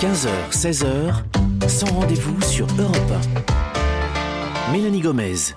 15h, 0.00 0.28
16h, 0.50 1.68
sans 1.68 1.86
rendez-vous 1.86 2.38
sur 2.42 2.66
Europe 2.78 3.12
1. 4.68 4.72
Mélanie 4.72 5.00
Gomez. 5.00 5.54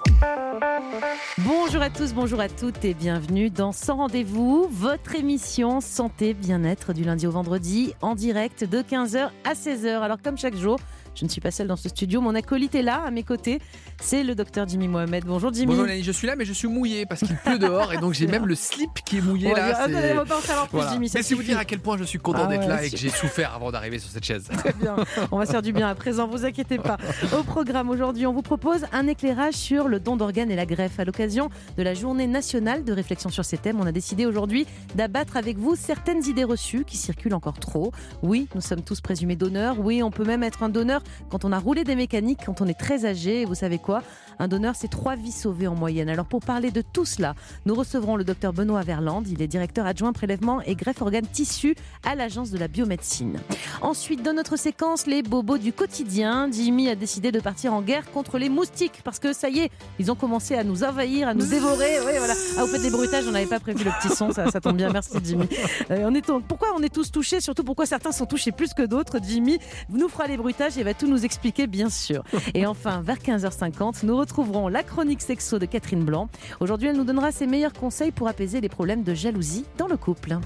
Bonjour 1.39 1.81
à 1.81 1.89
tous, 1.89 2.13
bonjour 2.13 2.39
à 2.39 2.47
toutes 2.47 2.85
et 2.85 2.93
bienvenue 2.93 3.49
dans 3.49 3.73
Sans 3.73 3.97
Rendez-vous, 3.97 4.69
votre 4.71 5.15
émission 5.15 5.81
Santé 5.81 6.33
Bien-être 6.33 6.93
du 6.93 7.03
lundi 7.03 7.27
au 7.27 7.31
vendredi 7.31 7.93
en 8.01 8.15
direct 8.15 8.63
de 8.63 8.81
15h 8.81 9.29
à 9.43 9.53
16h. 9.53 9.99
Alors 9.99 10.21
comme 10.21 10.37
chaque 10.37 10.55
jour, 10.55 10.79
je 11.15 11.25
ne 11.25 11.29
suis 11.29 11.41
pas 11.41 11.51
seule 11.51 11.67
dans 11.67 11.75
ce 11.75 11.89
studio. 11.89 12.21
Mon 12.21 12.35
acolyte 12.35 12.75
est 12.75 12.81
là, 12.81 13.03
à 13.05 13.11
mes 13.11 13.23
côtés. 13.23 13.59
C'est 14.01 14.23
le 14.23 14.35
docteur 14.35 14.67
Jimmy 14.67 14.87
Mohamed. 14.87 15.25
Bonjour 15.25 15.53
Jimmy. 15.53 15.67
Bonjour 15.67 15.83
Mélanie, 15.83 16.03
je 16.03 16.11
suis 16.11 16.27
là, 16.27 16.35
mais 16.35 16.45
je 16.45 16.53
suis 16.53 16.67
mouillé 16.67 17.05
parce 17.05 17.21
qu'il 17.21 17.35
pleut 17.35 17.59
dehors 17.59 17.93
et 17.93 17.97
donc 17.97 18.13
j'ai 18.13 18.27
même 18.27 18.45
le 18.45 18.55
slip 18.55 18.89
qui 19.05 19.17
est 19.17 19.21
mouillé 19.21 19.53
là. 19.53 19.73
Ah, 19.77 19.85
on 19.87 20.15
va 20.15 20.25
pas 20.25 20.37
en 20.37 20.41
savoir 20.41 20.67
plus, 20.67 20.77
Voilà. 20.77 20.91
Jimmy. 20.93 21.09
ça 21.09 21.19
Mais 21.19 21.23
c'est 21.23 21.35
vous 21.35 21.43
dire 21.43 21.57
à 21.57 21.65
quel 21.65 21.79
point 21.79 21.97
je 21.97 22.03
suis 22.03 22.19
content 22.19 22.43
Ah 22.43 22.47
d'être 22.47 22.61
ouais, 22.61 22.67
là 22.67 22.83
et 22.85 22.89
que 22.89 22.97
j'ai 22.97 23.09
souffert 23.09 23.53
avant 23.53 23.71
d'arriver 23.71 23.99
sur 23.99 24.09
cette 24.09 24.23
chaise. 24.25 24.47
Très 24.57 24.73
bien. 24.73 24.95
On 25.31 25.37
va 25.37 25.45
se 25.45 25.51
faire 25.51 25.61
du 25.61 25.73
bien 25.73 25.87
à 25.89 25.95
présent, 25.95 26.27
vous 26.27 26.45
inquiétez 26.45 26.77
pas. 26.77 26.97
Au 27.37 27.43
programme 27.43 27.89
aujourd'hui, 27.89 28.25
on 28.25 28.33
vous 28.33 28.41
propose 28.41 28.85
un 28.93 29.07
éclairage 29.07 29.55
sur 29.55 29.87
le 29.87 29.99
don 29.99 30.15
d'organes 30.15 30.51
et 30.51 30.55
la 30.55 30.65
greffe. 30.65 30.99
À 30.99 31.05
l'occasion 31.05 31.49
de 31.77 31.83
la 31.83 31.93
journée 31.93 32.27
nationale 32.27 32.83
de 32.83 32.93
réflexion 32.93 33.29
sur 33.29 33.43
ces 33.45 33.57
thèmes, 33.57 33.79
on 33.79 33.85
a 33.85 33.91
décidé 33.91 34.25
aujourd'hui 34.25 34.65
d'abattre 34.95 35.37
avec 35.37 35.57
vous 35.57 35.75
certaines 35.75 36.25
idées 36.25 36.43
reçues 36.43 36.83
qui 36.85 36.97
circulent 36.97 37.33
encore 37.33 37.59
trop. 37.59 37.91
Oui, 38.21 38.47
nous 38.55 38.61
sommes 38.61 38.81
tous 38.81 39.01
présumés 39.01 39.35
donneurs. 39.35 39.79
Oui, 39.79 40.01
on 40.03 40.11
peut 40.11 40.23
même 40.25 40.43
être 40.43 40.63
un 40.63 40.69
donneur 40.69 40.98
quand 41.29 41.45
on 41.45 41.51
a 41.51 41.59
roulé 41.59 41.83
des 41.83 41.95
mécaniques, 41.95 42.39
quand 42.45 42.61
on 42.61 42.67
est 42.67 42.79
très 42.79 43.05
âgé. 43.05 43.45
Vous 43.45 43.55
savez 43.55 43.77
quoi? 43.77 44.03
Un 44.39 44.47
donneur, 44.47 44.75
c'est 44.75 44.87
trois 44.87 45.15
vies 45.15 45.33
sauvées 45.33 45.67
en 45.67 45.75
moyenne. 45.75 46.07
Alors 46.09 46.25
pour 46.25 46.39
parler 46.39 46.71
de 46.71 46.81
tout 46.81 47.05
cela, 47.05 47.35
nous 47.65 47.75
recevrons 47.75 48.15
le 48.15 48.23
docteur 48.23 48.53
Benoît 48.53 48.83
Verland. 48.83 49.27
Il 49.27 49.41
est 49.41 49.47
directeur 49.47 49.85
adjoint 49.85 50.13
prélèvement 50.13 50.61
et 50.61 50.75
greffe 50.75 51.01
organes 51.01 51.27
tissus 51.27 51.75
à 52.05 52.15
l'agence 52.15 52.51
de 52.51 52.57
la 52.57 52.67
biomédecine. 52.67 53.39
Ensuite, 53.81 54.23
dans 54.23 54.33
notre 54.33 54.57
séquence, 54.57 55.07
les 55.07 55.21
bobos 55.21 55.57
du 55.57 55.73
quotidien, 55.73 56.49
Jimmy 56.51 56.89
a 56.89 56.95
décidé 56.95 57.31
de 57.31 57.39
partir 57.39 57.73
en 57.73 57.81
guerre 57.81 58.09
contre 58.11 58.37
les 58.37 58.49
moustiques 58.49 59.01
parce 59.03 59.19
que 59.19 59.33
ça 59.33 59.49
y 59.49 59.59
est, 59.59 59.71
ils 59.99 60.09
ont 60.11 60.15
commencé 60.15 60.55
à 60.55 60.63
nous 60.63 60.83
envahir, 60.83 61.27
à 61.27 61.33
nous 61.33 61.45
dévorer. 61.45 61.99
Oui, 62.05 62.13
voilà. 62.17 62.33
Ah, 62.57 62.61
vous 62.63 62.67
faites 62.67 62.81
des 62.81 62.89
bruitages, 62.89 63.25
on 63.27 63.31
n'avait 63.31 63.45
pas 63.45 63.59
prévu 63.59 63.83
le 63.83 63.91
petit 63.99 64.15
son, 64.15 64.31
ça, 64.31 64.49
ça 64.49 64.61
tombe 64.61 64.77
bien. 64.77 64.89
Merci 64.91 65.17
Jimmy. 65.23 65.47
Euh, 65.91 66.05
on 66.05 66.15
est 66.15 66.25
pourquoi 66.47 66.69
on 66.77 66.81
est 66.81 66.93
tous 66.93 67.11
touchés, 67.11 67.41
surtout 67.41 67.63
pourquoi 67.63 67.85
certains 67.85 68.11
sont 68.11 68.25
touchés 68.25 68.51
plus 68.51 68.73
que 68.73 68.83
d'autres. 68.83 69.17
Jimmy? 69.21 69.59
Nous 69.89 70.07
fera 70.07 70.27
les 70.27 70.37
bruitages 70.37 70.77
et 70.77 70.83
va 70.83 70.88
tout 70.93 71.07
nous 71.07 71.25
expliquer, 71.25 71.67
bien 71.67 71.89
sûr. 71.89 72.23
Et 72.53 72.65
enfin, 72.65 73.01
vers 73.01 73.17
15h50, 73.17 74.05
nous 74.05 74.17
retrouverons 74.17 74.67
la 74.67 74.83
chronique 74.83 75.21
sexo 75.21 75.59
de 75.59 75.65
Catherine 75.65 76.03
Blanc. 76.03 76.29
Aujourd'hui, 76.59 76.89
elle 76.89 76.97
nous 76.97 77.03
donnera 77.03 77.31
ses 77.31 77.47
meilleurs 77.47 77.73
conseils 77.73 78.11
pour 78.11 78.27
apaiser 78.27 78.61
les 78.61 78.69
problèmes 78.69 79.03
de 79.03 79.13
jalousie 79.13 79.65
dans 79.77 79.87
le 79.87 79.97
couple. 79.97 80.37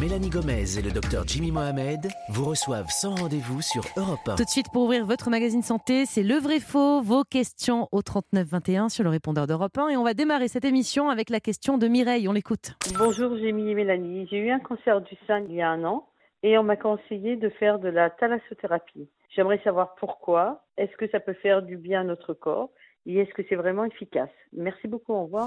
Mélanie 0.00 0.30
Gomez 0.30 0.78
et 0.78 0.82
le 0.82 0.92
docteur 0.92 1.24
Jimmy 1.26 1.50
Mohamed 1.50 2.06
vous 2.28 2.44
reçoivent 2.44 2.88
sans 2.88 3.16
rendez-vous 3.16 3.60
sur 3.62 3.82
Europe 3.96 4.20
1. 4.28 4.36
Tout 4.36 4.44
de 4.44 4.48
suite, 4.48 4.68
pour 4.72 4.84
ouvrir 4.84 5.04
votre 5.04 5.28
magazine 5.28 5.62
santé, 5.62 6.06
c'est 6.06 6.22
le 6.22 6.36
vrai 6.36 6.60
faux, 6.60 7.00
vos 7.00 7.24
questions 7.24 7.88
au 7.90 8.00
3921 8.00 8.90
sur 8.90 9.02
le 9.02 9.10
répondeur 9.10 9.48
d'Europe 9.48 9.76
1. 9.76 9.88
Et 9.88 9.96
on 9.96 10.04
va 10.04 10.14
démarrer 10.14 10.46
cette 10.46 10.64
émission 10.64 11.10
avec 11.10 11.30
la 11.30 11.40
question 11.40 11.78
de 11.78 11.88
Mireille. 11.88 12.28
On 12.28 12.32
l'écoute. 12.32 12.74
Bonjour 12.96 13.36
Jémy 13.38 13.70
et 13.70 13.74
Mélanie. 13.74 14.28
J'ai 14.30 14.38
eu 14.38 14.50
un 14.52 14.60
cancer 14.60 15.00
du 15.00 15.16
sein 15.26 15.40
il 15.48 15.56
y 15.56 15.62
a 15.62 15.68
un 15.68 15.82
an 15.82 16.06
et 16.44 16.56
on 16.58 16.62
m'a 16.62 16.76
conseillé 16.76 17.34
de 17.34 17.48
faire 17.48 17.80
de 17.80 17.88
la 17.88 18.08
thalassothérapie. 18.08 19.08
J'aimerais 19.38 19.60
savoir 19.62 19.94
pourquoi. 20.00 20.64
Est-ce 20.78 20.90
que 20.96 21.08
ça 21.12 21.20
peut 21.20 21.32
faire 21.34 21.62
du 21.62 21.76
bien 21.76 22.00
à 22.00 22.02
notre 22.02 22.34
corps? 22.34 22.70
Et 23.06 23.18
est-ce 23.18 23.32
que 23.34 23.42
c'est 23.48 23.54
vraiment 23.54 23.84
efficace? 23.84 24.32
Merci 24.52 24.88
beaucoup. 24.88 25.12
Au 25.12 25.26
revoir. 25.26 25.46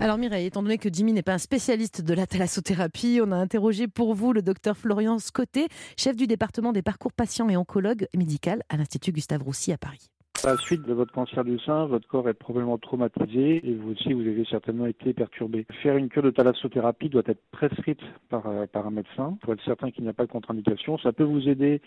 Alors 0.00 0.18
Mireille, 0.18 0.46
étant 0.46 0.64
donné 0.64 0.78
que 0.78 0.88
Jimmy 0.92 1.12
n'est 1.12 1.22
pas 1.22 1.34
un 1.34 1.38
spécialiste 1.38 2.02
de 2.02 2.12
la 2.12 2.26
thalassothérapie, 2.26 3.20
on 3.24 3.30
a 3.30 3.36
interrogé 3.36 3.86
pour 3.86 4.14
vous 4.14 4.32
le 4.32 4.42
docteur 4.42 4.76
Florian 4.76 5.20
Scotté, 5.20 5.68
chef 5.96 6.16
du 6.16 6.26
département 6.26 6.72
des 6.72 6.82
parcours 6.82 7.12
patients 7.12 7.48
et 7.48 7.56
oncologue 7.56 8.08
médical 8.16 8.64
à 8.68 8.76
l'Institut 8.76 9.12
Gustave 9.12 9.44
Roussy 9.44 9.72
à 9.72 9.78
Paris. 9.78 10.10
À 10.42 10.52
la 10.52 10.56
suite 10.56 10.86
de 10.86 10.94
votre 10.94 11.12
cancer 11.12 11.44
du 11.44 11.58
sein, 11.58 11.84
votre 11.84 12.08
corps 12.08 12.26
est 12.26 12.34
probablement 12.34 12.78
traumatisé 12.78 13.60
et 13.62 13.74
vous 13.74 13.90
aussi, 13.90 14.14
vous 14.14 14.22
avez 14.22 14.46
certainement 14.46 14.86
été 14.86 15.12
perturbé. 15.12 15.66
Faire 15.82 15.98
une 15.98 16.08
cure 16.08 16.22
de 16.22 16.30
thalassothérapie 16.30 17.10
doit 17.10 17.24
être 17.26 17.42
prescrite 17.50 18.00
par, 18.30 18.46
euh, 18.46 18.64
par 18.66 18.86
un 18.86 18.90
médecin 18.90 19.36
pour 19.42 19.52
être 19.52 19.62
certain 19.64 19.90
qu'il 19.90 20.04
n'y 20.04 20.08
a 20.08 20.14
pas 20.14 20.24
de 20.24 20.30
contre-indication. 20.30 20.96
Ça 20.96 21.12
peut 21.12 21.24
vous 21.24 21.46
aider 21.46 21.82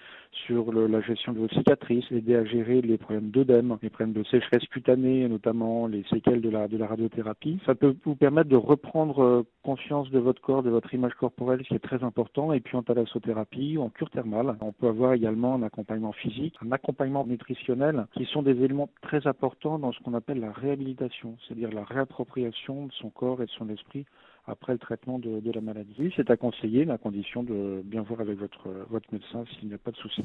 sur 0.46 0.72
la 0.72 1.02
gestion 1.02 1.34
de 1.34 1.40
vos 1.40 1.48
cicatrices, 1.48 2.06
aider 2.12 2.36
à 2.36 2.46
gérer 2.46 2.82
les 2.82 3.00
problèmes 3.00 3.32
d'œdème, 3.32 3.80
les 3.82 3.90
problèmes 3.90 4.14
de 4.14 4.24
sécheresse 4.26 4.68
cutanée, 4.68 5.28
notamment 5.28 5.88
les 5.88 6.04
séquelles 6.12 6.42
de 6.42 6.50
la, 6.52 6.68
de 6.68 6.78
la 6.78 6.86
radiothérapie. 6.86 7.60
Ça 7.66 7.74
peut 7.74 7.96
vous 8.06 8.16
permettre 8.16 8.50
de 8.50 8.56
reprendre 8.56 9.24
euh, 9.24 9.44
conscience 9.64 10.12
de 10.12 10.20
votre 10.20 10.42
corps, 10.44 10.62
de 10.62 10.70
votre 10.70 10.94
image 10.94 11.16
corporelle, 11.16 11.62
ce 11.64 11.70
qui 11.70 11.76
est 11.76 11.80
très 11.80 12.04
important. 12.04 12.54
Et 12.54 12.60
puis 12.60 12.78
en 12.78 12.84
thalassothérapie 12.84 13.80
en 13.80 13.90
cure 13.90 14.12
thermale, 14.12 14.58
on 14.62 14.74
peut 14.74 14.90
avoir 14.90 15.14
également 15.14 15.56
un 15.56 15.64
accompagnement 15.64 16.12
physique, 16.12 16.54
un 16.64 16.72
accompagnement 16.72 17.26
nutritionnel, 17.26 18.06
qui 18.14 18.26
sont 18.26 18.43
des 18.44 18.64
éléments 18.64 18.90
très 19.02 19.26
importants 19.28 19.80
dans 19.80 19.92
ce 19.92 20.00
qu'on 20.00 20.14
appelle 20.14 20.40
la 20.40 20.52
réhabilitation, 20.52 21.38
c'est-à-dire 21.48 21.72
la 21.72 21.84
réappropriation 21.84 22.88
de 22.88 22.94
son 22.94 23.10
corps 23.10 23.42
et 23.42 23.46
de 23.46 23.52
son 23.52 23.70
esprit 23.70 24.06
après 24.46 24.74
le 24.74 24.80
traitement 24.80 25.20
de, 25.20 25.42
la 25.52 25.62
maladie. 25.62 26.12
C'est 26.16 26.30
à 26.30 26.38
conseiller, 26.38 26.90
à 26.90 26.98
condition 26.98 27.44
de 27.44 27.82
bien 27.86 28.02
voir 28.02 28.22
avec 28.22 28.38
votre, 28.38 28.70
votre 28.90 29.08
médecin 29.12 29.46
s'il 29.54 29.70
n'y 29.70 29.74
a 29.74 29.78
pas 29.78 29.92
de 29.92 29.98
souci. 29.98 30.24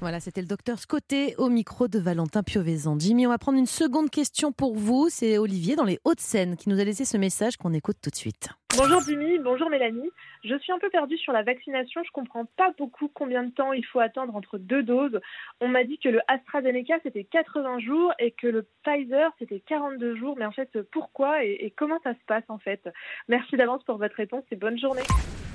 Voilà, 0.00 0.20
c'était 0.20 0.42
le 0.42 0.46
docteur 0.46 0.78
Scotté 0.78 1.34
au 1.38 1.48
micro 1.48 1.88
de 1.88 1.98
Valentin 1.98 2.42
Piovesan. 2.42 2.98
Jimmy, 2.98 3.26
on 3.26 3.30
va 3.30 3.38
prendre 3.38 3.58
une 3.58 3.66
seconde 3.66 4.10
question 4.10 4.52
pour 4.52 4.74
vous. 4.74 5.08
C'est 5.08 5.38
Olivier 5.38 5.74
dans 5.74 5.84
les 5.84 5.98
Hauts-de-Seine 6.04 6.56
qui 6.56 6.68
nous 6.68 6.78
a 6.78 6.84
laissé 6.84 7.06
ce 7.06 7.16
message 7.16 7.56
qu'on 7.56 7.72
écoute 7.72 7.96
tout 8.02 8.10
de 8.10 8.16
suite. 8.16 8.50
Bonjour 8.76 9.00
Jimmy, 9.00 9.38
bonjour 9.38 9.70
Mélanie. 9.70 10.10
Je 10.44 10.54
suis 10.58 10.70
un 10.70 10.78
peu 10.78 10.90
perdue 10.90 11.16
sur 11.16 11.32
la 11.32 11.42
vaccination. 11.42 12.02
Je 12.04 12.10
comprends 12.10 12.44
pas 12.44 12.74
beaucoup 12.76 13.08
combien 13.08 13.42
de 13.42 13.50
temps 13.50 13.72
il 13.72 13.84
faut 13.86 14.00
attendre 14.00 14.36
entre 14.36 14.58
deux 14.58 14.82
doses. 14.82 15.18
On 15.62 15.68
m'a 15.68 15.84
dit 15.84 15.98
que 15.98 16.10
le 16.10 16.20
AstraZeneca 16.28 16.96
c'était 17.02 17.24
80 17.24 17.78
jours 17.78 18.12
et 18.18 18.32
que 18.32 18.46
le 18.46 18.66
Pfizer 18.84 19.32
c'était 19.38 19.60
42 19.60 20.16
jours. 20.16 20.36
Mais 20.38 20.44
en 20.44 20.52
fait, 20.52 20.78
pourquoi 20.92 21.42
et, 21.42 21.56
et 21.60 21.70
comment 21.70 22.00
ça 22.04 22.12
se 22.12 22.24
passe 22.26 22.44
en 22.48 22.58
fait? 22.58 22.86
Merci 23.28 23.56
d'avance 23.56 23.82
pour 23.84 23.96
votre 23.96 24.16
réponse 24.16 24.44
et 24.50 24.56
bonne 24.56 24.78
journée. 24.78 25.02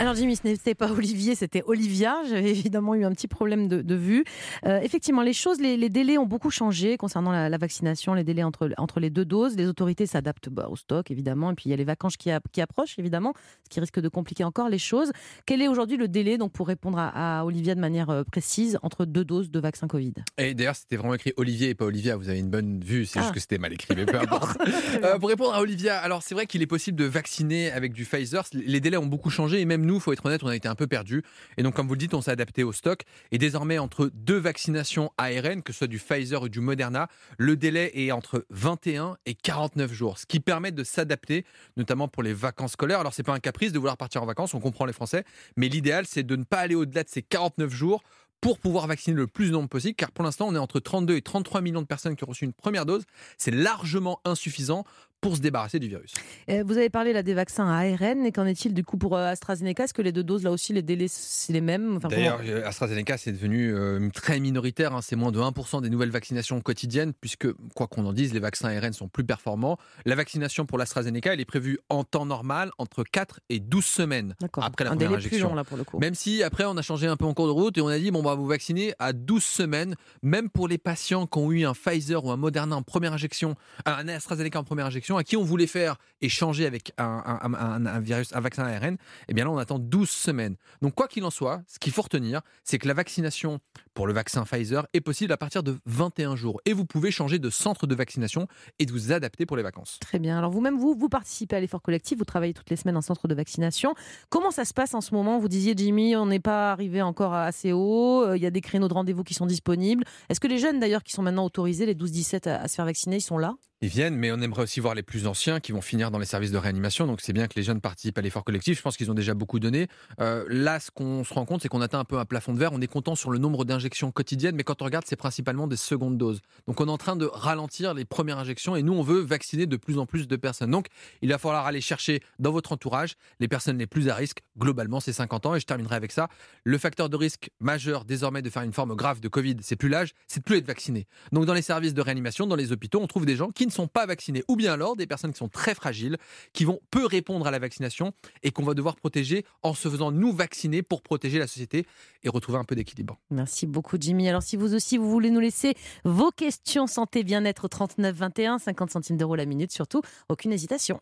Alors 0.02 0.16
Jimmy, 0.16 0.36
ce 0.36 0.48
n'était 0.48 0.74
pas 0.74 0.92
Olivier, 0.92 1.36
c'était 1.36 1.62
Olivia. 1.68 2.16
J'avais 2.28 2.50
évidemment 2.50 2.96
eu 2.96 3.06
un 3.06 3.12
petit 3.12 3.28
problème 3.28 3.68
de, 3.68 3.84
de 3.84 3.94
vue. 3.94 4.24
Euh, 4.66 4.80
effectivement, 4.82 5.22
les 5.22 5.32
choses, 5.32 5.60
les, 5.62 5.78
les 5.78 5.90
délais 5.90 6.18
ont 6.18 6.26
beaucoup 6.26 6.50
changé 6.50 6.98
concernant 6.98 7.32
la, 7.32 7.50
la 7.50 7.58
vaccination, 7.60 8.16
les 8.16 8.24
délais 8.24 8.42
entre, 8.42 8.72
entre 8.80 9.00
les 9.00 9.12
deux 9.12 9.26
doses. 9.26 9.56
Les 9.56 9.68
autorités 9.68 10.08
s'adaptent 10.08 10.50
bah, 10.50 10.70
au 10.72 10.76
stock, 10.76 11.12
évidemment. 11.12 11.52
Et 11.52 11.54
puis 11.54 11.66
il 11.68 11.70
y 11.70 11.74
a 11.74 11.78
les 11.78 11.84
vacances 11.84 12.18
qui, 12.18 12.32
a- 12.32 12.42
qui 12.52 12.62
approchent, 12.62 12.98
évidemment, 12.98 13.36
ce 13.64 13.70
qui 13.70 13.80
risque 13.80 14.00
de 14.00 14.10
compliquer 14.10 14.44
encore 14.44 14.70
les 14.70 14.80
choses. 14.80 15.12
Quel 15.46 15.62
est 15.62 15.68
aujourd'hui 15.68 15.98
le 15.98 16.08
délai, 16.08 16.40
donc, 16.40 16.52
pour 16.52 16.66
répondre 16.68 16.98
à, 16.98 17.42
à 17.42 17.46
Olivia 17.46 17.76
de 17.76 17.80
manière 17.80 18.10
euh, 18.10 18.24
précise, 18.24 18.80
entre 18.82 19.06
deux 19.06 19.24
doses 19.24 19.52
de 19.52 19.60
vaccin 19.60 19.86
Covid? 19.88 20.14
Et 20.40 20.56
d'ailleurs, 20.56 20.78
c'était 20.78 20.96
vraiment 20.96 21.14
écrit 21.14 21.34
Olivier 21.38 21.70
et 21.70 21.76
pas 21.76 21.86
Olivia. 21.86 22.16
Vous 22.18 22.28
avez 22.28 22.40
une 22.40 22.50
bonne 22.50 22.80
vue, 22.80 23.06
c'est 23.06 23.20
Ah. 23.20 23.22
juste 23.22 23.36
que 23.36 23.40
c'était 23.40 23.60
mal 23.60 23.72
écrit, 23.72 23.94
mais 23.96 24.08
peu 24.08 24.18
importe. 24.20 24.58
Euh, 25.04 25.20
pour 25.20 25.30
répondre 25.30 25.54
à 25.54 25.62
Olivia, 25.62 26.00
alors 26.00 26.24
c'est 26.24 26.34
vrai 26.34 26.48
qu'il 26.48 26.64
est 26.64 26.68
possible 26.68 26.98
de 26.98 27.06
vacciner 27.06 27.72
avec 27.72 27.94
du 27.94 28.04
Pfizer. 28.06 28.44
Les 28.54 28.80
délais 28.80 28.98
ont 28.98 29.06
beaucoup 29.06 29.30
changé 29.30 29.62
et 29.62 29.66
même 29.66 29.86
nous, 29.86 29.91
faut 30.00 30.14
être 30.14 30.26
honnête, 30.26 30.44
on 30.44 30.48
a 30.48 30.56
été 30.56 30.68
un 30.68 30.76
peu 30.76 30.88
perdus. 30.88 31.24
Et 31.58 31.64
donc, 31.64 31.76
comme 31.76 31.88
vous 31.88 31.94
le 31.94 32.00
dites, 32.00 32.14
on 32.14 32.22
s'est 32.22 32.32
adapté 32.32 32.64
au 32.64 32.72
stock. 32.72 33.04
Et 33.32 33.38
désormais, 33.38 33.78
entre 33.80 34.10
deux 34.14 34.38
vaccinations 34.38 35.12
ARN, 35.18 35.64
que 35.64 35.74
ce 35.74 35.80
soit 35.80 35.88
du 35.88 36.00
Pfizer 36.00 36.42
ou 36.42 36.50
du 36.50 36.60
Moderna, 36.60 37.08
le 37.38 37.56
délai 37.56 37.92
est 37.94 38.12
entre 38.12 38.46
21 38.50 39.18
et 39.26 39.34
49 39.34 39.92
jours, 39.92 40.18
ce 40.18 40.26
qui 40.26 40.40
permet 40.40 40.72
de 40.72 40.84
s'adapter, 40.84 41.46
notamment 41.78 42.08
pour 42.08 42.24
les 42.24 42.34
vacances 42.34 42.74
scolaires. 42.74 43.00
Alors, 43.00 43.14
c'est 43.14 43.24
pas 43.24 43.34
un 43.34 43.40
caprice 43.40 43.72
de 43.72 43.80
vouloir 43.80 43.98
partir 43.98 44.24
en 44.24 44.26
vacances, 44.26 44.54
on 44.54 44.60
comprend 44.60 44.86
les 44.86 44.94
Français, 44.94 45.24
mais 45.58 45.68
l'idéal, 45.68 46.06
c'est 46.08 46.24
de 46.24 46.36
ne 46.36 46.44
pas 46.44 46.60
aller 46.60 46.76
au-delà 46.76 47.04
de 47.04 47.10
ces 47.10 47.22
49 47.22 47.72
jours 47.72 48.04
pour 48.42 48.58
pouvoir 48.58 48.88
vacciner 48.88 49.16
le 49.16 49.28
plus 49.28 49.48
de 49.48 49.52
nombre 49.52 49.70
possible, 49.70 49.94
car 49.96 50.12
pour 50.12 50.26
l'instant, 50.26 50.48
on 50.48 50.56
est 50.56 50.60
entre 50.60 50.80
32 50.80 51.16
et 51.16 51.22
33 51.22 51.62
millions 51.62 51.82
de 51.82 51.88
personnes 51.88 52.16
qui 52.16 52.24
ont 52.24 52.28
reçu 52.28 52.44
une 52.44 52.54
première 52.54 52.88
dose. 52.88 53.04
C'est 53.38 53.52
largement 53.52 54.20
insuffisant 54.26 54.84
pour 55.22 55.36
se 55.36 55.42
débarrasser 55.42 55.80
du 55.80 55.88
virus. 55.88 56.14
Euh, 56.50 56.64
Vous 56.66 56.78
avez 56.78 56.90
parlé 56.90 57.14
là 57.14 57.22
des 57.24 57.34
vaccins 57.34 57.68
à 57.70 57.78
ARN, 57.86 58.26
et 58.26 58.32
qu'en 58.32 58.46
est-il 58.46 58.74
du 58.74 58.84
coup 58.84 58.98
pour 58.98 59.16
euh, 59.16 59.28
AstraZeneca? 59.28 59.84
Est-ce 59.84 59.94
que 59.94 60.02
les 60.02 60.12
deux 60.12 60.24
doses, 60.24 60.44
là 60.44 60.52
aussi, 60.52 60.74
les 60.74 60.82
délais, 60.82 61.06
c'est 61.08 61.54
les 61.54 61.62
mêmes? 61.62 61.98
Enfin, 61.98 62.08
D'ailleurs, 62.10 62.38
comment- 62.38 62.50
euh, 62.50 62.66
AstraZeneca, 62.68 63.18
c'est 63.18 63.32
devenu 63.32 63.74
euh, 63.74 64.10
très 64.14 64.40
minoritaire. 64.40 64.94
hein. 64.96 65.02
C'est 65.02 65.16
moins 65.16 65.32
de 65.32 65.40
1% 65.40 65.82
des 65.82 65.90
nouvelles 65.90 66.10
vaccinations 66.10 66.60
quotidiennes, 66.62 67.14
puisque, 67.22 67.48
quoi 67.76 67.88
qu'on 67.88 68.06
en 68.06 68.14
dise, 68.14 68.34
les 68.34 68.40
vaccins 68.40 68.70
ARN 68.76 68.94
sont 68.94 69.08
plus 69.08 69.24
performants. 69.24 69.78
La 70.06 70.16
vaccination 70.16 70.66
pour 70.66 70.78
l'AstraZeneca, 70.80 71.34
elle 71.34 71.40
est 71.40 71.46
prévue 71.46 71.78
en 71.90 72.04
temps 72.04 72.26
normal 72.26 72.72
entre 72.80 73.04
4 73.04 73.40
et 73.50 73.60
12 73.60 73.86
semaines 73.86 74.36
D'accord. 74.42 74.64
après 74.64 74.86
la 74.86 74.92
un 74.92 74.94
première 74.96 75.10
délai 75.10 75.20
plus 75.22 75.28
injection. 75.28 75.50
long 75.50 75.56
là 75.56 75.64
pour 75.64 75.78
le 75.78 75.84
coup. 75.84 76.00
Même 76.00 76.16
si 76.16 76.42
après 76.42 76.66
on 76.66 76.76
a 76.78 76.82
changé 76.82 77.06
un 77.08 77.16
peu 77.18 77.26
en 77.26 77.34
cours 77.36 77.46
de 77.48 77.52
route 77.52 77.78
et 77.78 77.82
on 77.82 77.88
a 77.88 78.00
dit 78.00 78.10
bon 78.12 78.24
bah 78.24 78.34
vous 78.36 78.48
vacciner 78.48 78.94
à 79.00 79.14
12 79.14 79.44
semaines, 79.44 79.96
même 80.24 80.50
pour 80.50 80.68
les 80.68 80.78
patients 80.80 81.28
qui 81.28 81.38
ont 81.38 81.52
eu 81.52 81.66
un 81.66 81.74
Pfizer 81.74 82.24
ou 82.26 82.32
un 82.32 82.38
Moderna 82.38 82.76
en 82.76 82.82
première 82.82 83.14
injection, 83.14 83.56
un 83.86 84.08
AstraZeneca 84.08 84.60
en 84.60 84.64
première 84.64 84.86
injection, 84.88 85.11
à 85.18 85.24
qui 85.24 85.38
on 85.38 85.44
voulait 85.44 85.68
faire 85.68 85.98
échanger 86.22 86.66
avec 86.66 86.94
un, 86.98 88.00
virus, 88.00 88.34
un 88.34 88.40
vaccin 88.40 88.64
ARN, 88.64 88.98
eh 89.28 89.34
bien 89.34 89.46
là, 89.46 89.52
on 89.52 89.58
attend 89.58 89.80
12 89.80 90.10
semaines. 90.10 90.56
Donc, 90.82 90.96
quoi 90.96 91.08
qu'il 91.08 91.24
en 91.24 91.30
soit, 91.30 91.62
ce 91.68 91.80
qu'il 91.80 91.92
faut 91.92 92.04
retenir, 92.04 92.42
c'est 92.64 92.78
que 92.78 92.88
la 92.88 92.94
vaccination 92.94 93.60
pour 93.94 94.08
le 94.08 94.14
vaccin 94.14 94.44
Pfizer 94.44 94.86
est 94.94 95.02
possible 95.02 95.34
à 95.34 95.38
partir 95.38 95.64
de 95.64 95.78
21 95.86 96.36
jours. 96.36 96.62
Et 96.66 96.74
vous 96.74 96.86
pouvez 96.86 97.12
changer 97.12 97.40
de 97.40 97.50
centre 97.50 97.88
de 97.88 97.96
vaccination 97.96 98.48
et 98.80 98.86
de 98.86 98.92
vous 98.92 99.12
adapter 99.12 99.46
pour 99.46 99.58
les 99.58 99.64
vacances. 99.64 99.98
Très 100.00 100.20
bien. 100.20 100.38
Alors, 100.38 100.52
vous-même, 100.52 100.78
vous, 100.78 100.96
vous 100.96 101.10
participez 101.10 101.56
à 101.56 101.60
l'effort 101.60 101.82
collectif, 101.82 102.18
vous 102.18 102.26
travaillez 102.26 102.54
toutes 102.54 102.70
les 102.70 102.76
semaines 102.76 102.98
en 102.98 103.02
centre 103.02 103.28
de 103.28 103.36
vaccination. 103.36 103.96
Comment 104.30 104.52
ça 104.52 104.66
se 104.66 104.74
passe 104.74 104.94
en 104.94 105.02
ce 105.02 105.14
moment? 105.14 105.40
Vous 105.40 105.48
disiez, 105.48 105.74
Jimmy, 105.76 106.16
on 106.16 106.26
n'est 106.26 106.40
pas 106.40 106.72
arrivé 106.72 107.02
encore 107.02 107.34
assez 107.34 107.72
haut, 107.72 108.24
euh, 108.24 108.38
il 108.38 108.44
y 108.44 108.46
a 108.46 108.52
des 108.52 108.62
créneaux 108.62 108.88
de 108.88 108.94
rendez-vous 108.94 109.24
qui 109.24 109.34
sont 109.34 109.46
disponibles. 109.46 110.04
Est-ce 110.30 110.40
que 110.40 110.48
les 110.48 110.58
jeunes, 110.58 110.80
d'ailleurs, 110.80 111.04
qui 111.04 111.12
sont 111.12 111.22
maintenant 111.22 111.46
autorisés, 111.46 111.86
les 111.86 111.96
12-17 111.96 112.50
à 112.50 112.68
se 112.68 112.76
faire 112.76 112.86
vacciner, 112.86 113.18
ils 113.18 113.22
sont 113.22 113.38
là? 113.38 113.56
Ils 113.84 113.90
viennent, 113.90 114.16
mais 114.16 114.32
on 114.32 114.40
aimerait 114.40 114.62
aussi 114.62 114.80
voir 114.80 114.94
les 114.94 115.02
plus 115.02 115.26
anciens 115.26 115.60
qui 115.60 115.72
vont 115.72 115.82
finir 115.82 116.12
dans 116.12 116.20
les 116.20 116.26
services 116.28 116.52
de 116.52 116.58
réanimation. 116.58 117.08
Donc 117.08 117.20
c'est 117.20 117.34
bien 117.34 117.48
que 117.48 117.56
les 117.56 117.64
jeunes 117.64 117.82
participent 117.82 118.18
à 118.20 118.22
l'effort 118.22 118.44
collectif. 118.44 118.78
Je 118.78 118.82
pense 118.84 118.96
qu'ils 118.96 119.10
ont 119.10 119.16
déjà 119.16 119.34
beaucoup 119.34 119.60
donné. 119.60 119.88
Euh, 120.20 120.46
là, 120.50 120.80
ce 120.80 120.92
qu'on 120.92 121.24
se 121.24 121.34
rend 121.34 121.46
compte, 121.46 121.64
c'est 121.64 121.68
qu'on 121.68 121.82
atteint 121.82 121.98
un 121.98 122.06
peu 122.06 122.20
un 122.20 122.26
plafond 122.26 122.54
de 122.54 122.60
verre. 122.60 122.74
On 122.74 122.82
est 122.82 122.88
content 122.88 123.16
sur 123.16 123.32
le 123.32 123.40
nombre 123.40 123.66
d'injections 123.66 124.12
quotidiennes, 124.12 124.56
mais 124.56 124.64
quand 124.64 124.84
on 124.84 124.86
regarde, 124.86 125.06
c'est 125.08 125.16
principalement 125.16 125.66
des 125.66 125.78
secondes 125.78 126.16
doses. 126.16 126.42
Donc 126.68 126.80
on 126.80 126.88
est 126.88 126.92
en 126.92 126.98
train 127.00 127.16
de 127.16 127.26
ralentir 127.26 127.96
les 127.96 128.06
premières 128.06 128.38
injections 128.38 128.76
et 128.76 128.84
nous, 128.84 128.94
on 128.94 129.02
veut 129.02 129.20
vacciner 129.20 129.66
de 129.66 129.78
plus 129.78 129.98
en 129.98 130.06
plus 130.06 130.28
de 130.28 130.36
personnes. 130.36 130.70
Donc 130.70 130.86
il 131.24 131.30
va 131.30 131.40
falloir 131.40 131.66
aller 131.66 131.82
chercher 131.82 132.22
dans 132.38 132.52
votre 132.52 132.74
entourage 132.74 133.16
les 133.40 133.48
personnes 133.48 133.80
les 133.80 133.88
plus 133.88 134.10
à 134.10 134.16
risque. 134.16 134.44
Globalement, 134.60 135.00
c'est 135.00 135.14
50 135.14 135.48
ans. 135.48 135.56
Et 135.56 135.60
je 135.60 135.66
terminerai 135.66 135.96
avec 135.96 136.12
ça. 136.12 136.30
Le 136.64 136.78
facteur 136.78 137.10
de 137.10 137.18
risque 137.18 137.50
majeur 137.60 138.06
désormais 138.06 138.44
de 138.44 138.50
faire 138.52 138.62
une 138.62 138.74
forme 138.74 138.96
grave 138.96 139.22
de 139.22 139.28
Covid, 139.28 139.56
c'est 139.62 139.76
plus 139.76 139.90
l'âge, 139.90 140.12
c'est 140.28 140.42
de 140.42 140.46
plus 140.46 140.58
être 140.58 140.68
vacciné. 140.68 141.08
Donc 141.32 141.46
dans 141.46 141.56
les 141.56 141.64
services 141.64 141.96
de 141.96 142.02
réanimation, 142.02 142.46
dans 142.46 142.56
les 142.56 142.72
hôpitaux, 142.72 143.02
on 143.02 143.08
trouve 143.08 143.26
des 143.26 143.36
gens 143.36 143.50
qui 143.50 143.66
ne 143.66 143.71
sont 143.72 143.88
pas 143.88 144.06
vaccinés 144.06 144.44
ou 144.48 144.56
bien 144.56 144.74
alors 144.74 144.96
des 144.96 145.08
personnes 145.08 145.32
qui 145.32 145.38
sont 145.38 145.50
très 145.50 145.76
fragiles, 145.76 146.18
qui 146.54 146.66
vont 146.66 146.80
peu 146.92 147.06
répondre 147.06 147.48
à 147.48 147.52
la 147.52 147.60
vaccination 147.60 148.14
et 148.44 148.52
qu'on 148.52 148.64
va 148.64 148.74
devoir 148.74 148.96
protéger 148.96 149.46
en 149.64 149.74
se 149.74 149.90
faisant 149.90 150.12
nous 150.12 150.34
vacciner 150.34 150.82
pour 150.82 151.02
protéger 151.02 151.40
la 151.40 151.48
société 151.48 151.86
et 152.24 152.30
retrouver 152.30 152.58
un 152.58 152.64
peu 152.64 152.76
d'équilibre. 152.76 153.20
Merci 153.30 153.66
beaucoup 153.66 153.98
Jimmy. 154.00 154.30
Alors 154.30 154.44
si 154.44 154.58
vous 154.58 154.74
aussi 154.74 154.98
vous 154.98 155.10
voulez 155.10 155.32
nous 155.32 155.40
laisser 155.40 155.74
vos 156.04 156.32
questions 156.32 156.88
santé 156.88 157.24
bien-être 157.24 157.68
39 157.68 158.16
21 158.16 158.60
50 158.60 158.92
centimes 158.92 159.18
d'euros 159.18 159.36
la 159.36 159.46
minute 159.46 159.72
surtout, 159.72 160.02
aucune 160.30 160.54
hésitation. 160.54 161.00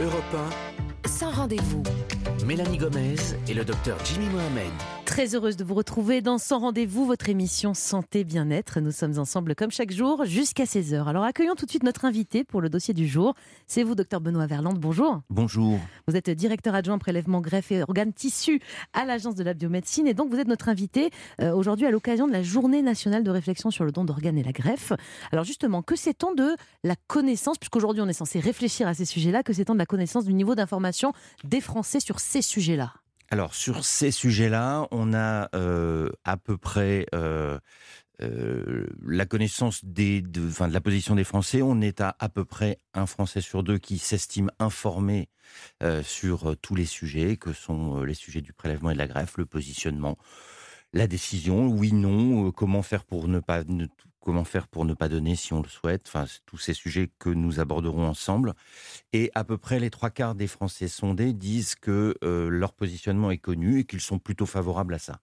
Europe 0.00 0.22
1, 1.04 1.08
sans 1.08 1.30
rendez-vous. 1.30 1.82
Mélanie 2.46 2.78
Gomez 2.78 3.16
et 3.48 3.54
le 3.54 3.64
docteur 3.64 3.98
Jimmy 4.04 4.26
Mohamed. 4.26 4.97
Très 5.18 5.34
heureuse 5.34 5.56
de 5.56 5.64
vous 5.64 5.74
retrouver 5.74 6.20
dans 6.20 6.38
Sans 6.38 6.60
Rendez-vous, 6.60 7.04
votre 7.04 7.28
émission 7.28 7.74
Santé 7.74 8.22
Bien-être. 8.22 8.78
Nous 8.78 8.92
sommes 8.92 9.18
ensemble 9.18 9.56
comme 9.56 9.72
chaque 9.72 9.90
jour 9.90 10.24
jusqu'à 10.24 10.62
16h. 10.62 11.08
Alors 11.08 11.24
accueillons 11.24 11.56
tout 11.56 11.66
de 11.66 11.70
suite 11.70 11.82
notre 11.82 12.04
invité 12.04 12.44
pour 12.44 12.60
le 12.60 12.68
dossier 12.68 12.94
du 12.94 13.08
jour. 13.08 13.34
C'est 13.66 13.82
vous, 13.82 13.96
docteur 13.96 14.20
Benoît 14.20 14.46
Verland. 14.46 14.78
Bonjour. 14.78 15.22
Bonjour. 15.28 15.80
Vous 16.06 16.14
êtes 16.14 16.30
directeur 16.30 16.72
adjoint 16.76 16.98
prélèvement 16.98 17.40
greffe 17.40 17.72
et 17.72 17.82
organes 17.82 18.12
tissus 18.12 18.60
à 18.92 19.04
l'Agence 19.04 19.34
de 19.34 19.42
la 19.42 19.54
biomédecine 19.54 20.06
et 20.06 20.14
donc 20.14 20.30
vous 20.30 20.38
êtes 20.38 20.46
notre 20.46 20.68
invité 20.68 21.10
euh, 21.40 21.52
aujourd'hui 21.52 21.86
à 21.86 21.90
l'occasion 21.90 22.28
de 22.28 22.32
la 22.32 22.44
Journée 22.44 22.82
nationale 22.82 23.24
de 23.24 23.30
réflexion 23.32 23.72
sur 23.72 23.84
le 23.84 23.90
don 23.90 24.04
d'organes 24.04 24.38
et 24.38 24.44
la 24.44 24.52
greffe. 24.52 24.92
Alors 25.32 25.44
justement, 25.44 25.82
que 25.82 25.96
sait-on 25.96 26.32
de 26.32 26.54
la 26.84 26.94
connaissance, 27.08 27.58
puisqu'aujourd'hui 27.58 28.02
on 28.02 28.08
est 28.08 28.12
censé 28.12 28.38
réfléchir 28.38 28.86
à 28.86 28.94
ces 28.94 29.04
sujets-là, 29.04 29.42
que 29.42 29.52
sait-on 29.52 29.72
de 29.74 29.80
la 29.80 29.86
connaissance 29.86 30.26
du 30.26 30.32
niveau 30.32 30.54
d'information 30.54 31.12
des 31.42 31.60
Français 31.60 31.98
sur 31.98 32.20
ces 32.20 32.40
sujets-là? 32.40 32.92
Alors 33.30 33.54
sur 33.54 33.84
ces 33.84 34.10
sujets-là, 34.10 34.88
on 34.90 35.12
a 35.12 35.50
euh, 35.54 36.10
à 36.24 36.36
peu 36.38 36.56
près 36.56 37.06
euh, 37.14 37.58
euh, 38.22 38.86
la 39.04 39.26
connaissance 39.26 39.84
des, 39.84 40.22
de, 40.22 40.48
de 40.48 40.72
la 40.72 40.80
position 40.80 41.14
des 41.14 41.24
Français. 41.24 41.60
On 41.60 41.80
est 41.80 42.00
à 42.00 42.16
à 42.18 42.28
peu 42.30 42.44
près 42.44 42.78
un 42.94 43.06
Français 43.06 43.42
sur 43.42 43.62
deux 43.62 43.78
qui 43.78 43.98
s'estime 43.98 44.50
informé 44.58 45.28
sur 46.02 46.56
tous 46.58 46.74
les 46.74 46.84
sujets, 46.84 47.38
que 47.38 47.54
sont 47.54 48.02
les 48.02 48.12
sujets 48.12 48.42
du 48.42 48.52
prélèvement 48.52 48.90
et 48.90 48.92
de 48.92 48.98
la 48.98 49.06
greffe, 49.06 49.38
le 49.38 49.46
positionnement, 49.46 50.18
la 50.92 51.06
décision, 51.06 51.68
oui, 51.68 51.92
non, 51.92 52.50
comment 52.52 52.82
faire 52.82 53.04
pour 53.04 53.28
ne 53.28 53.40
pas 53.40 53.62
comment 54.20 54.44
faire 54.44 54.68
pour 54.68 54.84
ne 54.84 54.92
pas 54.92 55.08
donner 55.08 55.36
si 55.36 55.54
on 55.54 55.62
le 55.62 55.68
souhaite, 55.68 56.04
enfin 56.06 56.26
tous 56.44 56.58
ces 56.58 56.74
sujets 56.74 57.10
que 57.18 57.30
nous 57.30 57.60
aborderons 57.60 58.06
ensemble. 58.06 58.52
Et 59.14 59.30
à 59.34 59.42
peu 59.42 59.56
près 59.56 59.80
les 59.80 59.88
trois 59.88 60.10
quarts 60.10 60.34
des 60.34 60.48
Français 60.48 60.88
sondés 60.88 61.32
disent 61.32 61.74
que 61.74 62.14
euh, 62.22 62.50
leur 62.50 62.74
positionnement 62.74 63.30
est 63.30 63.38
connu 63.38 63.80
et 63.80 63.84
qu'ils 63.84 64.02
sont 64.02 64.18
plutôt 64.18 64.44
favorables 64.44 64.92
à 64.92 64.98
ça. 64.98 65.20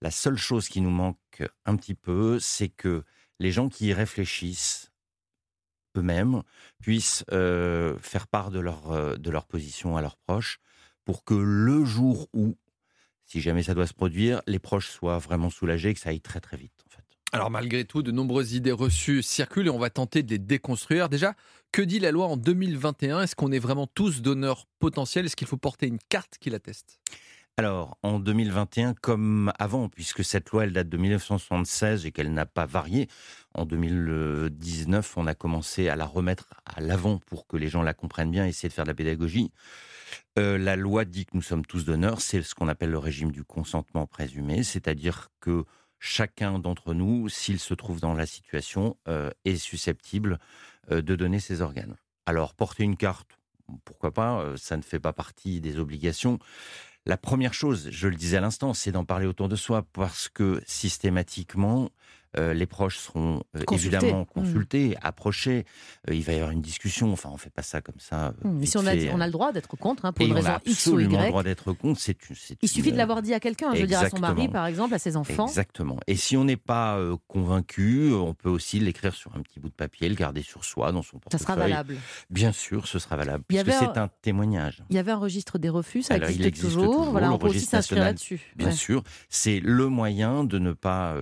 La 0.00 0.10
seule 0.10 0.38
chose 0.38 0.68
qui 0.68 0.80
nous 0.80 0.90
manque 0.90 1.42
un 1.66 1.76
petit 1.76 1.94
peu, 1.94 2.38
c'est 2.40 2.68
que 2.70 3.04
les 3.38 3.52
gens 3.52 3.68
qui 3.68 3.88
y 3.88 3.92
réfléchissent 3.92 4.92
eux-mêmes 5.96 6.42
puissent 6.80 7.24
euh, 7.32 7.98
faire 7.98 8.28
part 8.28 8.50
de 8.50 8.60
leur, 8.60 8.92
euh, 8.92 9.16
de 9.16 9.30
leur 9.30 9.46
position 9.46 9.96
à 9.96 10.00
leurs 10.00 10.16
proches 10.16 10.58
pour 11.04 11.24
que 11.24 11.34
le 11.34 11.84
jour 11.84 12.28
où, 12.32 12.56
si 13.28 13.42
jamais 13.42 13.62
ça 13.62 13.74
doit 13.74 13.86
se 13.86 13.94
produire, 13.94 14.40
les 14.46 14.58
proches 14.58 14.90
soient 14.90 15.18
vraiment 15.18 15.50
soulagés 15.50 15.90
et 15.90 15.94
que 15.94 16.00
ça 16.00 16.08
aille 16.08 16.20
très 16.20 16.40
très 16.40 16.56
vite. 16.56 16.72
Alors 17.30 17.50
malgré 17.50 17.84
tout, 17.84 18.02
de 18.02 18.10
nombreuses 18.10 18.54
idées 18.54 18.72
reçues 18.72 19.22
circulent 19.22 19.66
et 19.66 19.70
on 19.70 19.78
va 19.78 19.90
tenter 19.90 20.22
de 20.22 20.30
les 20.30 20.38
déconstruire. 20.38 21.10
Déjà, 21.10 21.34
que 21.72 21.82
dit 21.82 21.98
la 21.98 22.10
loi 22.10 22.26
en 22.26 22.38
2021 22.38 23.20
Est-ce 23.20 23.36
qu'on 23.36 23.52
est 23.52 23.58
vraiment 23.58 23.86
tous 23.86 24.22
donneurs 24.22 24.64
potentiels? 24.78 25.26
Est-ce 25.26 25.36
qu'il 25.36 25.46
faut 25.46 25.58
porter 25.58 25.86
une 25.86 25.98
carte 26.08 26.38
qui 26.40 26.48
l'atteste? 26.48 27.00
Alors, 27.58 27.98
en 28.04 28.20
2021, 28.20 28.94
comme 28.94 29.52
avant, 29.58 29.88
puisque 29.88 30.22
cette 30.22 30.48
loi, 30.50 30.62
elle 30.62 30.72
date 30.72 30.88
de 30.88 30.96
1976 30.96 32.06
et 32.06 32.12
qu'elle 32.12 32.32
n'a 32.32 32.46
pas 32.46 32.66
varié, 32.66 33.08
en 33.52 33.66
2019, 33.66 35.16
on 35.16 35.26
a 35.26 35.34
commencé 35.34 35.88
à 35.88 35.96
la 35.96 36.06
remettre 36.06 36.54
à 36.64 36.80
l'avant 36.80 37.18
pour 37.18 37.48
que 37.48 37.56
les 37.56 37.68
gens 37.68 37.82
la 37.82 37.94
comprennent 37.94 38.30
bien 38.30 38.46
essayer 38.46 38.68
de 38.68 38.74
faire 38.74 38.84
de 38.84 38.90
la 38.90 38.94
pédagogie. 38.94 39.50
Euh, 40.38 40.56
la 40.56 40.76
loi 40.76 41.04
dit 41.04 41.26
que 41.26 41.32
nous 41.34 41.42
sommes 41.42 41.66
tous 41.66 41.84
donneurs, 41.84 42.20
c'est 42.20 42.42
ce 42.42 42.54
qu'on 42.54 42.68
appelle 42.68 42.90
le 42.90 42.98
régime 42.98 43.32
du 43.32 43.42
consentement 43.42 44.06
présumé, 44.06 44.62
c'est-à-dire 44.62 45.28
que 45.40 45.64
chacun 45.98 46.60
d'entre 46.60 46.94
nous, 46.94 47.28
s'il 47.28 47.58
se 47.58 47.74
trouve 47.74 48.00
dans 48.00 48.14
la 48.14 48.26
situation, 48.26 48.96
euh, 49.08 49.30
est 49.44 49.56
susceptible 49.56 50.38
euh, 50.92 51.02
de 51.02 51.16
donner 51.16 51.40
ses 51.40 51.60
organes. 51.60 51.96
Alors, 52.24 52.54
porter 52.54 52.84
une 52.84 52.96
carte, 52.96 53.36
pourquoi 53.84 54.12
pas, 54.12 54.44
ça 54.56 54.76
ne 54.76 54.82
fait 54.82 55.00
pas 55.00 55.12
partie 55.12 55.60
des 55.60 55.78
obligations. 55.78 56.38
La 57.08 57.16
première 57.16 57.54
chose, 57.54 57.88
je 57.90 58.06
le 58.06 58.16
disais 58.16 58.36
à 58.36 58.42
l'instant, 58.42 58.74
c'est 58.74 58.92
d'en 58.92 59.06
parler 59.06 59.24
autour 59.24 59.48
de 59.48 59.56
soi, 59.56 59.82
parce 59.94 60.28
que 60.28 60.60
systématiquement, 60.66 61.88
euh, 62.36 62.52
les 62.52 62.66
proches 62.66 62.98
seront 62.98 63.42
euh, 63.56 63.62
évidemment 63.72 64.22
mmh. 64.22 64.26
consultés, 64.26 64.96
approchés. 65.02 65.64
Euh, 66.08 66.14
il 66.14 66.22
va 66.22 66.32
y 66.32 66.36
avoir 66.36 66.50
une 66.50 66.60
discussion. 66.60 67.10
Enfin, 67.12 67.30
on 67.32 67.38
fait 67.38 67.50
pas 67.50 67.62
ça 67.62 67.80
comme 67.80 67.98
ça. 67.98 68.34
Mmh, 68.42 68.50
mais 68.50 68.66
si 68.66 68.76
on 68.76 68.86
a, 68.86 68.94
on 69.12 69.20
a 69.20 69.26
le 69.26 69.32
droit 69.32 69.52
d'être 69.52 69.76
contre, 69.76 70.04
hein, 70.04 70.12
pour 70.12 70.26
une 70.26 70.34
raison 70.34 70.58
X 70.66 70.86
ou 70.88 71.00
Y. 71.00 71.08
le 71.08 71.28
droit 71.28 71.42
d'être 71.42 71.72
contre. 71.72 71.98
C'est, 72.00 72.18
il 72.60 72.68
suffit 72.68 72.92
de 72.92 72.98
l'avoir 72.98 73.22
dit 73.22 73.32
à 73.32 73.40
quelqu'un, 73.40 73.74
je 73.74 73.80
veux 73.80 73.86
dire 73.86 74.00
à 74.00 74.10
son 74.10 74.18
mari, 74.18 74.48
par 74.48 74.66
exemple, 74.66 74.94
à 74.94 74.98
ses 74.98 75.16
enfants. 75.16 75.46
Exactement. 75.46 75.98
Et 76.06 76.16
si 76.16 76.36
on 76.36 76.44
n'est 76.44 76.56
pas 76.56 77.00
convaincu, 77.26 78.12
on 78.12 78.34
peut 78.34 78.50
aussi 78.50 78.78
l'écrire 78.78 79.14
sur 79.14 79.34
un 79.34 79.40
petit 79.40 79.58
bout 79.58 79.68
de 79.68 79.74
papier, 79.74 80.08
le 80.08 80.14
garder 80.14 80.42
sur 80.42 80.64
soi, 80.64 80.92
dans 80.92 81.02
son 81.02 81.18
portefeuille. 81.18 81.38
Ça 81.38 81.44
sera 81.44 81.56
valable. 81.56 81.96
Bien 82.30 82.52
sûr, 82.52 82.86
ce 82.86 82.98
sera 82.98 83.16
valable, 83.16 83.44
puisque 83.48 83.70
c'est 83.70 83.98
un 83.98 84.08
témoignage. 84.22 84.82
Il 84.90 84.96
y 84.96 84.98
avait 84.98 85.12
un 85.12 85.18
registre 85.18 85.58
des 85.58 85.68
refus, 85.68 86.02
ça 86.02 86.16
existe, 86.16 86.60
toujours. 86.60 87.10
Voilà, 87.10 87.32
on 87.32 87.38
peut 87.38 87.48
aussi 87.48 87.64
s'inscrire 87.64 88.00
là-dessus. 88.00 88.52
Bien 88.56 88.72
sûr, 88.72 89.02
c'est 89.30 89.60
le 89.60 89.88
moyen 89.88 90.44
de 90.44 90.58
ne 90.58 90.72
pas 90.72 91.14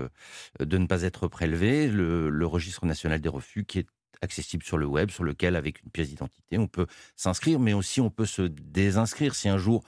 de 0.58 0.78
ne 0.78 0.86
pas 0.86 0.95
être 1.04 1.28
prélevé 1.28 1.88
le, 1.88 2.46
registre 2.46 2.86
national 2.86 3.20
des 3.20 3.28
refus 3.28 3.64
qui 3.64 3.80
est 3.80 3.86
accessible 4.22 4.64
sur 4.64 4.78
le 4.78 4.86
web, 4.86 5.10
sur 5.10 5.24
lequel, 5.24 5.56
avec 5.56 5.82
une 5.82 5.90
pièce 5.90 6.08
d'identité, 6.08 6.58
on 6.58 6.68
peut 6.68 6.86
s'inscrire, 7.16 7.60
mais 7.60 7.74
aussi 7.74 8.00
on 8.00 8.10
peut 8.10 8.26
se 8.26 8.42
désinscrire 8.42 9.34
si 9.34 9.48
un 9.48 9.58
jour 9.58 9.82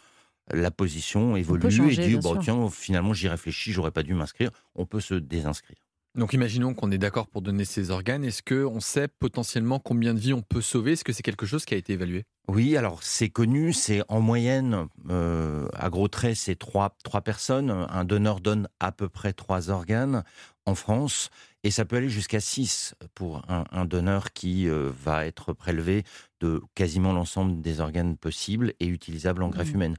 la 0.52 0.70
position 0.70 1.36
évolue 1.36 1.92
et 1.92 1.96
dit 1.96 2.16
bon, 2.16 2.36
tiens, 2.38 2.68
finalement 2.70 3.12
j'y 3.12 3.28
réfléchis, 3.28 3.72
j'aurais 3.72 3.90
pas 3.90 4.02
dû 4.02 4.14
m'inscrire, 4.14 4.50
on 4.74 4.86
peut 4.86 5.00
se 5.00 5.14
désinscrire. 5.14 5.76
Donc 6.14 6.32
imaginons 6.32 6.74
qu'on 6.74 6.90
est 6.90 6.98
d'accord 6.98 7.28
pour 7.28 7.42
donner 7.42 7.64
ses 7.64 7.90
organes. 7.90 8.24
Est-ce 8.24 8.42
qu'on 8.42 8.80
sait 8.80 9.06
potentiellement 9.06 9.78
combien 9.78 10.14
de 10.14 10.18
vies 10.18 10.32
on 10.32 10.42
peut 10.42 10.60
sauver? 10.60 10.92
Est-ce 10.92 11.04
que 11.04 11.12
c'est 11.12 11.22
quelque 11.22 11.46
chose 11.46 11.64
qui 11.64 11.74
a 11.74 11.76
été 11.76 11.92
évalué? 11.92 12.24
Oui, 12.48 12.76
alors 12.76 13.02
c'est 13.02 13.28
connu, 13.28 13.72
c'est 13.72 14.02
en 14.08 14.20
moyenne, 14.20 14.88
euh, 15.10 15.68
à 15.74 15.90
gros 15.90 16.08
traits, 16.08 16.34
c'est 16.34 16.56
trois, 16.56 16.96
trois 17.04 17.20
personnes. 17.20 17.70
Un 17.70 18.04
donneur 18.04 18.40
donne 18.40 18.68
à 18.80 18.90
peu 18.90 19.08
près 19.08 19.32
trois 19.32 19.70
organes 19.70 20.24
en 20.68 20.74
France. 20.74 21.30
Et 21.64 21.70
ça 21.70 21.84
peut 21.84 21.96
aller 21.96 22.08
jusqu'à 22.08 22.40
6 22.40 22.94
pour 23.14 23.42
un, 23.48 23.84
donneur 23.84 24.32
qui 24.32 24.68
euh, 24.68 24.90
va 25.02 25.26
être 25.26 25.52
prélevé 25.52 26.04
de 26.40 26.62
quasiment 26.74 27.12
l'ensemble 27.12 27.60
des 27.60 27.80
organes 27.80 28.16
possibles 28.16 28.74
et 28.78 28.86
utilisables 28.86 29.42
en 29.42 29.48
greffe 29.48 29.72
mmh. 29.72 29.74
humaine. 29.74 29.96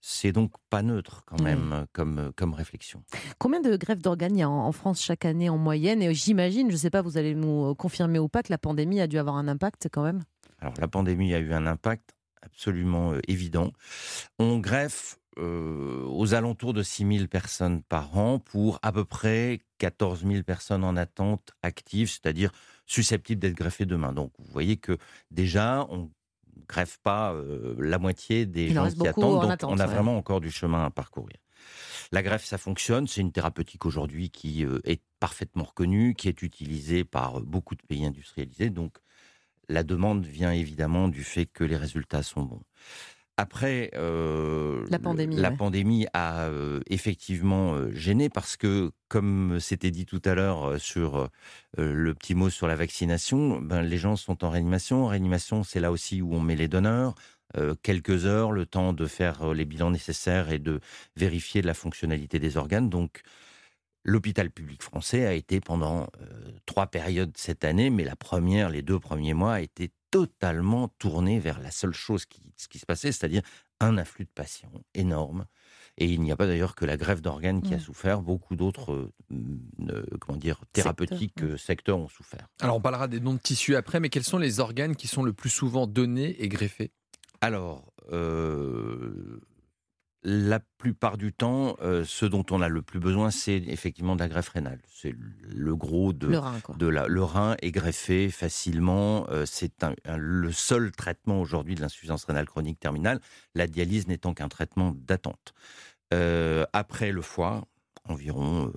C'est 0.00 0.32
donc 0.32 0.52
pas 0.70 0.82
neutre 0.82 1.22
quand 1.26 1.40
même 1.40 1.86
comme, 1.92 2.32
comme 2.36 2.54
réflexion. 2.54 3.02
Combien 3.38 3.60
de 3.60 3.76
greffes 3.76 4.00
d'organes 4.00 4.36
il 4.36 4.40
y 4.40 4.42
a 4.42 4.48
en, 4.48 4.72
France 4.72 5.02
chaque 5.02 5.24
année 5.24 5.48
en 5.48 5.58
moyenne? 5.58 6.02
Et 6.02 6.14
j'imagine, 6.14 6.68
je 6.68 6.74
ne 6.74 6.78
sais 6.78 6.90
pas, 6.90 7.02
vous 7.02 7.18
allez 7.18 7.34
nous 7.34 7.74
confirmer 7.74 8.18
ou 8.18 8.28
pas, 8.28 8.42
que 8.42 8.52
la 8.52 8.58
pandémie 8.58 9.00
a 9.00 9.06
dû 9.06 9.18
avoir 9.18 9.36
un 9.36 9.48
impact 9.48 9.88
quand 9.92 10.02
même? 10.02 10.22
Alors 10.60 10.74
la 10.80 10.88
pandémie 10.88 11.34
a 11.34 11.40
eu 11.40 11.52
un 11.52 11.66
impact 11.66 12.14
absolument 12.42 13.12
euh, 13.12 13.20
évident. 13.28 13.72
On 14.38 14.58
greffe 14.58 15.17
euh, 15.38 16.04
aux 16.04 16.34
alentours 16.34 16.72
de 16.72 16.82
6 16.82 17.18
000 17.18 17.26
personnes 17.28 17.82
par 17.82 18.16
an 18.18 18.38
pour 18.38 18.78
à 18.82 18.92
peu 18.92 19.04
près 19.04 19.60
14 19.78 20.26
000 20.26 20.42
personnes 20.42 20.84
en 20.84 20.96
attente 20.96 21.52
active, 21.62 22.10
c'est-à-dire 22.10 22.52
susceptibles 22.86 23.40
d'être 23.40 23.54
greffées 23.54 23.86
demain. 23.86 24.12
Donc 24.12 24.32
vous 24.38 24.50
voyez 24.50 24.76
que 24.76 24.98
déjà, 25.30 25.86
on 25.90 26.10
greffe 26.68 26.98
pas 26.98 27.32
euh, 27.32 27.76
la 27.78 27.98
moitié 27.98 28.46
des 28.46 28.70
gens 28.70 28.90
qui 28.90 29.06
attendent, 29.06 29.48
donc 29.48 29.58
on 29.62 29.78
a 29.78 29.86
vraiment 29.86 30.16
encore 30.16 30.40
du 30.40 30.50
chemin 30.50 30.84
à 30.84 30.90
parcourir. 30.90 31.36
La 32.12 32.22
greffe, 32.22 32.44
ça 32.44 32.58
fonctionne. 32.58 33.06
C'est 33.06 33.20
une 33.20 33.32
thérapeutique 33.32 33.84
aujourd'hui 33.86 34.30
qui 34.30 34.64
euh, 34.64 34.80
est 34.84 35.02
parfaitement 35.20 35.64
reconnue, 35.64 36.14
qui 36.14 36.28
est 36.28 36.42
utilisée 36.42 37.04
par 37.04 37.40
beaucoup 37.40 37.74
de 37.74 37.82
pays 37.82 38.04
industrialisés. 38.04 38.70
Donc, 38.70 38.96
la 39.68 39.82
demande 39.82 40.24
vient 40.24 40.52
évidemment 40.52 41.08
du 41.08 41.24
fait 41.24 41.46
que 41.46 41.64
les 41.64 41.76
résultats 41.76 42.22
sont 42.22 42.42
bons. 42.42 42.62
Après, 43.38 43.90
euh, 43.94 44.84
la 44.90 44.98
pandémie, 44.98 45.36
la 45.36 45.50
pandémie 45.50 46.06
a 46.12 46.44
euh, 46.48 46.80
effectivement 46.88 47.90
gêné 47.90 48.28
parce 48.28 48.56
que, 48.56 48.90
comme 49.08 49.58
c'était 49.60 49.90
dit 49.90 50.04
tout 50.04 50.20
à 50.24 50.34
l'heure 50.34 50.78
sur 50.78 51.30
le 51.78 52.14
petit 52.14 52.34
mot 52.34 52.50
sur 52.50 52.66
la 52.66 52.76
vaccination, 52.76 53.60
ben, 53.60 53.80
les 53.80 53.96
gens 53.96 54.16
sont 54.16 54.44
en 54.44 54.50
réanimation. 54.50 55.04
En 55.04 55.08
réanimation, 55.08 55.62
c'est 55.64 55.80
là 55.80 55.90
aussi 55.90 56.20
où 56.20 56.34
on 56.34 56.40
met 56.40 56.56
les 56.56 56.68
donneurs. 56.68 57.14
Euh, 57.56 57.74
quelques 57.82 58.26
heures, 58.26 58.52
le 58.52 58.66
temps 58.66 58.92
de 58.92 59.06
faire 59.06 59.42
euh, 59.42 59.54
les 59.54 59.64
bilans 59.64 59.90
nécessaires 59.90 60.50
et 60.52 60.58
de 60.58 60.80
vérifier 61.16 61.62
la 61.62 61.72
fonctionnalité 61.72 62.38
des 62.38 62.58
organes. 62.58 62.90
Donc, 62.90 63.22
l'hôpital 64.04 64.50
public 64.50 64.82
français 64.82 65.24
a 65.24 65.32
été 65.32 65.60
pendant 65.60 66.08
euh, 66.20 66.50
trois 66.66 66.88
périodes 66.88 67.32
cette 67.36 67.64
année, 67.64 67.88
mais 67.88 68.04
la 68.04 68.16
première, 68.16 68.68
les 68.68 68.82
deux 68.82 68.98
premiers 68.98 69.32
mois, 69.32 69.54
a 69.54 69.60
été 69.60 69.90
totalement 70.10 70.88
tourné 70.98 71.38
vers 71.38 71.60
la 71.60 71.70
seule 71.70 71.94
chose 71.94 72.24
qui, 72.26 72.52
qui 72.68 72.78
se 72.78 72.86
passait, 72.86 73.12
c'est-à-dire 73.12 73.42
un 73.80 73.98
afflux 73.98 74.24
de 74.24 74.30
patients 74.30 74.72
énorme. 74.94 75.46
Et 76.00 76.06
il 76.06 76.20
n'y 76.20 76.30
a 76.30 76.36
pas 76.36 76.46
d'ailleurs 76.46 76.76
que 76.76 76.84
la 76.84 76.96
grève 76.96 77.20
d'organes 77.20 77.60
qui 77.60 77.74
a 77.74 77.80
souffert, 77.80 78.22
beaucoup 78.22 78.54
d'autres 78.54 79.10
comment 80.20 80.38
dire, 80.38 80.60
thérapeutiques 80.72 81.42
mmh. 81.42 81.56
secteurs 81.56 81.98
ont 81.98 82.08
souffert. 82.08 82.46
Alors 82.60 82.76
on 82.76 82.80
parlera 82.80 83.08
des 83.08 83.18
dons 83.18 83.34
de 83.34 83.40
tissus 83.40 83.74
après, 83.74 83.98
mais 83.98 84.08
quels 84.08 84.24
sont 84.24 84.38
les 84.38 84.60
organes 84.60 84.94
qui 84.94 85.08
sont 85.08 85.24
le 85.24 85.32
plus 85.32 85.50
souvent 85.50 85.88
donnés 85.88 86.40
et 86.40 86.48
greffés? 86.48 86.92
Alors, 87.40 87.92
euh, 88.12 89.40
la 90.22 90.60
plupart 90.78 91.16
du 91.16 91.32
temps, 91.32 91.76
euh, 91.80 92.04
ce 92.04 92.26
dont 92.26 92.44
on 92.50 92.60
a 92.60 92.68
le 92.68 92.82
plus 92.82 92.98
besoin, 92.98 93.30
c'est 93.30 93.56
effectivement 93.56 94.16
de 94.16 94.20
la 94.20 94.28
greffe 94.28 94.48
rénale. 94.48 94.80
C'est 94.88 95.14
le 95.42 95.76
gros 95.76 96.12
de, 96.12 96.26
le 96.26 96.38
rein. 96.38 96.60
De 96.76 96.86
la, 96.86 97.06
le 97.06 97.22
rein 97.22 97.56
est 97.62 97.70
greffé 97.70 98.30
facilement. 98.30 99.28
Euh, 99.30 99.46
c'est 99.46 99.72
le 100.16 100.52
seul 100.52 100.90
traitement 100.92 101.40
aujourd'hui 101.40 101.74
de 101.74 101.80
l'insuffisance 101.80 102.24
rénale 102.24 102.46
chronique 102.46 102.80
terminale, 102.80 103.20
la 103.54 103.66
dialyse 103.66 104.08
n'étant 104.08 104.34
qu'un 104.34 104.48
traitement 104.48 104.92
d'attente. 104.96 105.54
après 106.10 107.12
le 107.12 107.22
foie, 107.22 107.64
environ 108.04 108.72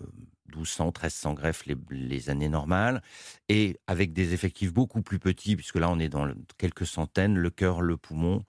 1200, 0.52 0.88
1300 0.88 1.34
greffes 1.34 1.64
les, 1.90 2.30
années 2.30 2.50
normales, 2.50 3.02
et 3.50 3.80
avec 3.88 4.14
des 4.14 4.34
effectifs 4.34 4.74
beaucoup 4.74 5.02
plus 5.02 5.20
petits, 5.20 5.56
puisque 5.56 5.76
là 5.78 5.90
on 5.90 6.00
est 6.00 6.10
dans 6.10 6.32
quelques 6.58 6.86
centaines, 6.86 7.38
le 7.38 7.50
cœur, 7.50 7.82
le 7.82 7.98
poumon, 7.98 8.44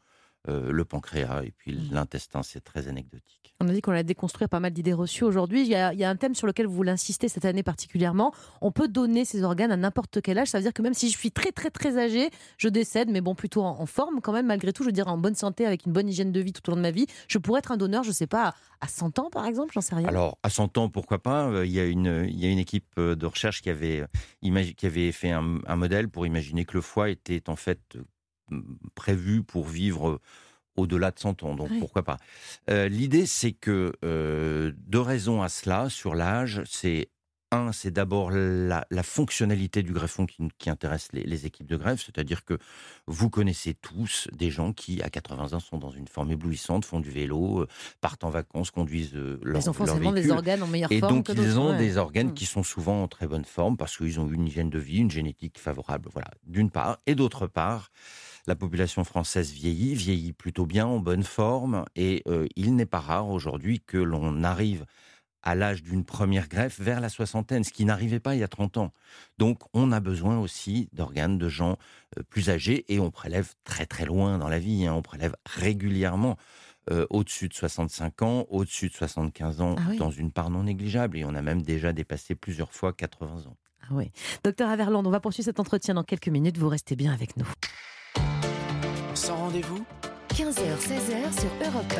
euh, 0.49 0.72
le 0.72 0.84
pancréas 0.84 1.42
et 1.44 1.52
puis 1.52 1.75
mmh. 1.75 1.94
l'intestin, 1.94 2.42
c'est 2.42 2.62
très 2.62 2.88
anecdotique. 2.88 3.42
On 3.61 3.68
a 3.68 3.72
dit 3.72 3.80
qu'on 3.80 3.92
allait 3.92 4.02
déconstruire 4.02 4.49
pas 4.49 4.58
mal 4.58 4.72
d'idées 4.72 4.92
reçues 4.92 5.22
aujourd'hui. 5.22 5.62
Il, 5.62 5.68
y, 5.68 5.75
a, 5.76 6.08
un 6.11 6.16
thème 6.16 6.34
sur 6.34 6.49
lequel 6.49 6.66
vous 6.66 6.82
l'insistez 6.82 7.28
cette 7.28 7.44
année 7.44 7.62
particulièrement. 7.62 8.34
On 8.61 8.72
peut 8.72 8.88
donner 8.88 9.25
ses 9.25 9.44
organes 9.44 9.70
à 9.70 9.76
n'importe 9.76 10.20
quel 10.20 10.38
âge. 10.38 10.49
Ça 10.49 10.58
veut 10.58 10.64
dire 10.64 10.72
que 10.72 10.82
même 10.82 10.94
si 10.94 11.11
je 11.11 11.16
suis 11.16 11.30
très 11.30 11.52
très 11.52 11.70
très 11.70 11.96
âgé, 11.96 12.30
je 12.58 12.68
décède, 12.68 13.08
mais 13.08 13.20
bon, 13.20 13.37
plutôt 13.37 13.62
en, 13.62 13.87
forme 13.87 14.20
quand 14.20 14.32
même, 14.32 14.46
malgré 14.46 14.72
tout, 14.72 14.82
je 14.82 14.88
veux 14.88 14.92
dire 14.92 15.06
en 15.06 15.16
bonne 15.16 15.37
santé, 15.37 15.64
avec 15.64 15.87
une 15.87 15.92
bonne 15.92 16.08
hygiène 16.08 16.32
de 16.32 16.40
vie 16.40 16.52
tout 16.52 16.68
au 16.68 16.72
long 16.72 16.76
de 16.76 16.82
ma 16.82 16.90
vie. 16.90 17.06
Je 17.28 17.38
pourrais 17.38 17.61
être 17.61 17.70
un 17.70 17.76
donneur, 17.76 18.02
je 18.02 18.11
sais 18.11 18.26
pas, 18.26 18.52
à 18.80 18.88
100 18.88 19.20
ans 19.20 19.30
par 19.30 19.46
exemple, 19.46 19.72
j'en 19.72 19.80
sais 19.80 19.94
rien. 19.94 20.08
Alors, 20.08 20.38
à 20.42 20.50
100 20.50 20.76
ans, 20.78 20.88
pourquoi 20.88 21.22
pas? 21.22 21.46
Euh, 21.46 21.64
il 21.64 21.70
y, 21.70 21.78
a 21.78 21.84
une, 21.84 22.26
il 22.28 22.40
y 22.40 22.46
a 22.46 22.49
une 22.49 22.58
équipe 22.58 22.94
euh, 22.99 23.14
de 23.14 23.26
recherche 23.26 23.62
qui 23.62 23.70
avait, 23.70 24.04
qui 24.76 24.87
avait 24.87 25.12
fait 25.12 25.30
un, 25.30 25.61
un 25.68 25.76
modèle 25.76 26.08
pour 26.08 26.26
imaginer 26.26 26.64
que 26.64 26.75
le 26.75 26.80
foie 26.80 27.11
était 27.11 27.49
en 27.49 27.56
fait 27.56 27.96
prévu 28.94 29.42
pour 29.42 29.66
vivre 29.66 30.20
au-delà 30.76 31.11
de 31.11 31.18
100 31.18 31.42
ans, 31.42 31.54
donc 31.54 31.70
pourquoi 31.78 32.02
pas. 32.02 32.16
Euh, 32.70 32.88
l'idée, 32.88 33.26
c'est 33.26 33.52
que 33.52 33.92
euh, 34.04 34.72
deux 34.87 35.00
raisons 35.00 35.42
à 35.42 35.49
cela 35.49 35.88
sur 35.90 36.14
l'âge, 36.14 36.62
c'est 36.64 37.08
un, 37.50 37.70
c'est 37.72 37.90
d'abord 37.90 38.30
la, 38.30 38.87
fonctionnalité 39.02 39.82
du 39.82 39.92
greffon 39.92 40.25
qui, 40.26 40.70
intéresse 40.70 41.08
les, 41.12 41.44
équipes 41.44 41.66
de 41.66 41.76
greffe, 41.76 42.02
c'est-à-dire 42.06 42.46
que 42.46 42.56
vous 43.06 43.28
connaissez 43.28 43.75
tous 43.75 44.28
des 44.32 44.50
gens 44.50 44.72
qui, 44.72 45.02
à 45.02 45.11
80 45.11 45.52
ans, 45.52 45.61
sont 45.61 45.76
dans 45.76 45.90
une 45.90 46.08
forme 46.08 46.30
éblouissante, 46.30 46.87
font 46.87 47.00
du 47.00 47.11
vélo, 47.11 47.61
euh, 47.61 47.68
partent 48.00 48.25
en 48.25 48.30
vacances, 48.30 48.70
conduisent 48.70 49.14
leur, 49.14 49.61
Ils 49.61 49.68
ont 49.68 49.75
forcément 49.75 50.12
des 50.12 50.30
organes 50.30 50.62
en 50.62 50.66
meilleure 50.66 50.90
et 50.90 51.00
forme. 51.00 51.12
Et 51.12 51.16
donc, 51.16 51.28
ils 51.37 51.58
ont 51.58 51.76
des 51.76 51.99
organes 51.99 52.28
mmh. 52.28 52.34
qui 52.34 52.46
sont 52.46 52.62
souvent 52.62 53.02
en 53.02 53.08
très 53.08 53.26
bonne 53.26 53.44
forme 53.44 53.76
parce 53.76 53.99
qu'ils 53.99 54.18
ont 54.18 54.30
une 54.30 54.46
hygiène 54.46 54.70
de 54.70 54.78
vie, 54.78 55.00
une 55.00 55.11
génétique 55.11 55.58
favorable, 55.58 56.08
voilà, 56.11 56.30
d'une 56.46 56.70
part. 56.70 57.00
Et 57.04 57.14
d'autre 57.14 57.46
part, 57.46 57.90
la 58.46 58.56
population 58.56 59.04
française 59.04 59.52
vieillit, 59.52 59.94
vieillit 59.94 60.32
plutôt 60.32 60.66
bien, 60.66 60.87
en 60.87 60.99
bonne 60.99 61.22
forme, 61.22 61.84
et 61.94 62.22
euh, 62.26 62.46
il 62.56 62.75
n'est 62.75 62.87
pas 62.87 63.00
rare 63.00 63.28
aujourd'hui 63.28 63.80
que 63.80 63.99
l'on 63.99 64.42
arrive 64.42 64.84
à 65.42 65.54
l'âge 65.54 65.82
d'une 65.82 66.04
première 66.04 66.49
greffe 66.49 66.80
vers 66.80 67.00
la 67.00 67.08
soixantaine, 67.08 67.64
ce 67.64 67.72
qui 67.72 67.84
n'arrivait 67.84 68.20
pas 68.20 68.34
il 68.34 68.40
y 68.40 68.44
a 68.44 68.49
30 68.49 68.76
ans. 68.78 68.92
Donc 69.38 69.58
on 69.75 69.90
a 69.92 70.00
besoin 70.00 70.38
aussi 70.38 70.88
d'organes 70.92 71.38
de 71.38 71.49
gens 71.49 71.76
euh, 72.16 72.22
plus 72.28 72.49
âgés 72.49 72.84
et 72.88 73.00
on 73.00 73.11
prélève 73.11 73.52
très 73.64 73.87
très 73.87 74.04
loin 74.04 74.38
dans 74.38 74.49
la 74.49 74.58
vie, 74.58 74.87
hein. 74.87 74.94
on 74.94 75.02
prélève 75.02 75.34
régulièrement. 75.44 76.37
Euh, 76.90 77.06
au-dessus 77.11 77.46
de 77.46 77.54
65 77.54 78.22
ans, 78.22 78.46
au-dessus 78.50 78.88
de 78.88 78.94
75 78.94 79.61
ans, 79.61 79.76
ah 79.78 79.94
dans 80.00 80.11
une 80.11 80.32
part 80.32 80.50
non 80.50 80.64
négligeable. 80.64 81.16
Et 81.16 81.25
on 81.25 81.32
a 81.37 81.40
même 81.40 81.62
déjà 81.62 81.92
dépassé 81.92 82.34
plusieurs 82.34 82.72
fois 82.72 82.92
80 82.92 83.46
ans. 83.46 83.56
Ah 83.82 83.90
oui. 83.92 84.11
Docteur 84.42 84.68
Averland, 84.68 85.06
on 85.06 85.11
va 85.11 85.20
poursuivre 85.20 85.44
cet 85.44 85.61
entretien 85.61 85.94
dans 85.94 86.02
quelques 86.02 86.26
minutes. 86.26 86.58
Vous 86.58 86.68
restez 86.68 86.96
bien 86.96 87.12
avec 87.12 87.37
nous. 87.37 87.46
Sans 89.14 89.37
rendez-vous 89.37 89.85
15h-16h 90.33 91.41
sur 91.41 91.51
Europe 91.69 91.93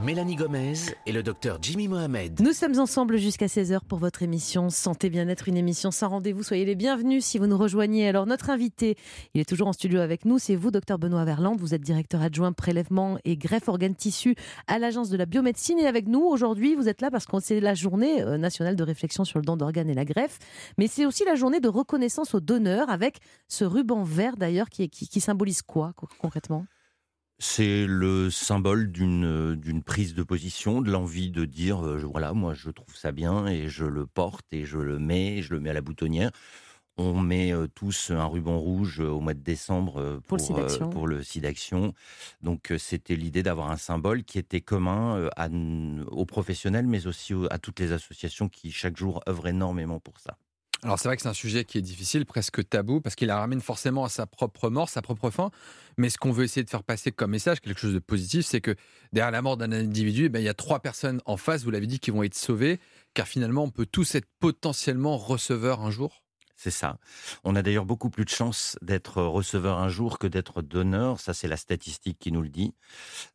1. 0.00 0.04
Mélanie 0.04 0.36
Gomez 0.36 0.74
et 1.06 1.12
le 1.12 1.22
docteur 1.22 1.58
Jimmy 1.62 1.88
Mohamed. 1.88 2.42
Nous 2.42 2.52
sommes 2.52 2.78
ensemble 2.78 3.16
jusqu'à 3.16 3.46
16h 3.46 3.80
pour 3.88 3.98
votre 3.98 4.22
émission 4.22 4.68
Santé 4.68 5.08
Bien-être, 5.08 5.48
une 5.48 5.56
émission 5.56 5.90
sans 5.90 6.10
rendez-vous. 6.10 6.42
Soyez 6.42 6.66
les 6.66 6.74
bienvenus 6.74 7.24
si 7.24 7.38
vous 7.38 7.46
nous 7.46 7.56
rejoignez. 7.56 8.06
Alors, 8.06 8.26
notre 8.26 8.50
invité, 8.50 8.96
il 9.32 9.40
est 9.40 9.48
toujours 9.48 9.66
en 9.66 9.72
studio 9.72 10.00
avec 10.00 10.26
nous, 10.26 10.38
c'est 10.38 10.56
vous, 10.56 10.70
docteur 10.70 10.98
Benoît 10.98 11.24
Verland. 11.24 11.56
Vous 11.58 11.72
êtes 11.72 11.80
directeur 11.80 12.20
adjoint 12.20 12.52
prélèvement 12.52 13.16
et 13.24 13.38
greffe 13.38 13.68
organes 13.68 13.94
tissus 13.94 14.34
à 14.66 14.78
l'Agence 14.78 15.08
de 15.08 15.16
la 15.16 15.24
biomédecine. 15.24 15.78
Et 15.78 15.86
avec 15.86 16.06
nous, 16.06 16.20
aujourd'hui, 16.20 16.74
vous 16.74 16.86
êtes 16.86 17.00
là 17.00 17.10
parce 17.10 17.24
que 17.24 17.40
c'est 17.40 17.60
la 17.60 17.72
journée 17.72 18.20
euh, 18.20 18.36
nationale 18.36 18.76
de 18.76 18.84
réflexion 18.84 19.24
sur 19.24 19.38
le 19.38 19.46
don 19.46 19.56
d'organes 19.56 19.88
et 19.88 19.94
la 19.94 20.04
greffe. 20.04 20.38
Mais 20.76 20.86
c'est 20.86 21.06
aussi 21.06 21.24
la 21.24 21.34
journée 21.34 21.60
de 21.60 21.68
reconnaissance 21.68 22.34
aux 22.34 22.40
donneurs 22.40 22.90
avec 22.90 23.20
ce 23.48 23.64
ruban 23.64 24.02
vert 24.02 24.36
d'ailleurs 24.36 24.68
qui, 24.68 24.90
qui, 24.90 25.08
qui 25.08 25.20
symbolise 25.22 25.62
quoi 25.62 25.94
concrètement? 26.20 26.66
C'est 27.38 27.86
le 27.86 28.30
symbole 28.30 28.90
d'une 28.90 29.54
d'une 29.54 29.82
prise 29.82 30.14
de 30.14 30.22
position, 30.22 30.82
de 30.82 30.90
l'envie 30.90 31.30
de 31.30 31.44
dire 31.44 31.86
euh, 31.86 31.98
voilà, 31.98 32.32
moi 32.32 32.54
je 32.54 32.70
trouve 32.70 32.96
ça 32.96 33.12
bien 33.12 33.46
et 33.46 33.68
je 33.68 33.84
le 33.84 34.06
porte 34.06 34.46
et 34.52 34.64
je 34.64 34.78
le 34.78 34.98
mets, 34.98 35.42
je 35.42 35.54
le 35.54 35.60
mets 35.60 35.70
à 35.70 35.74
la 35.74 35.80
boutonnière. 35.80 36.30
On 36.96 37.20
met 37.20 37.52
euh, 37.52 37.68
tous 37.68 38.10
un 38.10 38.26
ruban 38.26 38.58
rouge 38.58 39.00
euh, 39.00 39.08
au 39.08 39.20
mois 39.20 39.34
de 39.34 39.40
décembre 39.40 40.20
pour, 40.26 40.60
pour 40.90 41.06
le 41.06 41.22
SIDAction. 41.22 41.94
Donc 42.42 42.72
c'était 42.78 43.16
l'idée 43.16 43.44
d'avoir 43.44 43.70
un 43.70 43.76
symbole 43.76 44.24
qui 44.24 44.38
était 44.38 44.60
commun 44.60 45.28
à, 45.36 45.48
aux 46.08 46.26
professionnels, 46.26 46.86
mais 46.88 47.06
aussi 47.06 47.34
à 47.50 47.58
toutes 47.58 47.80
les 47.80 47.92
associations 47.92 48.48
qui 48.48 48.72
chaque 48.72 48.96
jour 48.96 49.22
œuvrent 49.28 49.48
énormément 49.48 50.00
pour 50.00 50.18
ça. 50.20 50.38
Alors 50.84 50.98
c'est 50.98 51.08
vrai 51.08 51.16
que 51.16 51.22
c'est 51.22 51.28
un 51.28 51.34
sujet 51.34 51.64
qui 51.64 51.78
est 51.78 51.82
difficile, 51.82 52.24
presque 52.24 52.68
tabou, 52.68 53.00
parce 53.00 53.16
qu'il 53.16 53.26
la 53.26 53.38
ramène 53.38 53.60
forcément 53.60 54.04
à 54.04 54.08
sa 54.08 54.26
propre 54.26 54.70
mort, 54.70 54.88
sa 54.88 55.02
propre 55.02 55.30
fin. 55.30 55.50
Mais 55.96 56.08
ce 56.08 56.18
qu'on 56.18 56.30
veut 56.30 56.44
essayer 56.44 56.62
de 56.62 56.70
faire 56.70 56.84
passer 56.84 57.10
comme 57.10 57.32
message, 57.32 57.60
quelque 57.60 57.80
chose 57.80 57.94
de 57.94 57.98
positif, 57.98 58.46
c'est 58.46 58.60
que 58.60 58.76
derrière 59.12 59.32
la 59.32 59.42
mort 59.42 59.56
d'un 59.56 59.72
individu, 59.72 60.26
eh 60.26 60.28
ben, 60.28 60.38
il 60.38 60.44
y 60.44 60.48
a 60.48 60.54
trois 60.54 60.78
personnes 60.78 61.20
en 61.26 61.36
face, 61.36 61.64
vous 61.64 61.72
l'avez 61.72 61.88
dit, 61.88 61.98
qui 61.98 62.12
vont 62.12 62.22
être 62.22 62.36
sauvées, 62.36 62.78
car 63.14 63.26
finalement 63.26 63.64
on 63.64 63.70
peut 63.70 63.86
tous 63.86 64.14
être 64.14 64.28
potentiellement 64.38 65.18
receveurs 65.18 65.80
un 65.80 65.90
jour. 65.90 66.22
C'est 66.60 66.72
ça. 66.72 66.98
On 67.44 67.54
a 67.54 67.62
d'ailleurs 67.62 67.86
beaucoup 67.86 68.10
plus 68.10 68.24
de 68.24 68.30
chances 68.30 68.76
d'être 68.82 69.22
receveur 69.22 69.78
un 69.78 69.88
jour 69.88 70.18
que 70.18 70.26
d'être 70.26 70.60
donneur. 70.60 71.20
Ça, 71.20 71.32
c'est 71.32 71.46
la 71.46 71.56
statistique 71.56 72.18
qui 72.18 72.32
nous 72.32 72.42
le 72.42 72.48
dit. 72.48 72.74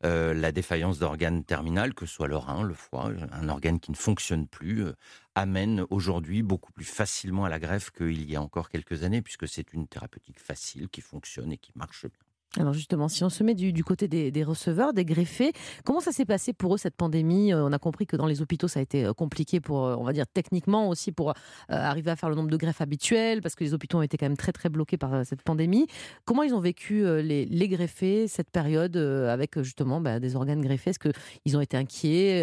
Euh, 0.03 0.33
la 0.33 0.51
défaillance 0.51 0.99
d'organes 0.99 1.45
terminales, 1.45 1.93
que 1.93 2.05
ce 2.05 2.13
soit 2.15 2.27
le 2.27 2.35
rein, 2.35 2.63
le 2.63 2.73
foie, 2.73 3.11
un 3.31 3.47
organe 3.47 3.79
qui 3.79 3.91
ne 3.91 3.95
fonctionne 3.95 4.45
plus, 4.45 4.83
euh, 4.83 4.93
amène 5.35 5.85
aujourd'hui 5.89 6.43
beaucoup 6.43 6.73
plus 6.73 6.83
facilement 6.83 7.45
à 7.45 7.49
la 7.49 7.59
greffe 7.59 7.91
qu'il 7.91 8.29
y 8.29 8.35
a 8.35 8.41
encore 8.41 8.69
quelques 8.69 9.03
années, 9.03 9.21
puisque 9.21 9.47
c'est 9.47 9.71
une 9.71 9.87
thérapeutique 9.87 10.41
facile 10.41 10.89
qui 10.89 10.99
fonctionne 10.99 11.53
et 11.53 11.57
qui 11.57 11.71
marche 11.75 12.05
bien. 12.05 12.32
Alors 12.59 12.73
justement, 12.73 13.07
si 13.07 13.23
on 13.23 13.29
se 13.29 13.43
met 13.43 13.55
du, 13.55 13.83
côté 13.83 14.07
des, 14.07 14.43
receveurs, 14.43 14.93
des 14.93 15.05
greffés, 15.05 15.53
comment 15.83 16.01
ça 16.01 16.11
s'est 16.11 16.25
passé 16.25 16.53
pour 16.53 16.75
eux 16.75 16.77
cette 16.77 16.95
pandémie? 16.95 17.51
Euh, 17.51 17.65
On 17.65 17.71
a 17.71 17.79
compris 17.79 18.05
que 18.05 18.15
dans 18.15 18.27
les 18.27 18.43
hôpitaux, 18.43 18.67
ça 18.67 18.79
a 18.79 18.83
été 18.83 19.05
euh, 19.05 19.13
compliqué 19.13 19.59
pour, 19.59 19.85
euh, 19.85 19.95
on 19.97 20.03
va 20.03 20.13
dire 20.13 20.25
techniquement 20.31 20.87
aussi, 20.87 21.11
pour 21.11 21.33
arriver 21.69 22.11
à 22.11 22.15
faire 22.15 22.29
le 22.29 22.35
nombre 22.35 22.51
de 22.51 22.57
greffes 22.57 22.81
habituels, 22.81 23.41
parce 23.41 23.55
que 23.55 23.63
les 23.63 23.73
hôpitaux 23.73 23.97
ont 23.97 24.01
été 24.03 24.17
quand 24.17 24.27
même 24.27 24.37
très 24.37 24.51
très 24.51 24.69
bloqués 24.69 24.97
par 24.97 25.25
cette 25.25 25.41
pandémie. 25.41 25.87
Comment 26.25 26.43
ils 26.43 26.53
ont 26.53 26.59
vécu 26.59 27.03
les, 27.21 27.67
greffés 27.67 28.27
cette 28.27 28.51
période 28.51 28.97
avec 28.97 29.59
justement 29.61 29.99
bah, 29.99 30.19
des 30.19 30.35
organes 30.35 30.61
greffés? 30.61 30.91
Est-ce 30.91 30.99
qu'ils 30.99 31.57
ont 31.57 31.61
été 31.61 31.77
inquiets 31.77 32.41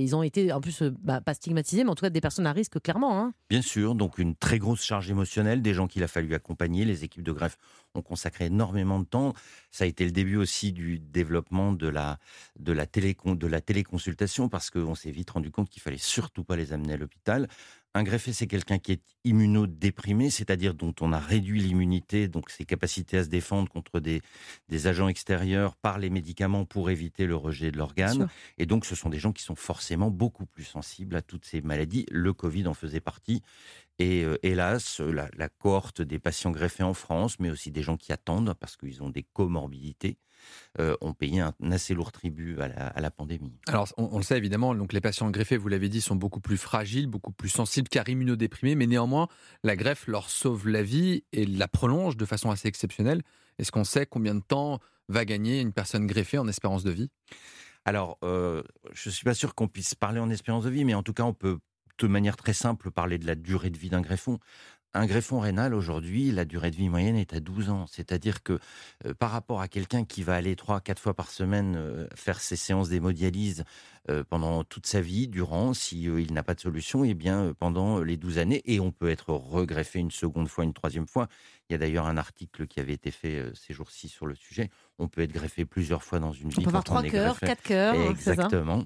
Ils 0.00 0.14
ont 0.14 0.22
été 0.22 0.52
en 0.52 0.60
plus 0.60 0.82
bah, 0.82 1.20
pas 1.20 1.34
stigmatisés, 1.34 1.84
mais 1.84 1.90
en 1.90 1.94
tout 1.94 2.04
cas 2.04 2.10
des 2.10 2.20
personnes 2.20 2.46
à 2.46 2.52
risque 2.52 2.80
clairement. 2.80 3.20
Hein? 3.20 3.32
Bien 3.50 3.62
sûr, 3.62 3.94
donc 3.94 4.18
une 4.18 4.36
très 4.36 4.58
grosse 4.58 4.82
charge 4.82 5.10
émotionnelle, 5.10 5.62
des 5.62 5.74
gens 5.74 5.86
qu'il 5.86 6.02
a 6.04 6.08
fallu 6.08 6.34
accompagner, 6.34 6.84
les 6.84 7.04
équipes 7.04 7.24
de 7.24 7.32
greffe 7.32 7.56
ont 7.94 8.02
consacré 8.02 8.46
énormément 8.46 9.00
de 9.00 9.04
temps. 9.04 9.34
Ça 9.70 9.84
a 9.84 9.86
été 9.86 10.04
le 10.04 10.10
début 10.10 10.36
aussi 10.36 10.72
du 10.72 10.98
développement 10.98 11.72
de 11.72 11.88
la, 11.88 12.18
de 12.58 12.72
la, 12.72 12.86
de 12.86 13.46
la 13.46 13.60
téléconsultation 13.60 14.48
parce 14.48 14.70
qu'on 14.70 14.94
s'est 14.94 15.10
vite 15.10 15.30
rendu 15.30 15.50
compte 15.50 15.68
qu'il 15.68 15.82
fallait 15.82 15.98
surtout 15.98 16.44
pas 16.44 16.56
les 16.56 16.72
amener 16.72 16.94
à 16.94 16.96
l'hôpital. 16.96 17.48
Un 17.94 18.02
greffé, 18.02 18.32
c'est 18.32 18.46
quelqu'un 18.46 18.78
qui 18.78 18.92
est 18.92 19.02
immunodéprimé, 19.24 20.30
c'est-à-dire 20.30 20.74
dont 20.74 20.94
on 21.00 21.12
a 21.12 21.18
réduit 21.18 21.60
l'immunité, 21.60 22.28
donc 22.28 22.50
ses 22.50 22.64
capacités 22.64 23.18
à 23.18 23.24
se 23.24 23.28
défendre 23.28 23.68
contre 23.68 23.98
des, 23.98 24.20
des 24.68 24.86
agents 24.86 25.08
extérieurs 25.08 25.74
par 25.74 25.98
les 25.98 26.10
médicaments 26.10 26.66
pour 26.66 26.90
éviter 26.90 27.26
le 27.26 27.34
rejet 27.34 27.70
de 27.70 27.78
l'organe. 27.78 28.28
Et 28.58 28.66
donc, 28.66 28.84
ce 28.84 28.94
sont 28.94 29.08
des 29.08 29.18
gens 29.18 29.32
qui 29.32 29.42
sont 29.42 29.56
forcément 29.56 30.10
beaucoup 30.10 30.44
plus 30.46 30.64
sensibles 30.64 31.16
à 31.16 31.22
toutes 31.22 31.46
ces 31.46 31.62
maladies. 31.62 32.04
Le 32.10 32.32
Covid 32.32 32.68
en 32.68 32.74
faisait 32.74 33.00
partie. 33.00 33.42
Et 33.98 34.22
euh, 34.22 34.38
hélas, 34.42 35.00
la, 35.00 35.28
la, 35.36 35.48
cohorte 35.48 36.02
des 36.02 36.18
patients 36.18 36.52
greffés 36.52 36.84
en 36.84 36.94
France, 36.94 37.40
mais 37.40 37.50
aussi 37.50 37.72
des 37.72 37.82
gens 37.82 37.96
qui 37.96 38.12
attendent 38.12 38.54
parce 38.54 38.76
qu'ils 38.76 39.02
ont 39.02 39.10
des 39.10 39.24
comorbidités, 39.24 40.18
euh, 40.78 40.96
ont 41.00 41.14
payé 41.14 41.40
un, 41.40 41.52
assez 41.70 41.94
lourd 41.94 42.12
tribut 42.12 42.60
à 42.60 43.00
la, 43.00 43.10
pandémie. 43.10 43.58
Alors, 43.66 43.88
on, 43.96 44.16
le 44.18 44.22
sait 44.22 44.38
évidemment, 44.38 44.74
donc 44.74 44.92
les 44.92 45.00
patients 45.00 45.30
greffés, 45.30 45.56
vous 45.56 45.68
l'avez 45.68 45.88
dit, 45.88 46.00
sont 46.00 46.14
beaucoup 46.14 46.40
plus 46.40 46.56
fragiles, 46.56 47.08
beaucoup 47.08 47.32
plus 47.32 47.48
sensibles 47.48 47.88
car 47.88 48.08
immunodéprimés, 48.08 48.76
mais 48.76 48.86
néanmoins, 48.86 49.28
la 49.64 49.74
greffe 49.74 50.06
leur 50.06 50.30
sauve 50.30 50.68
la 50.68 50.82
vie 50.82 51.24
et 51.32 51.46
la 51.46 51.66
prolonge 51.66 52.16
de 52.16 52.24
façon 52.24 52.50
assez 52.50 52.68
exceptionnelle. 52.68 53.22
Est-ce 53.58 53.72
qu'on 53.72 53.84
sait 53.84 54.06
combien 54.06 54.36
de 54.36 54.42
temps 54.42 54.78
va 55.08 55.24
gagner 55.24 55.60
une 55.60 55.72
personne 55.72 56.06
greffée 56.06 56.38
en 56.38 56.46
espérance 56.46 56.84
de 56.84 56.92
vie? 56.92 57.10
Alors, 57.84 58.18
euh, 58.22 58.62
je 58.92 59.08
ne 59.08 59.14
suis 59.14 59.24
pas 59.24 59.34
sûr 59.34 59.54
qu'on 59.54 59.66
puisse 59.66 59.94
parler 59.94 60.20
en 60.20 60.30
espérance 60.30 60.64
de 60.64 60.70
vie, 60.70 60.84
mais 60.84 60.94
en 60.94 61.02
tout 61.02 61.14
cas, 61.14 61.22
on 61.22 61.32
peut 61.32 61.58
de 62.06 62.12
manière 62.12 62.36
très 62.36 62.52
simple 62.52 62.90
parler 62.90 63.18
de 63.18 63.26
la 63.26 63.34
durée 63.34 63.70
de 63.70 63.78
vie 63.78 63.90
d'un 63.90 64.00
greffon. 64.00 64.38
Un 64.94 65.04
greffon 65.04 65.38
rénal, 65.38 65.74
aujourd'hui, 65.74 66.30
la 66.30 66.46
durée 66.46 66.70
de 66.70 66.76
vie 66.76 66.88
moyenne 66.88 67.16
est 67.16 67.34
à 67.34 67.40
12 67.40 67.68
ans. 67.68 67.86
C'est-à-dire 67.86 68.42
que 68.42 68.58
euh, 69.04 69.12
par 69.12 69.30
rapport 69.30 69.60
à 69.60 69.68
quelqu'un 69.68 70.04
qui 70.04 70.22
va 70.22 70.34
aller 70.34 70.54
3-4 70.54 70.98
fois 70.98 71.14
par 71.14 71.30
semaine 71.30 71.76
euh, 71.76 72.08
faire 72.14 72.40
ses 72.40 72.56
séances 72.56 72.88
d'hémodialyse 72.88 73.64
euh, 74.08 74.24
pendant 74.26 74.64
toute 74.64 74.86
sa 74.86 75.02
vie, 75.02 75.28
durant, 75.28 75.74
s'il 75.74 76.18
il 76.18 76.32
n'a 76.32 76.42
pas 76.42 76.54
de 76.54 76.60
solution, 76.60 77.04
et 77.04 77.10
eh 77.10 77.14
bien 77.14 77.52
pendant 77.58 78.00
les 78.00 78.16
12 78.16 78.38
années, 78.38 78.62
et 78.64 78.80
on 78.80 78.90
peut 78.90 79.10
être 79.10 79.34
regreffé 79.34 79.98
une 79.98 80.10
seconde 80.10 80.48
fois, 80.48 80.64
une 80.64 80.72
troisième 80.72 81.06
fois. 81.06 81.28
Il 81.68 81.74
y 81.74 81.76
a 81.76 81.78
d'ailleurs 81.78 82.06
un 82.06 82.16
article 82.16 82.66
qui 82.66 82.80
avait 82.80 82.94
été 82.94 83.10
fait 83.10 83.44
ces 83.52 83.74
jours-ci 83.74 84.08
sur 84.08 84.24
le 84.24 84.34
sujet. 84.34 84.70
On 84.98 85.06
peut 85.06 85.20
être 85.20 85.32
greffé 85.32 85.66
plusieurs 85.66 86.02
fois 86.02 86.18
dans 86.18 86.32
une 86.32 86.48
vie. 86.48 86.60
On 86.60 86.62
peut 86.62 86.68
avoir 86.68 86.84
3 86.84 87.02
cœurs, 87.02 87.38
4 87.38 87.62
cœurs. 87.62 88.10
Exactement. 88.10 88.84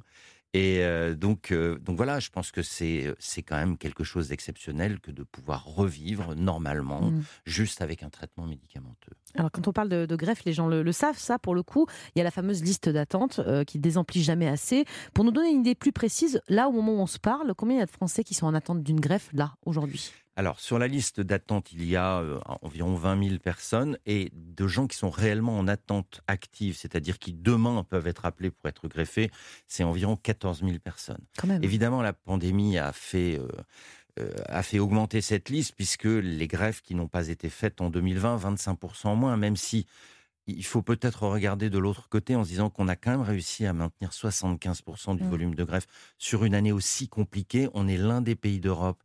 Et 0.54 0.80
euh, 0.80 1.14
donc, 1.14 1.50
euh, 1.50 1.78
donc 1.78 1.97
voilà, 1.97 2.21
je 2.21 2.28
pense 2.28 2.50
que 2.50 2.62
c'est 2.62 3.14
c'est 3.18 3.42
quand 3.42 3.56
même 3.56 3.78
quelque 3.78 4.04
chose 4.04 4.28
d'exceptionnel 4.28 5.00
que 5.00 5.11
de 5.11 5.23
pouvoir 5.23 5.64
revivre 5.64 6.35
normalement, 6.35 7.11
mmh. 7.11 7.23
juste 7.47 7.80
avec 7.80 8.02
un 8.02 8.11
traitement 8.11 8.47
médicamenteux. 8.47 9.12
Alors 9.35 9.50
quand 9.50 9.66
on 9.66 9.73
parle 9.73 9.88
de, 9.88 10.16
greffe, 10.16 10.44
les 10.44 10.52
gens 10.52 10.68
le, 10.68 10.92
savent, 10.92 11.18
ça 11.18 11.38
pour 11.38 11.54
le 11.54 11.62
coup, 11.62 11.87
il 12.14 12.18
y 12.18 12.21
a 12.21 12.25
la 12.25 12.30
fameuse 12.30 12.62
liste 12.62 12.90
d'attente 12.90 13.38
euh, 13.38 13.64
qui 13.64 13.78
désemplit 13.78 14.23
jamais 14.23 14.47
assez. 14.47 14.85
Pour 15.14 15.25
nous 15.25 15.30
donner 15.30 15.50
une 15.50 15.61
idée 15.61 15.75
plus 15.75 15.92
précise, 15.92 16.42
là 16.49 16.68
au 16.68 16.73
moment 16.73 16.92
où 16.97 17.00
on 17.00 17.06
se 17.06 17.18
parle, 17.18 17.54
combien 17.54 17.76
il 17.76 17.80
y 17.80 17.82
a 17.82 17.87
de 17.87 17.90
Français 17.90 18.23
qui 18.23 18.35
sont 18.35 18.47
en 18.47 18.54
attente 18.54 18.82
d'une 18.82 19.00
greffe 19.00 19.30
là 19.32 19.54
aujourd'hui? 19.64 20.12
Alors, 20.35 20.61
sur 20.61 20.79
la 20.79 20.89
liste 20.89 21.21
d'attente, 21.21 21.73
il 21.73 21.85
y 21.85 21.95
a 21.95 22.21
euh, 22.21 22.41
environ 22.62 22.95
20 22.95 23.29
000 23.29 23.39
personnes 23.39 23.99
et 24.07 24.31
de 24.33 24.67
gens 24.67 24.87
qui 24.87 24.97
sont 24.97 25.11
réellement 25.11 25.59
en 25.59 25.69
attente 25.69 26.23
active, 26.27 26.77
c'est-à-dire 26.77 27.19
qui 27.19 27.35
demain 27.35 27.85
peuvent 27.85 28.07
être 28.07 28.25
appelés 28.25 28.51
pour 28.51 28.67
être 28.69 28.89
greffés, 28.89 29.31
c'est 29.67 29.85
environ 29.85 30.17
14 30.17 30.61
000 30.61 30.79
personnes. 30.79 31.21
Évidemment, 31.61 32.01
la 32.01 32.15
pandémie 32.15 32.79
a 32.79 32.93
fait, 32.93 33.39
euh, 33.39 33.47
euh, 34.21 34.33
a 34.47 34.62
fait 34.62 34.79
augmenter 34.79 35.21
cette 35.21 35.51
liste 35.51 35.75
puisque 35.77 36.05
les 36.05 36.47
greffes 36.47 36.81
qui 36.81 36.95
n'ont 36.95 37.09
pas 37.09 37.29
été 37.29 37.51
faites 37.51 37.83
en 37.83 37.91
2020, 37.91 38.39
25% 38.39 39.09
en 39.09 39.17
moins, 39.17 39.37
même 39.37 39.57
si 39.57 39.87
il 40.47 40.65
faut 40.65 40.83
peut-être 40.83 41.27
regarder 41.27 41.71
de 41.71 41.79
l'autre 41.79 42.09
côté 42.09 42.35
en 42.35 42.43
se 42.43 42.49
disant 42.49 42.71
qu'on 42.71 42.89
a 42.89 42.97
quand 42.97 43.11
même 43.11 43.21
réussi 43.21 43.65
à 43.67 43.73
maintenir 43.73 44.11
75% 44.11 45.17
du 45.17 45.23
mmh. 45.23 45.29
volume 45.29 45.55
de 45.55 45.62
greffes 45.62 45.87
sur 46.19 46.45
une 46.45 46.55
année 46.55 46.73
aussi 46.73 47.09
compliquée. 47.09 47.69
On 47.75 47.87
est 47.87 47.97
l'un 47.97 48.23
des 48.23 48.35
pays 48.35 48.59
d'Europe 48.59 49.01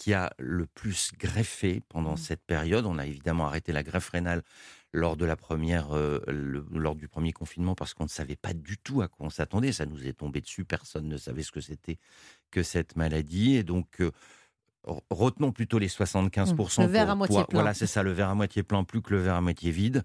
qui 0.00 0.14
a 0.14 0.32
le 0.38 0.64
plus 0.64 1.12
greffé 1.18 1.82
pendant 1.90 2.14
mmh. 2.14 2.16
cette 2.16 2.42
période. 2.46 2.86
On 2.86 2.96
a 2.96 3.04
évidemment 3.04 3.46
arrêté 3.46 3.70
la 3.70 3.82
greffe 3.82 4.08
rénale 4.08 4.42
lors 4.94 5.14
de 5.14 5.26
la 5.26 5.36
première, 5.36 5.94
euh, 5.94 6.24
lors 6.72 6.94
du 6.94 7.06
premier 7.06 7.32
confinement 7.32 7.74
parce 7.74 7.92
qu'on 7.92 8.04
ne 8.04 8.08
savait 8.08 8.34
pas 8.34 8.54
du 8.54 8.78
tout 8.78 9.02
à 9.02 9.08
quoi 9.08 9.26
on 9.26 9.30
s'attendait. 9.30 9.72
Ça 9.72 9.84
nous 9.84 10.06
est 10.06 10.14
tombé 10.14 10.40
dessus. 10.40 10.64
Personne 10.64 11.06
ne 11.06 11.18
savait 11.18 11.42
ce 11.42 11.52
que 11.52 11.60
c'était 11.60 11.98
que 12.50 12.62
cette 12.62 12.96
maladie. 12.96 13.56
Et 13.56 13.62
donc, 13.62 14.00
euh, 14.00 14.10
retenons 15.10 15.52
plutôt 15.52 15.78
les 15.78 15.88
75%. 15.88 16.80
Mmh. 16.80 16.86
Le 16.86 16.90
verre 16.90 17.10
à 17.10 17.14
moitié 17.14 17.44
plein. 17.44 17.46
Voilà, 17.52 17.74
c'est 17.74 17.86
ça, 17.86 18.02
le 18.02 18.12
verre 18.12 18.30
à 18.30 18.34
moitié 18.34 18.62
plein, 18.62 18.82
plus 18.84 19.02
que 19.02 19.12
le 19.12 19.20
verre 19.20 19.34
à 19.34 19.42
moitié 19.42 19.70
vide. 19.70 20.02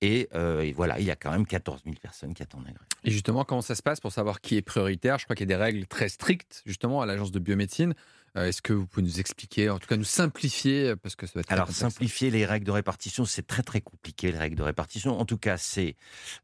Et, 0.00 0.28
euh, 0.34 0.72
voilà, 0.74 0.98
il 0.98 1.06
y 1.06 1.12
a 1.12 1.16
quand 1.16 1.30
même 1.30 1.46
14 1.46 1.82
000 1.84 1.94
personnes 2.02 2.34
qui 2.34 2.42
attendent 2.42 2.64
la 2.66 2.72
greffe. 2.72 2.88
Et 3.04 3.12
justement, 3.12 3.44
comment 3.44 3.62
ça 3.62 3.76
se 3.76 3.82
passe 3.82 4.00
pour 4.00 4.10
savoir 4.10 4.40
qui 4.40 4.56
est 4.56 4.62
prioritaire? 4.62 5.18
Je 5.20 5.24
crois 5.24 5.36
qu'il 5.36 5.48
y 5.48 5.52
a 5.52 5.56
des 5.56 5.62
règles 5.62 5.86
très 5.86 6.08
strictes, 6.08 6.62
justement, 6.66 7.00
à 7.00 7.06
l'agence 7.06 7.30
de 7.30 7.38
biomédecine. 7.38 7.94
Euh, 8.36 8.46
est-ce 8.46 8.62
que 8.62 8.72
vous 8.72 8.86
pouvez 8.86 9.04
nous 9.04 9.20
expliquer, 9.20 9.70
en 9.70 9.78
tout 9.78 9.86
cas 9.86 9.96
nous 9.96 10.04
simplifier, 10.04 10.90
euh, 10.90 10.96
parce 10.96 11.16
que 11.16 11.26
ça 11.26 11.32
va 11.36 11.40
être 11.40 11.52
Alors 11.52 11.70
simplifier 11.70 12.30
les 12.30 12.44
règles 12.44 12.66
de 12.66 12.70
répartition, 12.70 13.24
c'est 13.24 13.46
très 13.46 13.62
très 13.62 13.80
compliqué 13.80 14.30
les 14.30 14.38
règles 14.38 14.56
de 14.56 14.62
répartition. 14.62 15.18
En 15.18 15.24
tout 15.24 15.38
cas, 15.38 15.56
c'est 15.56 15.96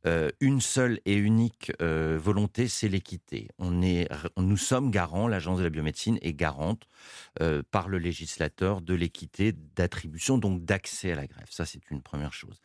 euh, 0.06 0.30
une 0.40 0.60
seule 0.60 1.00
et 1.04 1.14
unique 1.14 1.72
volonté, 1.80 2.68
c'est 2.68 2.88
l'équité. 2.88 3.48
On 3.58 3.82
est, 3.82 4.08
nous 4.36 4.56
sommes 4.56 4.90
garants, 4.90 5.28
l'agence 5.28 5.58
de 5.58 5.64
la 5.64 5.70
biomédecine 5.70 6.18
est 6.22 6.32
garante 6.32 6.88
par 7.70 7.88
le 7.88 7.98
législateur 7.98 8.80
de 8.80 8.94
l'équité 8.94 9.52
d'attribution, 9.76 10.38
donc 10.38 10.64
d'accès 10.64 11.12
à 11.12 11.16
la 11.16 11.26
greffe. 11.26 11.50
Ça, 11.50 11.66
c'est 11.66 11.90
une 11.90 12.02
première 12.02 12.32
chose. 12.32 12.60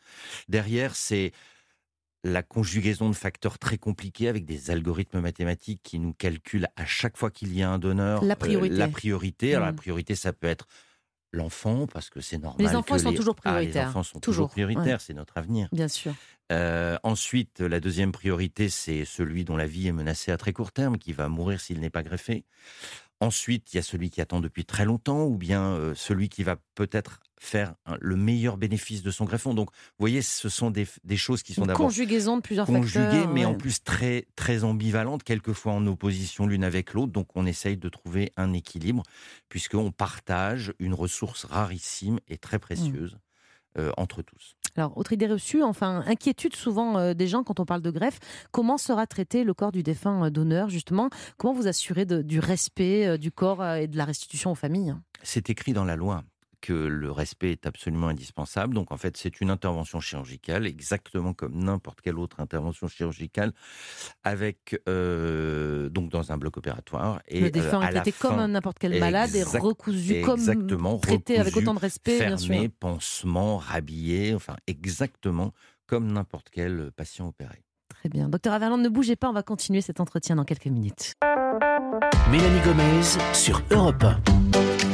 Derrière, 0.48 0.94
c'est 0.96 1.32
la 2.24 2.42
conjugaison 2.42 3.08
de 3.08 3.14
facteurs 3.14 3.58
très 3.58 3.78
compliqués 3.78 4.28
avec 4.28 4.44
des 4.44 4.70
algorithmes 4.70 5.20
mathématiques 5.20 5.80
qui 5.82 5.98
nous 5.98 6.12
calculent 6.12 6.68
à 6.76 6.84
chaque 6.84 7.16
fois 7.16 7.30
qu'il 7.30 7.54
y 7.54 7.62
a 7.62 7.70
un 7.70 7.78
donneur 7.78 8.24
la 8.24 8.36
priorité. 8.36 8.76
la 8.76 8.88
priorité. 8.88 9.54
Alors 9.54 9.66
la 9.66 9.72
mmh. 9.72 9.76
priorité, 9.76 10.14
ça 10.14 10.32
peut 10.32 10.48
être 10.48 10.66
l'enfant 11.32 11.86
parce 11.86 12.10
que 12.10 12.20
c'est 12.20 12.38
normal. 12.38 12.66
Les 12.66 12.74
enfants 12.74 12.98
sont 12.98 13.12
toujours 13.12 13.36
ah, 13.38 13.50
prioritaires. 13.50 13.84
les 13.84 13.88
enfants 13.90 14.02
sont 14.02 14.20
toujours, 14.20 14.50
prioritaires, 14.50 15.00
c'est 15.00 15.14
notre 15.14 15.36
avenir. 15.38 15.68
Bien 15.72 15.88
sûr. 15.88 16.14
Euh, 16.50 16.98
ensuite, 17.02 17.60
la 17.60 17.80
deuxième 17.80 18.12
priorité, 18.12 18.68
c'est 18.68 19.04
celui 19.04 19.44
dont 19.44 19.56
la 19.56 19.66
vie 19.66 19.88
est 19.88 19.92
menacée 19.92 20.32
à 20.32 20.36
très 20.38 20.52
court 20.52 20.72
terme, 20.72 20.96
qui 20.98 21.12
va 21.12 21.28
mourir 21.28 21.60
s'il 21.60 21.80
n'est 21.80 21.90
pas 21.90 22.02
greffé. 22.02 22.44
Ensuite, 23.20 23.72
il 23.72 23.76
y 23.76 23.80
a 23.80 23.82
celui 23.82 24.10
qui 24.10 24.20
attend 24.20 24.40
depuis 24.40 24.64
très 24.64 24.84
longtemps, 24.84 25.24
ou 25.24 25.36
bien 25.36 25.72
euh, 25.72 25.94
celui 25.96 26.28
qui 26.28 26.44
va 26.44 26.56
peut-être 26.76 27.20
faire 27.40 27.74
le 28.00 28.16
meilleur 28.16 28.56
bénéfice 28.56 29.02
de 29.02 29.10
son 29.10 29.24
greffon. 29.24 29.54
Donc, 29.54 29.70
vous 29.70 30.00
voyez, 30.00 30.22
ce 30.22 30.48
sont 30.48 30.70
des, 30.70 30.86
choses 31.16 31.42
qui 31.42 31.54
sont 31.54 31.66
d'abord 31.66 31.86
conjugaison 31.86 32.36
de 32.36 32.42
plusieurs 32.42 32.66
conjuguées, 32.66 33.26
mais 33.32 33.44
en 33.44 33.54
plus 33.54 33.82
très 33.82 34.26
très 34.36 34.64
ambivalentes, 34.64 35.22
quelquefois 35.22 35.72
en 35.72 35.86
opposition 35.86 36.46
l'une 36.46 36.64
avec 36.64 36.94
l'autre. 36.94 37.12
Donc, 37.12 37.28
on 37.36 37.46
essaye 37.46 37.76
de 37.76 37.88
trouver 37.88 38.32
un 38.36 38.52
équilibre, 38.52 39.02
puisqu'on 39.48 39.90
partage 39.90 40.72
une 40.78 40.94
ressource 40.94 41.44
rarissime 41.44 42.18
et 42.28 42.38
très 42.38 42.58
précieuse. 42.58 43.14
Mmh. 43.14 43.18
Euh, 43.78 43.92
entre 43.96 44.22
tous. 44.22 44.56
Alors, 44.78 44.96
autre 44.96 45.12
idée 45.12 45.26
reçue, 45.26 45.64
enfin, 45.64 46.04
inquiétude 46.06 46.54
souvent 46.54 46.98
euh, 46.98 47.12
des 47.12 47.26
gens 47.26 47.42
quand 47.42 47.58
on 47.58 47.64
parle 47.64 47.82
de 47.82 47.90
greffe, 47.90 48.20
comment 48.52 48.78
sera 48.78 49.08
traité 49.08 49.42
le 49.42 49.52
corps 49.52 49.72
du 49.72 49.82
défunt 49.82 50.26
euh, 50.26 50.30
d'honneur, 50.30 50.68
justement? 50.68 51.10
Comment 51.36 51.52
vous 51.52 51.66
assurer 51.66 52.06
du 52.06 52.38
respect 52.38 53.18
du 53.18 53.32
corps 53.32 53.64
et 53.66 53.88
de 53.88 53.96
la 53.96 54.04
restitution 54.04 54.52
aux 54.52 54.54
familles? 54.54 54.94
C'est 55.24 55.50
écrit 55.50 55.72
dans 55.72 55.84
la 55.84 55.96
loi 55.96 56.22
que 56.60 56.72
le 56.72 57.10
respect 57.10 57.52
est 57.52 57.66
absolument 57.66 58.08
indispensable. 58.08 58.74
Donc 58.74 58.92
en 58.92 58.96
fait, 58.96 59.16
c'est 59.16 59.40
une 59.40 59.50
intervention 59.50 60.00
chirurgicale, 60.00 60.66
exactement 60.66 61.32
comme 61.34 61.54
n'importe 61.54 62.00
quelle 62.00 62.18
autre 62.18 62.40
intervention 62.40 62.88
chirurgicale, 62.88 63.52
avec 64.24 64.80
euh, 64.88 65.88
donc 65.88 66.10
dans 66.10 66.32
un 66.32 66.38
bloc 66.38 66.56
opératoire. 66.56 67.20
Et 67.28 67.40
le 67.40 67.50
défunt 67.50 67.82
est 67.82 67.92
traité 67.92 68.12
comme 68.12 68.44
n'importe 68.46 68.78
quel 68.78 68.98
malade 68.98 69.34
et 69.34 69.42
recousu 69.42 70.22
comme 70.22 71.00
traité 71.00 71.38
avec 71.38 71.56
autant 71.56 71.74
de 71.74 71.80
respect, 71.80 72.18
fermé, 72.18 72.58
bien 72.60 72.68
pansement, 72.80 73.58
rhabillé, 73.58 74.34
enfin 74.34 74.56
exactement 74.66 75.52
comme 75.86 76.12
n'importe 76.12 76.48
quel 76.50 76.92
patient 76.92 77.28
opéré. 77.28 77.64
Très 77.88 78.08
bien. 78.08 78.28
Docteur 78.28 78.52
Averland, 78.52 78.80
ne 78.80 78.88
bougez 78.88 79.16
pas, 79.16 79.28
on 79.28 79.32
va 79.32 79.42
continuer 79.42 79.80
cet 79.80 80.00
entretien 80.00 80.36
dans 80.36 80.44
quelques 80.44 80.66
minutes. 80.66 81.14
Mélanie 82.30 82.60
Gomez 82.60 83.18
sur 83.32 83.62
Europe 83.70 84.04
1. 84.04 84.87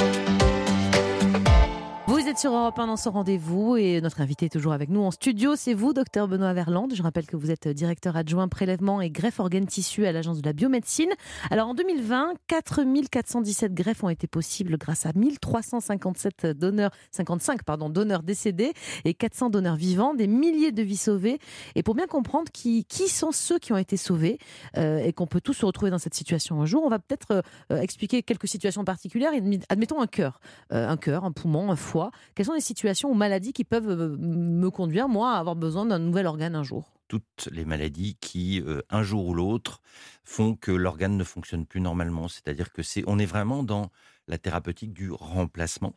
Sur 2.37 2.53
Europe 2.53 2.79
1 2.79 2.87
dans 2.87 2.97
ce 2.97 3.09
rendez-vous 3.09 3.77
et 3.77 4.01
notre 4.01 4.21
invité 4.21 4.47
est 4.47 4.51
toujours 4.51 4.73
avec 4.73 4.89
nous 4.89 5.03
en 5.03 5.11
studio. 5.11 5.57
C'est 5.57 5.75
vous, 5.75 5.93
docteur 5.93 6.27
Benoît 6.27 6.53
Verland. 6.53 6.89
Je 6.93 7.03
rappelle 7.03 7.27
que 7.27 7.37
vous 7.37 7.51
êtes 7.51 7.69
directeur 7.69 8.17
adjoint 8.17 8.49
prélèvement 8.49 9.01
et 9.01 9.11
greffe 9.11 9.41
organes 9.41 9.67
tissus 9.67 10.07
à 10.07 10.13
l'Agence 10.13 10.41
de 10.41 10.47
la 10.47 10.53
biomédecine. 10.53 11.11
Alors 11.51 11.69
en 11.69 11.75
2020, 11.75 12.35
4417 12.49 13.75
greffes 13.75 14.03
ont 14.03 14.09
été 14.09 14.27
possibles 14.27 14.79
grâce 14.79 15.07
à 15.07 15.13
1357 15.15 16.47
donneurs, 16.47 16.91
55 17.13 17.63
pardon, 17.63 17.89
donneurs 17.89 18.23
décédés 18.23 18.73
et 19.05 19.15
400 19.15 19.51
donneurs 19.51 19.77
vivants, 19.77 20.15
des 20.15 20.27
milliers 20.27 20.73
de 20.73 20.83
vies 20.83 20.97
sauvées. 20.97 21.39
Et 21.75 21.83
pour 21.83 21.95
bien 21.95 22.07
comprendre 22.07 22.51
qui, 22.53 22.85
qui 22.85 23.09
sont 23.09 23.33
ceux 23.33 23.59
qui 23.59 23.73
ont 23.73 23.79
été 23.79 23.97
sauvés 23.97 24.39
euh, 24.77 24.99
et 24.99 25.13
qu'on 25.13 25.27
peut 25.27 25.41
tous 25.41 25.55
se 25.55 25.67
retrouver 25.67 25.91
dans 25.91 25.99
cette 25.99 26.15
situation 26.15 26.61
un 26.61 26.67
jour, 26.67 26.85
on 26.85 26.91
va 26.91 26.99
peut-être 26.99 27.43
euh, 27.71 27.81
expliquer 27.81 28.23
quelques 28.23 28.49
situations 28.49 28.85
particulières. 28.85 29.33
Admettons 29.69 30.01
un 30.01 30.07
cœur, 30.07 30.41
euh, 30.73 30.89
un 30.89 30.97
cœur, 30.97 31.25
un 31.25 31.33
poumon, 31.33 31.71
un 31.71 31.77
foie. 31.77 32.11
Quelles 32.35 32.47
sont 32.47 32.55
les 32.55 32.61
situations 32.61 33.11
ou 33.11 33.15
maladies 33.15 33.53
qui 33.53 33.65
peuvent 33.65 33.89
euh, 33.89 34.17
me 34.19 34.71
conduire, 34.71 35.09
moi, 35.09 35.33
à 35.33 35.39
avoir 35.39 35.57
besoin 35.57 35.87
d'un 35.87 35.99
nouvel 35.99 36.27
organe 36.27 36.55
un 36.55 36.63
jour? 36.63 36.93
Toutes 37.09 37.49
les 37.53 37.65
maladies 37.65 38.17
qui, 38.21 38.63
euh, 38.63 38.83
un 38.91 39.03
jour 39.03 39.27
ou 39.27 39.35
l'autre, 39.35 39.81
font 40.25 40.55
que 40.57 40.73
l'organe 40.73 41.17
ne 41.17 41.25
fonctionne 41.25 41.67
plus 41.67 41.81
normalement. 41.81 42.29
C'est-à-dire 42.29 42.73
que 42.73 42.83
c'est, 42.83 43.05
on 43.07 43.19
est 43.19 43.27
vraiment 43.27 43.63
dans 43.63 43.91
la 44.27 44.39
thérapeutique 44.39 44.93
du 44.93 45.11
remplacement 45.11 45.95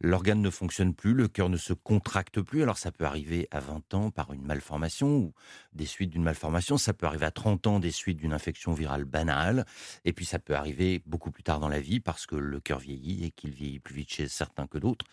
l'organe 0.00 0.40
ne 0.40 0.50
fonctionne 0.50 0.94
plus, 0.94 1.14
le 1.14 1.28
cœur 1.28 1.48
ne 1.48 1.56
se 1.56 1.72
contracte 1.72 2.40
plus. 2.40 2.62
Alors 2.62 2.78
ça 2.78 2.92
peut 2.92 3.04
arriver 3.04 3.48
à 3.50 3.60
20 3.60 3.94
ans 3.94 4.10
par 4.10 4.32
une 4.32 4.42
malformation 4.42 5.16
ou 5.16 5.34
des 5.72 5.86
suites 5.86 6.10
d'une 6.10 6.22
malformation, 6.22 6.78
ça 6.78 6.92
peut 6.92 7.06
arriver 7.06 7.26
à 7.26 7.30
30 7.30 7.66
ans 7.66 7.80
des 7.80 7.90
suites 7.90 8.18
d'une 8.18 8.32
infection 8.32 8.72
virale 8.72 9.04
banale, 9.04 9.64
et 10.04 10.12
puis 10.12 10.24
ça 10.24 10.38
peut 10.38 10.54
arriver 10.54 11.02
beaucoup 11.06 11.30
plus 11.30 11.42
tard 11.42 11.60
dans 11.60 11.68
la 11.68 11.80
vie 11.80 12.00
parce 12.00 12.26
que 12.26 12.36
le 12.36 12.60
cœur 12.60 12.78
vieillit 12.78 13.24
et 13.24 13.30
qu'il 13.30 13.50
vieillit 13.50 13.80
plus 13.80 13.94
vite 13.94 14.10
chez 14.10 14.28
certains 14.28 14.66
que 14.66 14.78
d'autres. 14.78 15.06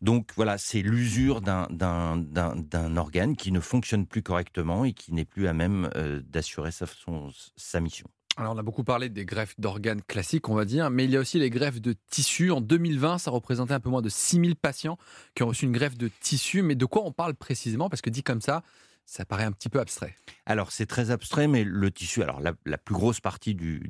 Donc 0.00 0.32
voilà, 0.36 0.58
c'est 0.58 0.82
l'usure 0.82 1.40
d'un 1.40 2.96
organe 2.96 3.36
qui 3.36 3.52
ne 3.52 3.60
fonctionne 3.60 4.06
plus 4.06 4.22
correctement 4.22 4.84
et 4.84 4.92
qui 4.92 5.12
n'est 5.12 5.24
plus 5.24 5.48
à 5.48 5.52
même 5.52 5.90
euh, 5.96 6.20
d'assurer 6.22 6.70
sa 6.72 7.80
mission. 7.80 8.08
Alors, 8.38 8.54
on 8.54 8.58
a 8.58 8.62
beaucoup 8.62 8.84
parlé 8.84 9.08
des 9.08 9.24
greffes 9.24 9.58
d'organes 9.58 10.00
classiques, 10.00 10.48
on 10.48 10.54
va 10.54 10.64
dire, 10.64 10.90
mais 10.90 11.04
il 11.04 11.10
y 11.10 11.16
a 11.16 11.20
aussi 11.20 11.40
les 11.40 11.50
greffes 11.50 11.80
de 11.80 11.96
tissus. 12.08 12.52
En 12.52 12.60
2020, 12.60 13.18
ça 13.18 13.32
représentait 13.32 13.74
un 13.74 13.80
peu 13.80 13.90
moins 13.90 14.00
de 14.00 14.08
6000 14.08 14.54
patients 14.54 14.96
qui 15.34 15.42
ont 15.42 15.48
reçu 15.48 15.64
une 15.64 15.72
greffe 15.72 15.98
de 15.98 16.08
tissu. 16.20 16.62
Mais 16.62 16.76
de 16.76 16.84
quoi 16.84 17.02
on 17.04 17.10
parle 17.10 17.34
précisément? 17.34 17.90
Parce 17.90 18.00
que 18.00 18.10
dit 18.10 18.22
comme 18.22 18.40
ça, 18.40 18.62
ça 19.06 19.24
paraît 19.24 19.42
un 19.42 19.50
petit 19.50 19.68
peu 19.68 19.80
abstrait. 19.80 20.14
Alors, 20.46 20.70
c'est 20.70 20.86
très 20.86 21.10
abstrait, 21.10 21.48
mais 21.48 21.64
le 21.64 21.90
tissu, 21.90 22.22
alors 22.22 22.40
la, 22.40 22.52
plus 22.78 22.94
grosse 22.94 23.18
partie 23.20 23.56
de 23.56 23.80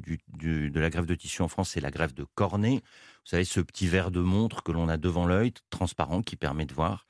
la 0.81 0.89
greffe 0.89 1.07
de 1.07 1.15
tissu 1.15 1.43
en 1.43 1.49
France, 1.49 1.71
c'est 1.71 1.81
la 1.81 1.91
greffe 1.91 2.15
de 2.15 2.25
cornée. 2.35 2.81
Vous 3.29 3.33
savez, 3.33 3.45
ce 3.45 3.61
petit 3.61 3.87
verre 3.87 4.11
de 4.11 4.21
montre 4.21 4.63
que 4.63 4.73
l'on 4.73 4.89
a 4.89 4.97
devant 4.97 5.27
l'œil, 5.27 5.53
transparent, 5.69 6.23
qui 6.23 6.37
permet 6.37 6.65
de 6.65 6.73
voir. 6.73 7.05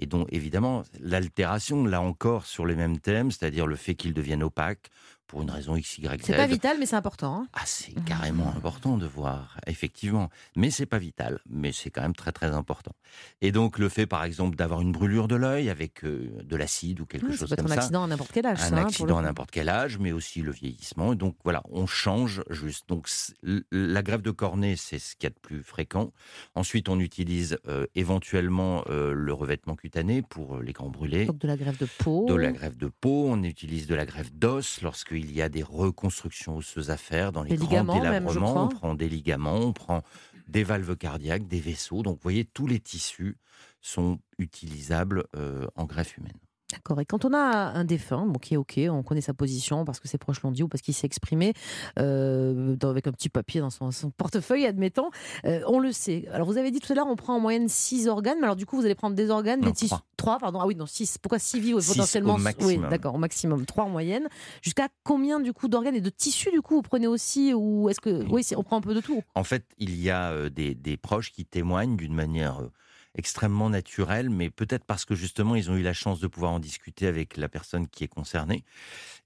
Et 0.00 0.06
donc, 0.06 0.26
évidemment, 0.32 0.82
l'altération, 0.98 1.84
là 1.84 2.00
encore, 2.00 2.46
sur 2.46 2.66
les 2.66 2.74
mêmes 2.74 2.98
thèmes, 2.98 3.30
c'est-à-dire 3.30 3.68
le 3.68 3.76
fait 3.76 3.94
qu'il 3.94 4.12
devienne 4.12 4.42
opaque, 4.42 4.90
pour 5.30 5.42
une 5.42 5.50
raison 5.50 5.76
X, 5.76 5.98
Y, 5.98 6.22
Z. 6.22 6.24
C'est 6.24 6.36
pas 6.36 6.48
vital, 6.48 6.76
mais 6.80 6.86
c'est 6.86 6.96
important. 6.96 7.36
Hein. 7.36 7.46
ah, 7.52 7.62
c'est 7.64 7.94
carrément 8.04 8.48
important 8.48 8.96
de 8.96 9.06
voir, 9.06 9.60
effectivement. 9.68 10.28
Mais 10.56 10.70
c'est 10.70 10.86
pas 10.86 10.98
vital, 10.98 11.38
mais 11.48 11.70
c'est 11.70 11.90
quand 11.90 12.02
même 12.02 12.16
très 12.16 12.32
très 12.32 12.48
important. 12.48 12.90
Et 13.40 13.52
donc 13.52 13.78
le 13.78 13.88
fait, 13.88 14.06
par 14.06 14.24
exemple, 14.24 14.56
d'avoir 14.56 14.80
une 14.80 14.90
brûlure 14.90 15.28
de 15.28 15.36
l'œil 15.36 15.70
avec 15.70 16.04
euh, 16.04 16.32
de 16.42 16.56
l'acide 16.56 16.98
ou 16.98 17.06
quelque 17.06 17.32
chose 17.32 17.54
comme 17.54 17.68
ça. 17.68 17.74
Un 17.74 17.78
accident 17.78 18.02
à 18.02 18.06
n'importe 18.08 18.32
quel 18.32 18.44
âge. 18.44 18.60
Un 18.60 18.72
hein, 18.72 18.84
accident 18.84 19.18
à 19.18 19.22
n'importe 19.22 19.52
quel 19.52 19.68
âge, 19.68 19.98
mais 19.98 20.10
aussi 20.10 20.42
le 20.42 20.50
vieillissement. 20.50 21.12
Et 21.12 21.16
donc 21.16 21.36
voilà, 21.44 21.62
on 21.70 21.86
change 21.86 22.42
juste. 22.50 22.88
Donc 22.88 23.08
la 23.70 24.02
greffe 24.02 24.22
de 24.22 24.32
cornée, 24.32 24.74
c'est 24.74 24.98
ce 24.98 25.14
qu'il 25.14 25.24
y 25.24 25.26
a 25.28 25.30
de 25.30 25.38
plus 25.40 25.62
fréquent. 25.62 26.12
Ensuite, 26.56 26.88
on 26.88 26.98
utilise 26.98 27.56
euh, 27.68 27.86
éventuellement 27.94 28.82
euh, 28.90 29.12
le 29.12 29.32
revêtement 29.32 29.76
cutané 29.76 30.22
pour 30.22 30.58
les 30.58 30.72
grands 30.72 30.90
brûlés. 30.90 31.26
Donc 31.26 31.38
de 31.38 31.46
la 31.46 31.56
greffe 31.56 31.78
de 31.78 31.86
peau. 31.98 32.26
De 32.26 32.34
la 32.34 32.50
greffe 32.50 32.76
de 32.76 32.88
peau. 32.88 33.28
On 33.28 33.44
utilise 33.44 33.86
de 33.86 33.94
la 33.94 34.06
greffe 34.06 34.32
d'os 34.32 34.82
lorsque 34.82 35.19
il 35.20 35.32
y 35.32 35.42
a 35.42 35.48
des 35.48 35.62
reconstructions 35.62 36.56
osseuses 36.56 36.90
à 36.90 36.96
faire 36.96 37.32
dans 37.32 37.42
les 37.42 37.56
grands 37.56 37.84
délabrements. 37.84 38.64
on 38.64 38.68
prend 38.68 38.94
des 38.94 39.08
ligaments, 39.08 39.58
on 39.58 39.72
prend 39.72 40.02
des 40.48 40.64
valves 40.64 40.96
cardiaques, 40.96 41.46
des 41.46 41.60
vaisseaux. 41.60 42.02
Donc, 42.02 42.16
vous 42.16 42.22
voyez, 42.22 42.44
tous 42.44 42.66
les 42.66 42.80
tissus 42.80 43.38
sont 43.80 44.18
utilisables 44.38 45.24
euh, 45.36 45.66
en 45.76 45.84
greffe 45.84 46.16
humaine. 46.16 46.38
D'accord. 46.72 47.00
Et 47.00 47.04
quand 47.04 47.24
on 47.24 47.32
a 47.32 47.38
un 47.38 47.84
défunt, 47.84 48.26
bon, 48.26 48.38
qui 48.38 48.54
est 48.54 48.56
OK, 48.56 48.78
on 48.88 49.02
connaît 49.02 49.20
sa 49.20 49.34
position 49.34 49.84
parce 49.84 50.00
que 50.00 50.08
ses 50.08 50.18
proches 50.18 50.42
l'ont 50.42 50.52
dit 50.52 50.62
ou 50.62 50.68
parce 50.68 50.82
qu'il 50.82 50.94
s'est 50.94 51.06
exprimé 51.06 51.52
euh, 51.98 52.76
avec 52.82 53.06
un 53.06 53.12
petit 53.12 53.28
papier 53.28 53.60
dans 53.60 53.70
son, 53.70 53.90
portefeuille, 54.16 54.66
admettons, 54.66 55.10
euh, 55.44 55.60
on 55.66 55.78
le 55.78 55.92
sait. 55.92 56.26
Alors, 56.32 56.46
vous 56.46 56.58
avez 56.58 56.70
dit 56.70 56.80
tout 56.80 56.92
à 56.92 56.94
l'heure, 56.94 57.06
on 57.08 57.16
prend 57.16 57.34
en 57.34 57.40
moyenne 57.40 57.68
6 57.68 58.08
organes, 58.08 58.38
mais 58.38 58.44
alors 58.44 58.56
du 58.56 58.66
coup, 58.66 58.76
vous 58.76 58.84
allez 58.84 58.94
prendre 58.94 59.16
des 59.16 59.30
organes, 59.30 59.60
des 59.60 59.72
tissus. 59.72 59.94
3, 60.16 60.38
pardon. 60.38 60.60
Ah 60.60 60.66
oui, 60.66 60.76
non, 60.76 60.86
6. 60.86 61.18
Pourquoi 61.18 61.38
6 61.38 61.60
vivent 61.60 61.86
potentiellement 61.86 62.34
au 62.34 62.38
maximum. 62.38 62.84
Oui, 62.84 62.90
d'accord, 62.90 63.14
au 63.14 63.18
maximum. 63.18 63.64
3 63.64 63.84
en 63.84 63.88
moyenne. 63.88 64.28
Jusqu'à 64.62 64.88
combien, 65.04 65.40
du 65.40 65.52
coup, 65.52 65.68
d'organes 65.68 65.94
et 65.94 66.00
de 66.00 66.10
tissus, 66.10 66.50
du 66.50 66.60
coup, 66.60 66.76
vous 66.76 66.82
prenez 66.82 67.06
aussi 67.06 67.54
Ou 67.54 67.88
est-ce 67.88 68.00
que. 68.00 68.24
Oui, 68.30 68.46
on 68.56 68.62
prend 68.62 68.76
un 68.76 68.80
peu 68.80 68.94
de 68.94 69.00
tout? 69.00 69.22
En 69.34 69.44
fait, 69.44 69.64
il 69.78 70.00
y 70.00 70.10
a 70.10 70.30
euh, 70.30 70.50
des, 70.50 70.74
des 70.74 70.96
proches 70.96 71.32
qui 71.32 71.44
témoignent 71.44 71.96
d'une 71.96 72.14
manière 72.14 72.60
extrêmement 73.14 73.70
naturel, 73.70 74.30
mais 74.30 74.50
peut-être 74.50 74.84
parce 74.84 75.04
que 75.04 75.14
justement 75.14 75.56
ils 75.56 75.70
ont 75.70 75.76
eu 75.76 75.82
la 75.82 75.92
chance 75.92 76.20
de 76.20 76.26
pouvoir 76.26 76.52
en 76.52 76.60
discuter 76.60 77.06
avec 77.06 77.36
la 77.36 77.48
personne 77.48 77.88
qui 77.88 78.04
est 78.04 78.08
concernée. 78.08 78.64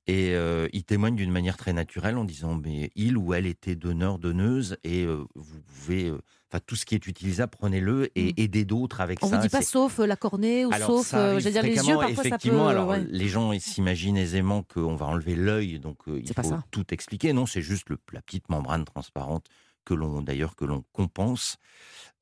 Et 0.07 0.35
euh, 0.35 0.69
ils 0.73 0.85
témoignent 0.85 1.17
d'une 1.17 1.31
manière 1.31 1.57
très 1.57 1.73
naturelle 1.73 2.19
en 2.19 2.25
disant 2.25 2.55
mais 2.55 2.91
il 2.95 3.17
ou 3.17 3.33
elle 3.33 3.47
était 3.47 3.75
donneur, 3.75 4.19
donneuse, 4.19 4.77
et 4.85 5.05
euh, 5.05 5.25
vous 5.35 5.61
pouvez, 5.63 6.09
euh, 6.09 6.19
enfin 6.51 6.61
tout 6.67 6.77
ce 6.77 6.85
qui 6.85 6.95
est 6.95 7.07
utilisable, 7.07 7.51
prenez-le 7.59 8.11
et 8.15 8.33
mmh. 8.33 8.35
aidez 8.37 8.65
d'autres 8.67 9.01
avec 9.01 9.21
ça. 9.21 9.27
On 9.27 9.31
ne 9.31 9.41
dit 9.41 9.49
pas 9.49 9.63
sauf 9.63 9.99
la 9.99 10.17
cornée 10.17 10.67
ou 10.67 10.73
sauf, 10.73 11.13
j'allais 11.13 11.51
dire 11.51 11.63
les 11.63 11.89
yeux, 11.89 11.97
parfois 11.97 12.25
ça 12.25 12.39
peut. 12.39 12.61
Alors 12.61 12.97
les 12.97 13.29
gens 13.29 13.59
s'imaginent 13.59 14.19
aisément 14.19 14.63
qu'on 14.63 14.97
va 14.97 15.07
enlever 15.07 15.37
l'œil, 15.37 15.79
donc 15.79 15.99
il 16.07 16.33
faut 16.35 16.57
tout 16.71 16.93
expliquer. 16.93 17.33
Non, 17.33 17.47
c'est 17.47 17.63
juste 17.63 17.89
le, 17.89 17.99
la 18.13 18.21
petite 18.21 18.49
membrane 18.49 18.85
transparente 18.85 19.47
que 19.85 19.95
l'on 19.95 20.23
d'ailleurs 20.23 20.57
que 20.57 20.65
l'on 20.65 20.85
compense. 20.93 21.59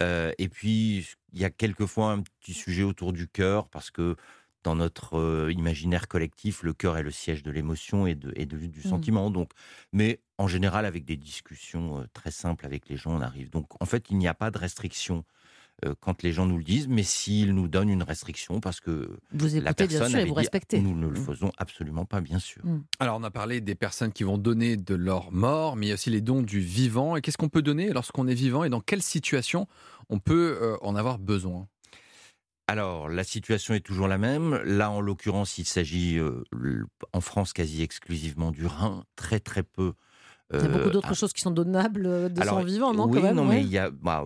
Euh, 0.02 0.32
et 0.38 0.48
puis 0.48 1.08
il 1.32 1.40
y 1.40 1.44
a 1.44 1.50
quelquefois 1.50 2.12
un 2.12 2.22
petit 2.22 2.54
sujet 2.54 2.82
autour 2.82 3.12
du 3.12 3.28
cœur 3.28 3.68
parce 3.68 3.90
que 3.90 4.16
dans 4.62 4.76
notre 4.76 5.18
euh, 5.18 5.52
imaginaire 5.52 6.08
collectif, 6.08 6.62
le 6.62 6.72
cœur 6.72 6.96
est 6.96 7.02
le 7.02 7.10
siège 7.10 7.42
de 7.42 7.50
l'émotion 7.50 8.06
et, 8.06 8.14
de, 8.14 8.32
et 8.36 8.46
du 8.46 8.56
mmh. 8.56 8.82
sentiment. 8.82 9.30
Donc, 9.30 9.50
mais 9.92 10.20
en 10.38 10.46
général, 10.46 10.86
avec 10.86 11.04
des 11.04 11.16
discussions 11.16 12.00
euh, 12.00 12.04
très 12.12 12.30
simples 12.30 12.64
avec 12.64 12.88
les 12.88 12.96
gens, 12.96 13.12
on 13.12 13.20
arrive. 13.20 13.50
Donc, 13.50 13.66
en 13.80 13.86
fait, 13.86 14.10
il 14.10 14.18
n'y 14.18 14.28
a 14.28 14.34
pas 14.34 14.50
de 14.50 14.58
restriction 14.58 15.24
quand 16.00 16.22
les 16.22 16.32
gens 16.32 16.46
nous 16.46 16.58
le 16.58 16.64
disent, 16.64 16.86
mais 16.86 17.02
s'ils 17.02 17.54
nous 17.54 17.66
donnent 17.66 17.90
une 17.90 18.02
restriction 18.02 18.60
parce 18.60 18.80
que 18.80 19.18
vous 19.32 19.60
la 19.60 19.74
personne 19.74 20.14
et 20.16 20.24
vous 20.24 20.34
respectez. 20.34 20.80
nous 20.80 20.96
ne 20.96 21.08
le 21.08 21.18
mm. 21.18 21.24
faisons 21.24 21.52
absolument 21.58 22.04
pas, 22.04 22.20
bien 22.20 22.38
sûr. 22.38 22.64
Mm. 22.64 22.84
Alors 23.00 23.18
on 23.18 23.24
a 23.24 23.30
parlé 23.30 23.60
des 23.60 23.74
personnes 23.74 24.12
qui 24.12 24.22
vont 24.22 24.38
donner 24.38 24.76
de 24.76 24.94
leur 24.94 25.32
mort, 25.32 25.76
mais 25.76 25.86
il 25.86 25.88
y 25.88 25.92
a 25.92 25.94
aussi 25.94 26.10
les 26.10 26.20
dons 26.20 26.42
du 26.42 26.60
vivant. 26.60 27.16
Et 27.16 27.20
qu'est-ce 27.20 27.38
qu'on 27.38 27.48
peut 27.48 27.62
donner 27.62 27.90
lorsqu'on 27.92 28.28
est 28.28 28.34
vivant 28.34 28.64
et 28.64 28.68
dans 28.68 28.80
quelle 28.80 29.02
situation 29.02 29.66
on 30.08 30.18
peut 30.18 30.58
euh, 30.60 30.76
en 30.82 30.94
avoir 30.94 31.18
besoin? 31.18 31.68
Alors, 32.68 33.08
la 33.08 33.24
situation 33.24 33.74
est 33.74 33.80
toujours 33.80 34.08
la 34.08 34.18
même. 34.18 34.60
Là, 34.64 34.90
en 34.90 35.00
l'occurrence, 35.00 35.58
il 35.58 35.66
s'agit 35.66 36.18
euh, 36.18 36.44
en 37.12 37.20
France 37.20 37.52
quasi 37.52 37.82
exclusivement 37.82 38.50
du 38.50 38.66
rein, 38.66 39.04
très 39.16 39.40
très 39.40 39.62
peu 39.62 39.94
il 40.52 40.60
y 40.60 40.64
a 40.64 40.68
beaucoup 40.68 40.90
d'autres 40.90 41.14
choses 41.14 41.32
qui 41.32 41.40
sont 41.40 41.50
donnables 41.50 42.32
de 42.32 42.42
son 42.42 42.62
vivant, 42.62 42.94
non 42.94 43.06
Oui, 43.06 43.18
quand 43.18 43.26
même, 43.26 43.36
non, 43.36 43.44
mais 43.44 43.62
il 43.62 43.68
y 43.68 43.78
a, 43.78 43.90
bah, 43.90 44.24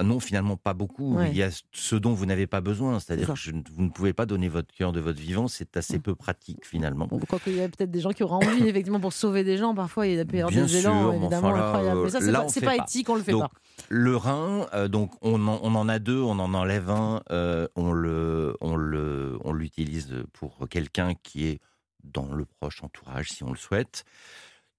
ah 0.00 0.04
non, 0.04 0.20
finalement, 0.20 0.56
pas 0.56 0.74
beaucoup. 0.74 1.18
Il 1.22 1.36
y 1.36 1.42
a 1.42 1.50
ce 1.72 1.96
dont 1.96 2.12
vous 2.12 2.24
n'avez 2.24 2.46
pas 2.46 2.60
besoin. 2.60 3.00
C'est-à-dire 3.00 3.34
que 3.34 3.50
vous 3.72 3.82
ne 3.82 3.88
pouvez 3.88 4.12
pas 4.12 4.26
donner 4.26 4.48
votre 4.48 4.72
cœur 4.72 4.92
de 4.92 5.00
votre 5.00 5.18
vivant. 5.18 5.48
C'est 5.48 5.76
assez 5.76 5.98
peu 5.98 6.14
pratique, 6.14 6.64
finalement. 6.64 7.08
On 7.10 7.18
croit 7.18 7.40
qu'il 7.40 7.56
y 7.56 7.60
a 7.60 7.68
peut-être 7.68 7.90
des 7.90 8.00
gens 8.00 8.12
qui 8.12 8.22
auraient 8.22 8.46
envie, 8.46 8.62
effectivement, 8.68 9.00
pour 9.00 9.12
sauver 9.12 9.42
des 9.42 9.56
gens. 9.56 9.74
Parfois, 9.74 10.06
il 10.06 10.14
y 10.14 10.20
a 10.20 10.24
des 10.24 10.76
élans, 10.76 11.12
évidemment, 11.12 11.52
incroyables. 11.52 12.02
Mais 12.04 12.10
ça, 12.10 12.20
c'est 12.48 12.64
pas, 12.64 12.76
éthique, 12.76 13.08
on 13.10 13.16
le 13.16 13.22
fait 13.22 13.32
pas. 13.32 13.50
Le 13.88 14.16
rein, 14.16 14.66
euh, 14.74 14.86
donc 14.88 15.12
on 15.22 15.46
en, 15.48 15.60
on 15.62 15.74
en, 15.74 15.88
a 15.88 15.98
deux, 15.98 16.20
on 16.20 16.38
en 16.38 16.52
enlève 16.54 16.90
un, 16.90 17.22
euh, 17.30 17.66
on 17.74 17.92
le, 17.92 18.56
on 18.60 18.76
le, 18.76 19.38
on 19.44 19.52
l'utilise 19.52 20.14
pour 20.32 20.68
quelqu'un 20.68 21.14
qui 21.14 21.46
est 21.46 21.60
dans 22.04 22.32
le 22.32 22.44
proche 22.44 22.82
entourage, 22.82 23.30
si 23.30 23.44
on 23.44 23.50
le 23.50 23.56
souhaite. 23.56 24.04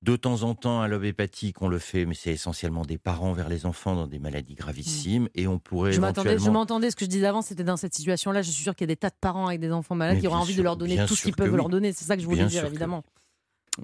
De 0.02 0.16
temps 0.16 0.44
en 0.44 0.56
temps, 0.56 0.80
un 0.80 0.88
lobe 0.88 1.04
hépatique, 1.04 1.62
on 1.62 1.68
le 1.68 1.78
fait, 1.78 2.06
mais 2.06 2.14
c'est 2.14 2.32
essentiellement 2.32 2.84
des 2.84 2.98
parents 2.98 3.34
vers 3.34 3.50
les 3.50 3.66
enfants 3.66 3.96
dans 3.96 4.08
des 4.08 4.20
maladies 4.20 4.56
gravissimes. 4.56 5.28
Et 5.36 5.46
on 5.46 5.60
pourrait. 5.60 5.92
Je 5.92 6.00
m'entendais, 6.00 6.90
ce 6.90 6.96
que 6.96 7.04
je 7.04 7.10
disais 7.10 7.26
avant, 7.28 7.42
c'était 7.42 7.66
dans 7.66 7.76
cette 7.76 7.94
situation-là. 7.94 8.42
Je 8.42 8.50
suis 8.50 8.64
sûr 8.64 8.76
qu'il 8.76 8.86
y 8.86 8.90
a 8.90 8.94
des 8.94 8.98
tas 8.98 9.10
de 9.10 9.16
parents 9.20 9.48
avec 9.48 9.60
des 9.60 9.72
enfants 9.72 9.96
malades 9.96 10.20
qui 10.22 10.28
auraient 10.28 10.38
envie 10.38 10.56
de 10.56 10.62
leur 10.62 10.78
donner 10.78 11.06
tout 11.06 11.16
ce 11.16 11.24
qu'ils 11.24 11.36
peuvent 11.36 11.56
leur 11.56 11.70
donner. 11.70 11.92
C'est 11.92 12.06
ça 12.06 12.16
que 12.16 12.22
je 12.22 12.28
voulais 12.28 12.46
dire, 12.46 12.66
évidemment. 12.66 13.04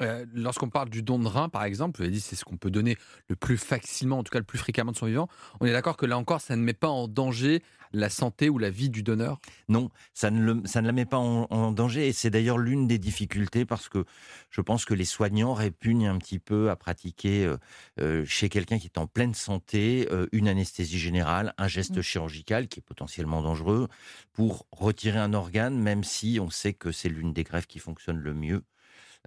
Euh, 0.01 0.25
Lorsqu'on 0.33 0.69
parle 0.69 0.89
du 0.89 1.01
don 1.01 1.19
de 1.19 1.27
rein, 1.27 1.49
par 1.49 1.63
exemple, 1.63 1.97
vous 1.97 2.03
avez 2.03 2.11
dit 2.11 2.19
c'est 2.21 2.35
ce 2.35 2.43
qu'on 2.45 2.57
peut 2.57 2.71
donner 2.71 2.97
le 3.27 3.35
plus 3.35 3.57
facilement, 3.57 4.19
en 4.19 4.23
tout 4.23 4.31
cas 4.31 4.39
le 4.39 4.45
plus 4.45 4.57
fréquemment 4.59 4.91
de 4.91 4.97
son 4.97 5.05
vivant. 5.05 5.27
On 5.59 5.65
est 5.65 5.71
d'accord 5.71 5.97
que 5.97 6.05
là 6.05 6.17
encore, 6.17 6.41
ça 6.41 6.55
ne 6.55 6.61
met 6.61 6.73
pas 6.73 6.87
en 6.89 7.07
danger 7.07 7.61
la 7.93 8.09
santé 8.09 8.49
ou 8.49 8.57
la 8.57 8.69
vie 8.69 8.89
du 8.89 9.03
donneur? 9.03 9.39
Non, 9.69 9.89
ça 10.13 10.29
ne, 10.31 10.41
le- 10.41 10.61
ça 10.65 10.81
ne 10.81 10.87
la 10.87 10.91
met 10.91 11.05
pas 11.05 11.17
en, 11.17 11.47
en 11.49 11.71
danger 11.71 12.07
et 12.07 12.13
c'est 12.13 12.29
d'ailleurs 12.29 12.57
l'une 12.57 12.87
des 12.87 12.97
difficultés 12.97 13.63
parce 13.65 13.87
que 13.87 14.03
je 14.49 14.59
pense 14.61 14.83
que 14.85 14.93
les 14.93 15.05
soignants 15.05 15.53
répugnent 15.53 16.07
un 16.07 16.17
petit 16.17 16.39
peu 16.39 16.69
à 16.69 16.75
pratiquer 16.75 17.45
euh, 17.45 17.57
euh, 18.01 18.25
chez 18.25 18.49
quelqu'un 18.49 18.79
qui 18.79 18.87
est 18.87 18.97
en 18.97 19.07
pleine 19.07 19.33
santé 19.33 20.07
euh, 20.11 20.27
une 20.33 20.47
anesthésie 20.49 20.99
générale, 20.99 21.53
un 21.57 21.67
geste 21.69 21.97
Mm. 21.97 22.01
chirurgical 22.01 22.67
qui 22.67 22.79
est 22.79 22.83
potentiellement 22.83 23.41
dangereux 23.41 23.87
pour 24.33 24.65
retirer 24.71 25.19
un 25.19 25.33
organe, 25.33 25.79
même 25.79 26.03
si 26.03 26.39
on 26.41 26.49
sait 26.49 26.73
que 26.73 26.91
c'est 26.91 27.09
l'une 27.09 27.31
des 27.31 27.43
greffes 27.43 27.67
qui 27.67 27.79
fonctionne 27.79 28.17
le 28.17 28.33
mieux. 28.33 28.63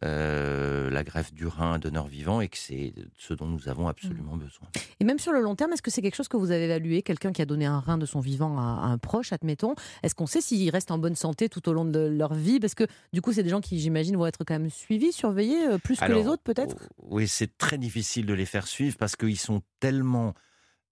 Euh, 0.04 0.90
la 0.90 1.02
greffe 1.02 1.32
du 1.32 1.46
rein 1.46 1.78
donneur 1.78 2.06
vivant 2.06 2.40
et 2.40 2.48
que 2.48 2.56
c'est 2.56 2.92
ce 3.16 3.34
dont 3.34 3.46
nous 3.46 3.68
avons 3.68 3.88
absolument 3.88 4.36
besoin. 4.36 4.68
Et 5.00 5.04
même 5.04 5.18
sur 5.18 5.32
le 5.32 5.40
long 5.40 5.56
terme, 5.56 5.72
est-ce 5.72 5.82
que 5.82 5.90
c'est 5.90 6.02
quelque 6.02 6.14
chose 6.14 6.28
que 6.28 6.36
vous 6.36 6.50
avez 6.50 6.64
évalué 6.64 7.02
Quelqu'un 7.02 7.32
qui 7.32 7.42
a 7.42 7.46
donné 7.46 7.66
un 7.66 7.80
rein 7.80 7.98
de 7.98 8.06
son 8.06 8.20
vivant 8.20 8.58
à, 8.58 8.62
à 8.62 8.86
un 8.86 8.98
proche, 8.98 9.32
admettons. 9.32 9.74
Est-ce 10.02 10.14
qu'on 10.14 10.26
sait 10.26 10.40
s'ils 10.40 10.70
restent 10.70 10.90
en 10.90 10.98
bonne 10.98 11.16
santé 11.16 11.48
tout 11.48 11.68
au 11.68 11.72
long 11.72 11.84
de 11.84 11.98
leur 11.98 12.34
vie? 12.34 12.60
Parce 12.60 12.74
que 12.74 12.86
du 13.12 13.20
coup, 13.20 13.32
c'est 13.32 13.42
des 13.42 13.50
gens 13.50 13.60
qui, 13.60 13.78
j'imagine, 13.78 14.16
vont 14.16 14.26
être 14.26 14.44
quand 14.44 14.54
même 14.54 14.70
suivis, 14.70 15.12
surveillés, 15.12 15.66
euh, 15.68 15.78
plus 15.78 15.98
que 15.98 16.12
les 16.12 16.26
autres 16.26 16.42
peut-être? 16.42 16.88
Oui, 16.98 17.26
c'est 17.26 17.58
très 17.58 17.78
difficile 17.78 18.26
de 18.26 18.34
les 18.34 18.46
faire 18.46 18.66
suivre 18.66 18.96
parce 18.96 19.16
qu'ils 19.16 19.38
sont 19.38 19.62
tellement 19.80 20.34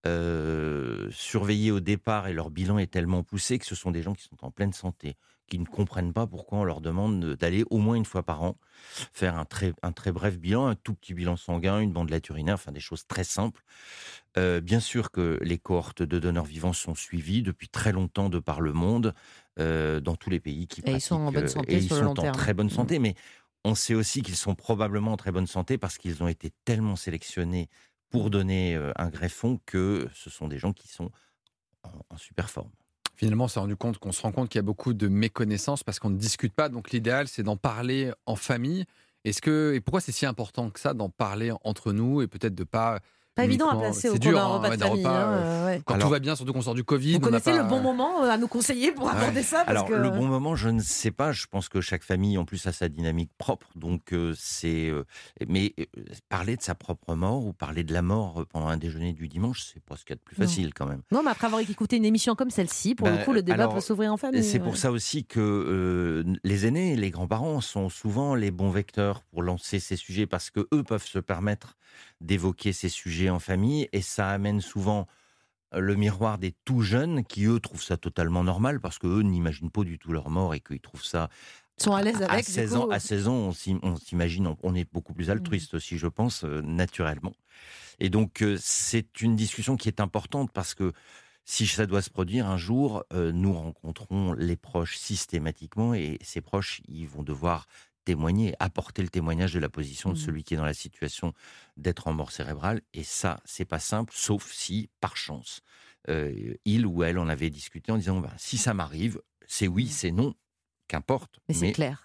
euh, 0.07 1.09
surveillés 1.11 1.71
au 1.71 1.81
départ 1.81 2.29
et 2.29 2.33
leur 2.33 2.51
bilan 2.51 2.79
est 2.79 2.91
tellement 2.91 3.23
poussé 3.23 3.59
que 3.59 3.67
ce 3.67 3.75
sont 3.75 3.91
des 3.91 4.03
gens 4.03 4.15
qui 4.15 4.25
sont 4.25 4.37
en 4.43 4.51
pleine 4.51 4.73
santé, 4.73 5.17
qui 5.47 5.59
ne 5.59 5.65
comprennent 5.67 6.13
pas 6.13 6.27
pourquoi 6.27 6.59
on 6.59 6.65
leur 6.65 6.81
demande 6.81 7.21
de- 7.21 7.35
d'aller 7.35 7.65
au 7.71 7.79
moins 7.79 7.95
une 7.97 8.05
fois 8.05 8.23
par 8.25 8.43
an 8.43 8.57
faire 9.13 9.37
un 9.39 9.45
très, 9.45 9.73
un 9.83 9.93
très 9.93 10.13
bref 10.13 10.39
bilan, 10.39 10.67
un 10.67 10.75
tout 10.77 10.95
petit 10.95 11.15
bilan 11.15 11.37
sanguin, 11.37 11.81
une 11.81 11.93
bandelette 11.93 12.29
urinaire, 12.31 12.55
enfin 12.57 12.73
des 12.73 12.81
choses 12.81 13.07
très 13.07 13.25
simples. 13.25 13.63
Euh, 14.39 14.61
bien 14.61 14.81
sûr 14.81 15.11
que 15.11 15.39
les 15.43 15.59
cohortes 15.59 16.03
de 16.03 16.19
donneurs 16.19 16.45
vivants 16.45 16.73
sont 16.73 16.95
suivies 16.95 17.43
depuis 17.43 17.69
très 17.69 17.93
longtemps 17.93 18.29
de 18.29 18.39
par 18.39 18.61
le 18.61 18.73
monde, 18.73 19.15
euh, 19.59 20.01
dans 20.01 20.17
tous 20.17 20.31
les 20.31 20.41
pays 20.41 20.67
qui 20.67 20.83
Et 20.87 20.93
ils 20.95 21.01
sont 21.03 21.17
en 21.17 21.33
bonne 21.33 21.49
euh, 21.49 21.49
santé 21.49 21.75
et 21.75 21.79
ils 21.79 21.83
sur 21.83 21.97
le 21.97 22.01
sont 22.01 22.07
long 22.07 22.15
en 22.19 22.23
terme. 22.23 22.37
très 22.39 22.55
bonne 22.55 22.71
Mm. 22.71 22.75
santé, 22.75 22.99
mais 22.99 23.15
on 23.65 23.75
sait 23.75 23.95
aussi 23.95 24.23
qu'ils 24.23 24.37
sont 24.37 24.55
probablement 24.55 25.13
en 25.13 25.17
très 25.17 25.33
bonne 25.33 25.47
santé 25.47 25.79
parce 25.79 25.99
qu'ils 25.99 26.23
ont 26.23 26.29
été 26.29 26.51
tellement 26.65 26.97
sélectionnés 26.97 27.69
pour 28.11 28.31
donner 28.31 28.77
un 28.97 29.09
greffon 29.11 29.59
que 29.67 30.09
ce 30.15 30.31
sont 30.31 30.47
des 30.49 30.59
gens 30.59 30.73
qui 30.73 30.89
sont 30.89 31.11
en, 31.85 31.93
en 32.11 32.17
super 32.19 32.51
forme. 32.51 32.73
Finalement, 33.17 33.45
on 33.45 33.49
s'est 33.49 33.61
rendu 33.61 33.77
compte 33.77 33.99
qu'on 33.99 34.13
se 34.13 34.21
rend 34.23 34.33
compte 34.33 34.51
qu'il 34.51 34.59
y 34.59 34.61
a 34.61 34.63
beaucoup 34.63 34.93
de 34.93 35.09
méconnaissances 35.09 35.83
parce 35.83 35.99
qu'on 35.99 36.11
ne 36.11 36.19
discute 36.19 36.55
pas. 36.55 36.69
Donc 36.69 36.91
l'idéal, 36.91 37.29
c'est 37.29 37.43
d'en 37.43 37.57
parler 37.57 38.13
en 38.27 38.37
famille. 38.37 38.85
Est-ce 39.25 39.41
que 39.41 39.73
et 39.75 39.81
pourquoi 39.81 40.01
c'est 40.01 40.13
si 40.13 40.27
important 40.27 40.71
que 40.71 40.79
ça 40.79 40.95
d'en 40.95 41.09
parler 41.09 41.53
entre 41.65 41.93
nous 41.93 42.23
et 42.23 42.29
peut-être 42.29 42.55
de 42.55 42.65
pas 42.65 43.01
Pas 43.37 43.45
évident 43.45 43.69
à 43.69 43.77
placer 43.77 44.09
au 44.09 44.13
c'est 44.15 44.19
cours 44.19 44.31
dur, 44.31 44.39
d'un 44.39 44.45
hein, 44.45 44.49
repas 44.49 44.71
de 44.71 44.77
d'un 44.77 44.87
famille. 44.89 45.05
repas, 45.05 45.15
hein, 45.15 45.29
euh, 45.29 45.43
euh, 45.43 45.67
ouais. 45.67 45.83
Quand 45.85 45.95
Alors- 45.95 46.09
tout 46.09 46.13
va 46.13 46.19
bien, 46.21 46.35
surtout 46.37 46.55
qu'on 46.55 46.63
sort 46.63 46.75
du 46.75 46.85
Covid, 46.85 47.13
Vous 47.13 47.19
on 47.19 47.21
n'a 47.21 47.27
connaissez 47.41 47.51
pas- 47.53 47.59
le 47.63 47.69
bon 47.69 47.81
moment 47.81 48.25
euh, 48.25 48.31
à 48.31 48.39
nous 48.39 48.49
conseiller 48.49 48.93
pour 48.93 49.11
aborder 49.11 49.43
ça 49.43 49.59
parce 49.59 49.69
Alors 49.69 49.87
que... 49.87 49.93
le 49.93 50.09
bon 50.09 50.25
moment, 50.27 50.57
je 50.57 50.71
ne 50.71 50.81
sais 50.81 51.11
pas. 51.11 51.33
Je 51.33 51.45
pense 51.47 51.69
que 51.69 51.83
chaque 51.83 52.03
famille, 52.03 52.39
en 52.39 52.47
plus, 52.47 52.67
a 52.67 52.73
sa 52.73 52.89
dynamique 52.89 53.31
propre. 53.37 53.69
Donc 53.77 54.13
euh, 54.15 54.33
c'est. 54.39 54.89
euh, 54.89 55.05
mais 55.47 55.75
euh, 55.79 55.85
parler 56.31 56.57
de 56.57 56.63
sa 56.63 56.75
propre 56.75 57.15
mort 57.15 57.45
ou 57.45 57.53
parler 57.53 57.85
de 57.85 57.93
la 57.93 58.01
mort 58.03 58.47
pendant 58.51 58.69
un 58.69 58.79
déjeuner 58.79 59.13
du 59.13 59.29
dimanche, 59.29 59.71
c'est 59.75 59.83
pas 59.85 59.97
ce 59.97 60.05
qu'il 60.07 60.11
y 60.11 60.15
a 60.15 60.17
de 60.17 60.23
plus 60.23 60.39
Non. 60.41 60.47
facile 60.47 60.73
quand 60.73 60.87
même. 60.87 61.03
Non, 61.13 61.23
mais 61.23 61.31
après 61.31 61.47
avoir 61.47 61.61
écouté 61.61 61.97
une 61.99 62.07
émission 62.07 62.35
comme 62.37 62.49
celle-ci, 62.51 62.95
pour 62.95 63.07
Ben, 63.07 63.19
le 63.19 63.25
coup, 63.25 63.35
le 63.35 63.43
débat 63.43 63.65
alors, 63.65 63.75
peut 63.75 63.81
s'ouvrir 63.83 64.13
en 64.13 64.17
famille. 64.17 64.43
C'est 64.43 64.59
ouais. 64.59 64.65
pour 64.65 64.79
ça 64.79 64.91
aussi 64.91 65.27
que 65.27 65.41
euh, 65.41 66.25
les 66.43 66.65
aînés, 66.67 66.97
les 66.97 67.11
grands-parents 67.11 67.61
sont 67.61 67.91
souvent 67.91 68.35
les 68.35 68.51
bons 68.51 68.71
vecteurs 68.71 69.23
pour 69.25 69.43
lancer 69.43 69.79
ces 69.79 69.97
sujets 69.97 70.27
parce 70.27 70.49
que 70.51 70.67
eux 70.73 70.83
peuvent 70.83 71.05
se 71.07 71.19
permettre 71.19 71.77
d'évoquer 72.21 72.73
ces 72.73 72.89
sujets 72.89 73.31
en 73.31 73.39
famille 73.39 73.89
et 73.93 74.03
ça 74.03 74.31
amène 74.31 74.61
souvent 74.61 75.07
euh, 75.75 75.81
le 75.81 75.97
miroir 75.97 76.39
des 76.39 76.55
tout 76.65 76.81
jeunes 76.83 77.25
qui 77.25 77.45
eux 77.47 77.61
trouvent 77.61 77.83
ça 77.83 77.97
totalement 77.97 78.45
normal 78.45 78.81
parce 78.81 78.99
que 78.99 79.07
eux 79.07 79.23
n'imaginent 79.23 79.71
pas 79.71 79.85
du 79.85 79.99
tout 79.99 80.13
leur 80.13 80.31
mort 80.31 80.55
et 80.55 80.61
qu'ils 80.61 80.81
trouvent 80.81 81.05
ça 81.05 81.29
sont 81.79 81.93
à 81.95 82.03
l'aise 82.03 82.23
à 82.29 82.33
avec. 82.33 82.47
du 82.47 82.53
16 82.53 82.73
coup. 82.73 82.77
ans, 82.77 82.89
à 82.91 83.01
16 83.01 83.29
ans, 83.29 83.35
on 83.35 83.53
s'im- 83.53 83.81
on 83.83 83.97
s'imagine, 83.97 84.47
on, 84.47 84.57
on 84.63 84.75
est 84.75 84.91
beaucoup 84.91 85.15
plus 85.15 85.31
altruiste 85.31 85.75
aussi, 85.75 85.99
je 85.99 86.07
pense, 86.07 86.45
euh, 86.45 86.63
naturellement. 86.63 87.35
Et 87.99 88.11
donc, 88.11 88.43
euh, 88.43 88.57
c'est 88.61 89.21
une 89.23 89.37
discussion 89.37 89.77
qui 89.77 89.89
est 89.89 90.01
importante 90.01 90.53
parce 90.53 90.75
que 90.75 90.93
si 91.45 91.67
ça 91.67 91.87
doit 91.87 92.03
se 92.03 92.11
produire 92.11 92.49
un 92.49 92.57
jour, 92.57 93.05
euh, 93.13 93.33
nous 93.33 93.53
rencontrons 93.53 94.33
les 94.33 94.57
proches 94.57 94.97
systématiquement 94.97 95.95
et 95.95 96.19
ces 96.23 96.41
proches, 96.41 96.83
ils 96.89 97.07
vont 97.09 97.23
devoir 97.23 97.67
témoigner, 98.07 98.55
apporter 98.61 99.03
le 99.03 99.09
témoignage 99.11 99.53
de 99.53 99.59
la 99.59 99.69
position 99.69 100.09
de 100.11 100.15
Mhm. 100.17 100.25
celui 100.25 100.45
qui 100.45 100.55
est 100.55 100.57
dans 100.57 100.65
la 100.65 100.73
situation 100.73 101.35
d'être 101.77 102.07
en 102.09 102.15
mort 102.15 102.31
cérébrale. 102.31 102.81
Et 102.95 103.03
ça, 103.05 103.41
c'est 103.45 103.67
pas 103.67 103.81
simple, 103.81 104.15
sauf 104.17 104.51
si, 104.51 104.89
par 105.01 105.17
chance, 105.19 105.61
euh, 106.09 106.55
il 106.65 106.87
ou 106.87 107.03
elle 107.03 107.19
en 107.19 107.29
avait 107.29 107.51
discuté 107.51 107.93
en 107.93 107.99
disant, 107.99 108.21
bah, 108.21 108.33
si 108.39 108.57
ça 108.57 108.73
m'arrive, 108.73 109.21
c'est 109.47 109.67
oui, 109.69 109.89
c'est 109.89 110.13
non, 110.13 110.35
qu'importe. 110.89 111.41
Mais 111.49 111.55
c'est 111.55 111.73
clair. 111.73 112.05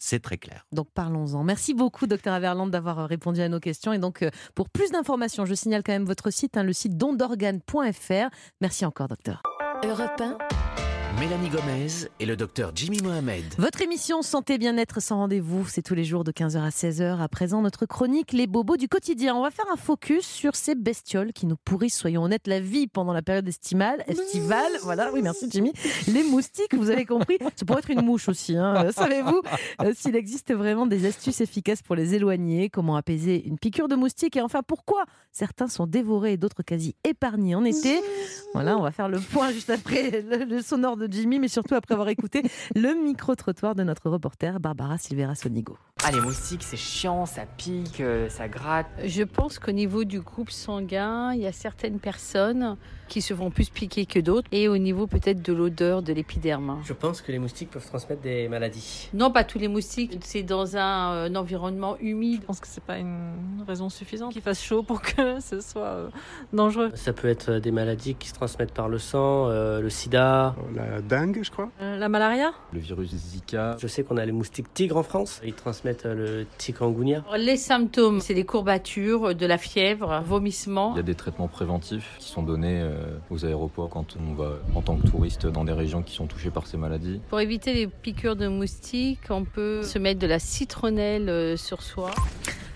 C'est 0.00 0.20
très 0.20 0.38
clair. 0.38 0.64
Donc 0.70 0.92
parlons-en. 0.94 1.42
Merci 1.42 1.74
beaucoup, 1.74 2.06
docteur 2.06 2.32
Averland, 2.32 2.70
d'avoir 2.70 3.00
euh, 3.00 3.06
répondu 3.06 3.40
à 3.40 3.48
nos 3.48 3.58
questions. 3.58 3.92
Et 3.92 3.98
donc, 3.98 4.22
euh, 4.22 4.30
pour 4.54 4.68
plus 4.70 4.90
d'informations, 4.92 5.44
je 5.44 5.54
signale 5.54 5.82
quand 5.82 5.92
même 5.92 6.04
votre 6.04 6.30
site, 6.30 6.56
hein, 6.56 6.62
le 6.62 6.72
site 6.72 6.96
dondorgane.fr. 6.96 8.28
Merci 8.60 8.84
encore, 8.84 9.08
docteur. 9.08 9.42
Europe 9.84 10.20
1, 10.20 10.38
Mélanie 11.20 11.48
Gomez 11.48 12.08
et 12.20 12.26
le 12.26 12.36
docteur 12.36 12.70
Jimmy 12.74 13.00
Mohamed. 13.02 13.42
Votre 13.58 13.82
émission 13.82 14.22
Santé 14.22 14.56
Bien-être 14.58 15.00
sans 15.02 15.16
rendez-vous, 15.16 15.66
c'est 15.66 15.82
tous 15.82 15.94
les 15.94 16.04
jours 16.04 16.22
de 16.22 16.30
15h 16.30 16.58
à 16.60 16.68
16h. 16.68 17.20
À 17.20 17.28
présent, 17.28 17.60
notre 17.60 17.86
chronique 17.86 18.32
Les 18.32 18.46
bobos 18.46 18.76
du 18.76 18.88
quotidien. 18.88 19.34
On 19.34 19.42
va 19.42 19.50
faire 19.50 19.64
un 19.72 19.76
focus 19.76 20.24
sur 20.26 20.54
ces 20.54 20.76
bestioles 20.76 21.32
qui 21.32 21.46
nous 21.46 21.56
pourrissent, 21.56 21.96
soyons 21.98 22.22
honnêtes, 22.22 22.46
la 22.46 22.60
vie 22.60 22.86
pendant 22.86 23.12
la 23.12 23.22
période 23.22 23.48
estivale. 23.48 24.04
estivale 24.06 24.70
voilà, 24.82 25.10
oui, 25.12 25.20
merci 25.22 25.48
Jimmy. 25.50 25.72
Les 26.06 26.22
moustiques, 26.22 26.74
vous 26.74 26.90
avez 26.90 27.04
compris, 27.04 27.38
ça 27.56 27.64
pourrait 27.66 27.80
être 27.80 27.90
une 27.90 28.02
mouche 28.04 28.28
aussi. 28.28 28.56
hein. 28.56 28.84
Euh, 28.86 28.92
Savez-vous 28.92 29.42
euh, 29.82 29.92
s'il 29.96 30.14
existe 30.14 30.54
vraiment 30.54 30.86
des 30.86 31.04
astuces 31.06 31.40
efficaces 31.40 31.82
pour 31.82 31.96
les 31.96 32.14
éloigner 32.14 32.68
Comment 32.70 32.94
apaiser 32.96 33.44
une 33.44 33.58
piqûre 33.58 33.88
de 33.88 33.96
moustique 33.96 34.36
Et 34.36 34.40
enfin, 34.40 34.60
pourquoi 34.64 35.04
certains 35.32 35.68
sont 35.68 35.86
dévorés 35.86 36.34
et 36.34 36.36
d'autres 36.36 36.62
quasi 36.62 36.94
épargnés 37.02 37.54
en 37.56 37.64
été 37.64 38.00
Voilà, 38.54 38.76
on 38.78 38.82
va 38.82 38.92
faire 38.92 39.08
le 39.08 39.18
point 39.18 39.50
juste 39.50 39.70
après 39.70 40.22
le, 40.22 40.44
le 40.44 40.62
sonore 40.62 40.96
de 40.96 41.07
Jimmy, 41.10 41.38
mais 41.38 41.48
surtout 41.48 41.74
après 41.74 41.94
avoir 41.94 42.08
écouté 42.08 42.42
le 42.74 42.94
micro-trottoir 43.02 43.74
de 43.74 43.82
notre 43.82 44.08
reporter 44.10 44.60
Barbara 44.60 44.98
Silvera 44.98 45.34
Sonigo. 45.34 45.76
Ah, 46.04 46.12
les 46.12 46.20
moustiques, 46.20 46.62
c'est 46.62 46.76
chiant, 46.76 47.26
ça 47.26 47.42
pique, 47.56 48.00
euh, 48.00 48.28
ça 48.28 48.48
gratte. 48.48 48.86
Je 49.04 49.24
pense 49.24 49.58
qu'au 49.58 49.72
niveau 49.72 50.04
du 50.04 50.20
groupe 50.20 50.50
sanguin, 50.50 51.32
il 51.34 51.40
y 51.40 51.46
a 51.46 51.52
certaines 51.52 51.98
personnes 51.98 52.76
qui 53.08 53.22
se 53.22 53.34
font 53.34 53.50
plus 53.50 53.70
piquer 53.70 54.06
que 54.06 54.20
d'autres, 54.20 54.48
et 54.52 54.68
au 54.68 54.78
niveau 54.78 55.06
peut-être 55.06 55.42
de 55.42 55.52
l'odeur 55.52 56.02
de 56.02 56.12
l'épiderme. 56.12 56.78
Je 56.84 56.92
pense 56.92 57.20
que 57.20 57.32
les 57.32 57.38
moustiques 57.38 57.70
peuvent 57.70 57.86
transmettre 57.86 58.20
des 58.22 58.48
maladies. 58.48 59.08
Non, 59.14 59.30
pas 59.30 59.44
tous 59.44 59.58
les 59.58 59.66
moustiques, 59.66 60.18
c'est 60.22 60.42
dans 60.42 60.76
un, 60.76 61.14
euh, 61.14 61.28
un 61.28 61.34
environnement 61.34 61.96
humide. 62.00 62.42
Je 62.42 62.46
pense 62.46 62.60
que 62.60 62.68
c'est 62.68 62.84
pas 62.84 62.98
une 62.98 63.64
raison 63.66 63.88
suffisante 63.88 64.32
qu'il 64.32 64.42
fasse 64.42 64.62
chaud 64.62 64.82
pour 64.82 65.02
que 65.02 65.40
ce 65.40 65.60
soit 65.60 65.82
euh, 65.82 66.08
dangereux. 66.52 66.92
Ça 66.94 67.12
peut 67.12 67.28
être 67.28 67.54
des 67.54 67.72
maladies 67.72 68.14
qui 68.14 68.28
se 68.28 68.34
transmettent 68.34 68.74
par 68.74 68.88
le 68.88 68.98
sang, 68.98 69.48
euh, 69.48 69.80
le 69.80 69.90
sida. 69.90 70.54
La 70.74 71.00
dengue, 71.00 71.40
je 71.42 71.50
crois. 71.50 71.70
Euh, 71.80 71.96
la 71.96 72.08
malaria? 72.08 72.52
Le 72.72 72.78
virus 72.78 73.10
Zika. 73.10 73.76
Je 73.78 73.86
sais 73.86 74.04
qu'on 74.04 74.18
a 74.18 74.24
les 74.24 74.32
moustiques 74.32 74.72
tigres 74.74 74.98
en 74.98 75.02
France. 75.02 75.40
Ils 75.44 75.54
transmettent 75.54 75.87
euh, 76.06 76.14
le 76.14 76.46
chikungunya. 76.58 77.24
Les 77.36 77.56
symptômes, 77.56 78.20
c'est 78.20 78.34
des 78.34 78.44
courbatures, 78.44 79.34
de 79.34 79.46
la 79.46 79.58
fièvre, 79.58 80.22
vomissements. 80.24 80.92
Il 80.94 80.98
y 80.98 81.00
a 81.00 81.02
des 81.02 81.14
traitements 81.14 81.48
préventifs 81.48 82.16
qui 82.18 82.28
sont 82.28 82.42
donnés 82.42 82.80
euh, 82.80 83.18
aux 83.30 83.44
aéroports 83.44 83.88
quand 83.88 84.16
on 84.18 84.34
va 84.34 84.58
en 84.74 84.82
tant 84.82 84.96
que 84.96 85.06
touriste 85.06 85.46
dans 85.46 85.64
des 85.64 85.72
régions 85.72 86.02
qui 86.02 86.14
sont 86.14 86.26
touchées 86.26 86.50
par 86.50 86.66
ces 86.66 86.76
maladies. 86.76 87.20
Pour 87.28 87.40
éviter 87.40 87.74
les 87.74 87.86
piqûres 87.86 88.36
de 88.36 88.48
moustiques, 88.48 89.30
on 89.30 89.44
peut 89.44 89.82
se 89.82 89.98
mettre 89.98 90.20
de 90.20 90.26
la 90.26 90.38
citronnelle 90.38 91.28
euh, 91.28 91.56
sur 91.56 91.82
soi. 91.82 92.10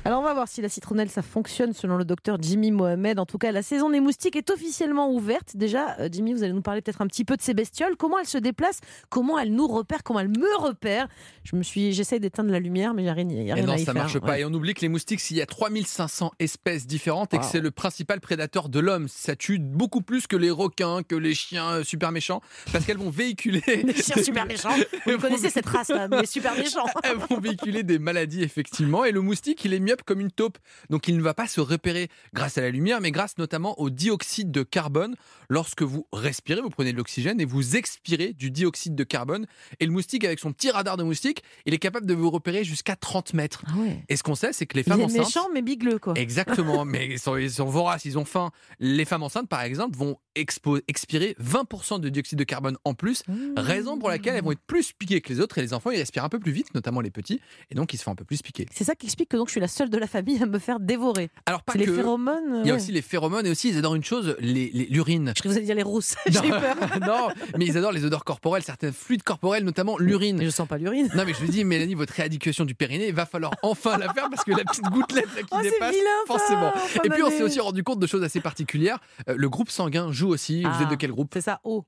Alors 0.04 0.18
on 0.20 0.24
va 0.24 0.34
voir 0.34 0.48
si 0.48 0.60
la 0.60 0.68
citronnelle 0.68 1.10
ça 1.10 1.22
fonctionne 1.22 1.72
selon 1.72 1.96
le 1.96 2.04
docteur 2.04 2.36
Jimmy 2.40 2.72
Mohamed. 2.72 3.20
En 3.20 3.26
tout 3.26 3.38
cas, 3.38 3.52
la 3.52 3.62
saison 3.62 3.88
des 3.88 4.00
moustiques 4.00 4.34
est 4.34 4.50
officiellement 4.50 5.12
ouverte. 5.12 5.56
Déjà, 5.56 5.96
euh, 6.00 6.08
Jimmy, 6.10 6.34
vous 6.34 6.42
allez 6.42 6.52
nous 6.52 6.60
parler 6.60 6.82
peut-être 6.82 7.02
un 7.02 7.06
petit 7.06 7.24
peu 7.24 7.36
de 7.36 7.42
ces 7.42 7.54
bestioles. 7.54 7.94
Comment 7.96 8.18
elles 8.18 8.26
se 8.26 8.38
déplacent? 8.38 8.80
Comment 9.10 9.38
elles 9.38 9.52
nous 9.54 9.68
repèrent? 9.68 10.02
Comment 10.02 10.18
elles 10.18 10.28
me 10.28 10.58
repèrent? 10.58 11.06
Je 11.44 11.54
me 11.54 11.62
suis, 11.62 11.92
j'essaie 11.92 12.18
d'éteindre 12.18 12.50
la 12.50 12.58
lumière, 12.58 12.94
mais 12.94 13.02
il 13.02 13.04
n'y 13.04 13.10
a 13.10 13.14
rien, 13.14 13.54
rien 13.54 13.64
non, 13.64 13.74
à 13.74 13.76
y 13.76 13.84
ça 13.84 13.92
faire. 13.92 14.02
marche 14.02 14.18
pas. 14.18 14.26
Ouais. 14.26 14.40
Et 14.40 14.44
on 14.44 14.52
oublie 14.52 14.74
que 14.74 14.80
les 14.80 14.88
moustiques, 14.88 15.20
s'il 15.20 15.36
y 15.36 15.42
a 15.42 15.46
3500 15.46 16.32
espèces 16.40 16.88
différentes 16.88 17.32
et 17.32 17.38
que 17.38 17.44
c'est 17.44 17.60
le 17.60 17.70
principal 17.70 18.20
prédateur 18.20 18.68
de 18.68 18.80
l'homme, 18.80 19.06
ça 19.06 19.36
tue 19.36 19.60
beaucoup 19.60 20.02
plus 20.02 20.26
que 20.26 20.36
les 20.36 20.50
requins, 20.50 21.04
que 21.04 21.14
les 21.14 21.34
chiens 21.34 21.74
euh, 21.74 21.84
super 21.84 22.10
méchants, 22.10 22.40
parce 22.72 22.84
qu'elles 22.86 22.98
vont 22.98 23.10
véhiculer. 23.10 23.62
Les 23.84 23.94
chiens 23.94 24.20
super 24.20 24.46
méchants. 24.46 24.74
Vous 25.06 25.18
connaissez 25.20 25.50
cette 25.50 25.66
race 25.66 25.90
là, 25.90 26.08
mais 26.08 26.26
super 26.26 26.56
méchants. 26.56 26.86
Elles 27.04 27.18
vont 27.18 27.38
véhiculer 27.38 27.84
des 27.84 28.00
maladies, 28.00 28.42
effectivement. 28.42 29.04
Et 29.04 29.12
le 29.12 29.20
moustique, 29.20 29.64
il 29.64 29.74
est 29.74 29.91
up 29.92 30.02
comme 30.04 30.20
une 30.20 30.30
taupe. 30.30 30.58
Donc 30.90 31.08
il 31.08 31.16
ne 31.16 31.22
va 31.22 31.34
pas 31.34 31.46
se 31.46 31.60
repérer 31.60 32.08
grâce 32.34 32.58
à 32.58 32.60
la 32.62 32.70
lumière, 32.70 33.00
mais 33.00 33.10
grâce 33.10 33.38
notamment 33.38 33.78
au 33.80 33.90
dioxyde 33.90 34.50
de 34.50 34.62
carbone. 34.62 35.14
Lorsque 35.48 35.82
vous 35.82 36.06
respirez, 36.12 36.60
vous 36.60 36.70
prenez 36.70 36.92
de 36.92 36.96
l'oxygène 36.96 37.40
et 37.40 37.44
vous 37.44 37.76
expirez 37.76 38.32
du 38.32 38.50
dioxyde 38.50 38.94
de 38.94 39.04
carbone. 39.04 39.46
Et 39.80 39.86
le 39.86 39.92
moustique, 39.92 40.24
avec 40.24 40.38
son 40.38 40.52
petit 40.52 40.70
radar 40.70 40.96
de 40.96 41.02
moustique, 41.04 41.42
il 41.66 41.74
est 41.74 41.78
capable 41.78 42.06
de 42.06 42.14
vous 42.14 42.30
repérer 42.30 42.64
jusqu'à 42.64 42.96
30 42.96 43.34
mètres. 43.34 43.62
Ah 43.68 43.76
ouais. 43.78 44.02
Et 44.08 44.16
ce 44.16 44.22
qu'on 44.22 44.34
sait, 44.34 44.52
c'est 44.52 44.66
que 44.66 44.76
les 44.76 44.82
Il 44.82 44.88
femmes 44.88 45.00
est 45.00 45.04
enceintes. 45.04 45.26
méchant, 45.26 45.48
mais 45.52 45.62
bigleux, 45.62 45.98
quoi. 45.98 46.14
Exactement, 46.16 46.84
mais 46.86 47.06
ils 47.06 47.18
sont, 47.18 47.36
ils 47.36 47.50
sont 47.50 47.66
voraces, 47.66 48.04
ils 48.04 48.18
ont 48.18 48.24
faim. 48.24 48.50
Les 48.80 49.04
femmes 49.04 49.22
enceintes, 49.22 49.48
par 49.48 49.60
exemple, 49.62 49.96
vont 49.96 50.18
expirer 50.34 51.36
20% 51.40 52.00
de 52.00 52.08
dioxyde 52.08 52.38
de 52.38 52.44
carbone 52.44 52.76
en 52.84 52.94
plus, 52.94 53.22
Mmh. 53.28 53.54
raison 53.56 53.98
pour 53.98 54.08
laquelle 54.08 54.34
elles 54.36 54.42
vont 54.44 54.52
être 54.52 54.60
plus 54.66 54.92
piquées 54.92 55.20
que 55.20 55.28
les 55.32 55.40
autres. 55.40 55.58
Et 55.58 55.62
les 55.62 55.72
enfants, 55.74 55.90
ils 55.90 55.98
respirent 55.98 56.24
un 56.24 56.28
peu 56.28 56.38
plus 56.40 56.50
vite, 56.52 56.74
notamment 56.74 57.00
les 57.00 57.10
petits, 57.10 57.40
et 57.70 57.74
donc 57.74 57.92
ils 57.94 57.98
se 57.98 58.02
font 58.02 58.10
un 58.12 58.14
peu 58.16 58.24
plus 58.24 58.42
piquer. 58.42 58.66
C'est 58.72 58.84
ça 58.84 58.94
qui 58.94 59.06
explique 59.06 59.28
que 59.28 59.36
donc 59.36 59.48
je 59.48 59.52
suis 59.52 59.60
la 59.60 59.68
seule 59.68 59.81
de 59.90 59.98
la 59.98 60.06
famille 60.06 60.42
à 60.42 60.46
me 60.46 60.58
faire 60.58 60.80
dévorer. 60.80 61.30
Alors, 61.46 61.62
pas 61.62 61.72
C'est 61.72 61.78
les 61.80 61.86
que. 61.86 61.94
phéromones. 61.94 62.60
Il 62.62 62.66
y 62.66 62.70
a 62.70 62.74
ouais. 62.74 62.80
aussi 62.80 62.92
les 62.92 63.02
phéromones 63.02 63.46
et 63.46 63.50
aussi 63.50 63.68
ils 63.70 63.78
adorent 63.78 63.94
une 63.94 64.04
chose, 64.04 64.36
les- 64.40 64.70
les- 64.72 64.86
l'urine. 64.86 65.32
Je 65.36 65.40
crois 65.40 65.42
que 65.42 65.48
vous 65.48 65.56
allez 65.56 65.66
dire 65.66 65.74
les 65.74 65.82
rousses. 65.82 66.14
J'ai 66.26 66.46
eu 66.46 66.50
peur. 66.50 66.76
non, 67.06 67.28
mais 67.58 67.66
ils 67.66 67.76
adorent 67.76 67.92
les 67.92 68.04
odeurs 68.04 68.24
corporelles, 68.24 68.62
certains 68.62 68.92
fluides 68.92 69.22
corporels, 69.22 69.64
notamment 69.64 69.98
l'urine. 69.98 70.36
Mais 70.38 70.44
je 70.44 70.50
sens 70.50 70.66
pas 70.68 70.78
l'urine. 70.78 71.08
Non, 71.14 71.24
mais 71.26 71.34
je 71.34 71.40
vous 71.44 71.50
dis, 71.50 71.64
Mélanie, 71.64 71.94
votre 71.94 72.14
rééducation 72.14 72.64
du 72.64 72.74
périnée, 72.74 73.08
il 73.08 73.14
va 73.14 73.26
falloir 73.26 73.52
enfin 73.62 73.98
la 73.98 74.12
faire 74.12 74.28
parce 74.30 74.44
que 74.44 74.50
la 74.52 74.64
petite 74.64 74.84
gouttelette 74.84 75.26
là, 75.36 75.42
qui 75.42 75.48
Oh, 75.52 75.56
c'est 75.62 75.70
dépasse, 75.70 75.90
vilain, 75.94 76.04
forcément. 76.26 76.68
en 76.68 76.78
fin 76.78 77.00
Et 77.04 77.08
puis, 77.10 77.22
on 77.22 77.30
s'est 77.30 77.42
aussi 77.42 77.60
rendu 77.60 77.82
compte 77.82 77.98
de 78.00 78.06
choses 78.06 78.22
assez 78.22 78.40
particulières. 78.40 78.98
Euh, 79.28 79.34
le 79.36 79.48
groupe 79.48 79.70
sanguin 79.70 80.10
joue 80.12 80.28
aussi. 80.28 80.62
Vous 80.62 80.68
Ah, 80.72 80.82
êtes 80.82 80.88
de 80.90 80.94
quel 80.96 81.10
groupe? 81.10 81.30
C'est 81.32 81.40
ça, 81.40 81.60
O. 81.64 81.84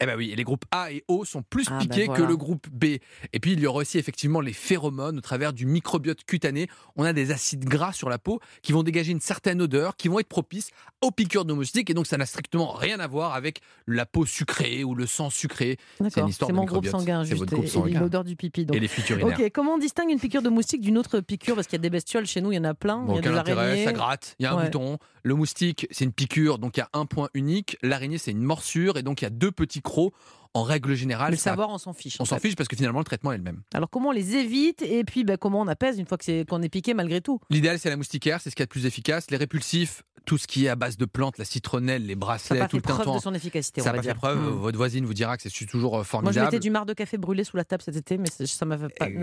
Eh 0.00 0.06
ben 0.06 0.16
oui, 0.16 0.32
les 0.36 0.44
groupes 0.44 0.64
A 0.70 0.92
et 0.92 1.02
O 1.08 1.24
sont 1.24 1.42
plus 1.42 1.64
Ah, 1.68 1.72
ben 1.72 1.78
piqués 1.80 2.04
voilà. 2.06 2.22
que 2.22 2.28
le 2.28 2.36
groupe 2.36 2.68
B. 2.70 2.84
Et 3.32 3.40
puis 3.40 3.52
il 3.52 3.60
y 3.60 3.66
aura 3.66 3.80
aussi 3.80 3.98
effectivement 3.98 4.40
les 4.40 4.52
phéromones 4.52 5.18
au 5.18 5.20
travers 5.20 5.52
du 5.52 5.66
microbiote 5.66 6.24
cutané. 6.24 6.68
On 6.96 7.02
a 7.04 7.12
des 7.12 7.32
acides 7.32 7.64
gras 7.64 7.92
sur 7.92 8.08
la 8.08 8.18
peau 8.18 8.38
qui 8.62 8.70
vont 8.72 8.82
dégager 8.84 9.10
une 9.10 9.20
certaine 9.20 9.60
odeur, 9.60 9.96
qui 9.96 10.06
vont 10.08 10.20
être 10.20 10.28
propices 10.28 10.70
aux 11.00 11.10
piqûres 11.10 11.44
de 11.44 11.52
moustiques. 11.52 11.90
Et 11.90 11.94
donc 11.94 12.06
ça 12.06 12.16
n'a 12.16 12.26
strictement 12.26 12.72
rien 12.72 13.00
à 13.00 13.06
voir 13.08 13.34
avec 13.34 13.60
la 13.88 14.06
peau 14.06 14.24
sucrée 14.24 14.84
ou 14.84 14.94
le 14.94 15.06
sang 15.06 15.30
sucré. 15.30 15.78
C'est 15.98 16.04
une 16.04 16.08
D'accord. 16.10 16.28
histoire 16.28 16.50
de 16.50 16.54
mon 16.56 16.64
groupe 16.64 16.86
sanguin, 16.86 17.24
juste. 17.24 17.38
votre 17.38 17.52
groupe 17.52 17.64
et- 17.64 17.68
et 17.68 17.70
sanguin. 17.70 18.00
l'odeur 18.00 18.22
du 18.24 18.36
pipi. 18.36 18.64
donc. 18.66 18.76
Et 18.76 18.80
les. 18.80 18.88
Ok, 19.22 19.50
comment 19.52 19.74
on 19.74 19.78
distingue 19.78 20.10
une 20.10 20.20
piqûre 20.20 20.42
de 20.42 20.48
moustique 20.48 20.80
d'une 20.80 20.98
autre 20.98 21.20
piqûre? 21.20 21.54
Parce 21.56 21.66
qu'il 21.66 21.76
y 21.76 21.80
a 21.80 21.82
des 21.82 21.90
bestioles 21.90 22.26
chez 22.26 22.40
nous, 22.40 22.52
il 22.52 22.56
y 22.56 22.58
en 22.58 22.64
a 22.64 22.74
plein. 22.74 22.98
Bon, 22.98 23.14
il 23.14 23.16
y 23.24 23.28
a 23.28 23.30
des 23.42 23.52
araignées. 23.52 23.84
ça 23.84 23.92
gratte, 23.92 24.36
il 24.38 24.44
y 24.44 24.46
a 24.46 24.52
un 24.52 24.56
Ouais. 24.58 24.64
bouton. 24.64 24.98
Le 25.24 25.34
moustique, 25.34 25.86
c'est 25.90 26.04
une 26.04 26.12
piqûre, 26.12 26.58
donc 26.58 26.76
il 26.76 26.80
y 26.80 26.82
a 26.82 26.88
un 26.92 27.04
point 27.04 27.28
unique. 27.34 27.76
L'araignée, 27.82 28.18
c'est 28.18 28.30
une 28.30 28.42
morsure, 28.42 28.96
et 28.96 29.02
donc 29.02 29.20
il 29.20 29.24
y 29.24 29.26
a 29.26 29.30
deux 29.30 29.50
petits 29.50 29.82
crocs. 29.88 30.12
En 30.54 30.62
règle 30.62 30.94
générale, 30.94 31.30
le 31.32 31.36
ça- 31.36 31.50
savoir, 31.50 31.68
on 31.70 31.78
s'en 31.78 31.92
fiche. 31.92 32.16
on 32.18 32.22
en 32.22 32.26
s'en 32.26 32.36
fait. 32.36 32.48
fiche 32.48 32.56
parce 32.56 32.68
que 32.68 32.76
finalement 32.76 32.98
le 33.00 33.04
traitement 33.04 33.32
est 33.32 33.36
le 33.38 33.42
même. 33.42 33.62
Alors 33.74 33.90
comment 33.90 34.08
on 34.08 34.12
les 34.12 34.34
évite 34.36 34.82
et 34.82 35.04
puis 35.04 35.24
bah, 35.24 35.36
comment 35.36 35.60
on 35.60 35.68
apaise 35.68 35.98
une 35.98 36.06
fois 36.06 36.18
qu'on 36.18 36.62
est 36.62 36.68
piqué 36.68 36.94
malgré 36.94 37.20
tout? 37.20 37.40
L'idéal, 37.50 37.78
c'est 37.78 37.90
la 37.90 37.96
moustiquaire, 37.96 38.40
c'est 38.40 38.50
ce 38.50 38.56
qu'il 38.56 38.62
y 38.62 38.64
a 38.64 38.66
de 38.66 38.70
plus 38.70 38.86
efficace. 38.86 39.30
Les 39.30 39.36
répulsifs, 39.36 40.02
tout 40.24 40.36
ce 40.38 40.46
qui 40.46 40.66
est 40.66 40.68
à 40.68 40.76
base 40.76 40.96
de 40.96 41.04
plantes, 41.06 41.38
la 41.38 41.44
citronnelle, 41.44 42.04
les 42.06 42.14
Ça 42.14 42.18
bracelets, 42.18 42.68
tout 42.68 42.76
le 42.76 42.82
preuve 42.82 42.98
tintouin. 42.98 43.16
de 43.16 43.22
son 43.22 43.34
efficacité, 43.34 43.80
Ça 43.80 43.92
n'a 43.92 43.96
pas 43.98 44.02
fait 44.02 44.14
preuve. 44.14 44.38
Hmm. 44.38 44.58
Votre 44.58 44.76
voisine 44.76 45.04
vous 45.06 45.14
dira 45.14 45.36
que 45.36 45.42
c'est 45.48 45.66
toujours 45.66 45.94
euh, 45.94 45.96
Moi, 45.98 46.02
je 46.04 46.08
formidable. 46.08 46.46
mettais 46.46 46.58
du 46.58 46.70
marc 46.70 46.86
de 46.86 46.92
café 46.94 47.16
brûlé 47.18 47.44
sous 47.44 47.56
la 47.56 47.64
table 47.64 47.82
cet 47.82 47.96
été, 47.96 48.18
mais 48.18 48.26
ça 48.28 48.46
Ça, 48.46 48.66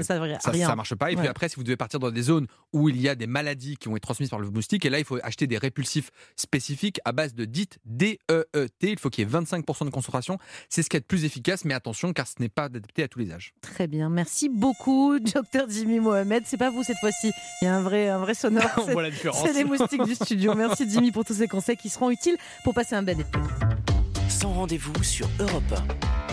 ça, 0.04 0.20
rien. 0.52 0.68
ça 0.68 0.76
marche 0.76 0.96
pas. 0.96 1.12
Et 1.12 1.16
puis 1.16 1.28
après, 1.28 1.50
si 1.50 1.56
vous 1.58 1.64
devez 1.64 1.78
partir 1.78 2.00
dans 2.00 2.12
des 2.12 2.22
zones 2.24 2.48
où 2.74 2.90
il 2.90 3.00
y 3.00 3.08
a 3.10 3.16
des 3.16 3.28
maladies 3.28 3.78
qui 3.78 3.88
vont 3.90 3.96
être 3.96 4.04
transmises 4.04 4.30
par 4.30 4.40
le 4.40 4.50
moustique, 4.50 4.86
et 4.86 4.90
là, 4.90 5.00
il 5.00 5.06
faut 5.06 5.18
acheter 5.24 5.48
des 5.48 5.58
répulsifs 5.58 6.10
spécifiques 6.36 7.00
à 7.06 7.12
base 7.12 7.34
de 7.36 7.46
DIT, 7.46 7.78
D-E-E-T. 7.86 8.92
Il 8.92 9.00
faut 9.00 9.10
qu'il 9.10 9.28
y 9.28 9.32
ait 9.32 9.40
25% 9.40 9.86
de 9.86 9.90
concentration. 9.92 10.38
C'est 10.70 10.84
ce 10.84 10.90
qui 10.90 10.98
est 10.98 11.02
le 11.02 11.06
plus 11.06 11.15
efficace, 11.24 11.64
mais 11.64 11.74
attention, 11.74 12.12
car 12.12 12.28
ce 12.28 12.34
n'est 12.40 12.50
pas 12.50 12.64
adapté 12.64 13.04
à 13.04 13.08
tous 13.08 13.20
les 13.20 13.32
âges. 13.32 13.54
Très 13.62 13.88
bien, 13.88 14.10
merci 14.10 14.50
beaucoup, 14.50 15.18
docteur 15.34 15.68
Jimmy 15.70 16.00
Mohamed. 16.00 16.44
C'est 16.46 16.58
pas 16.58 16.70
vous 16.72 16.84
cette 16.84 16.98
fois-ci, 16.98 17.32
il 17.62 17.66
y 17.66 17.68
a 17.68 17.76
un 17.76 17.82
vrai, 17.82 18.10
un 18.10 18.18
vrai 18.18 18.34
sonore. 18.34 18.64
On 18.78 18.86
C'est- 18.86 18.92
voit 18.92 19.04
la 19.04 19.12
différence. 19.12 19.46
C'est 19.46 19.54
les 19.54 19.64
moustiques 19.64 20.04
du 20.04 20.16
studio. 20.16 20.54
Merci 20.56 20.86
Jimmy 20.90 21.12
pour 21.12 21.24
tous 21.24 21.36
ces 21.36 21.48
conseils 21.48 21.78
qui 21.78 21.90
seront 21.90 22.10
utiles 22.10 22.36
pour 22.64 22.74
passer 22.74 22.96
un 22.96 23.04
bel 23.04 23.20
été. 23.20 23.40
Sans 24.28 24.52
rendez-vous 24.52 25.02
sur 25.04 25.30
Europe 25.40 25.64
1. 25.72 26.25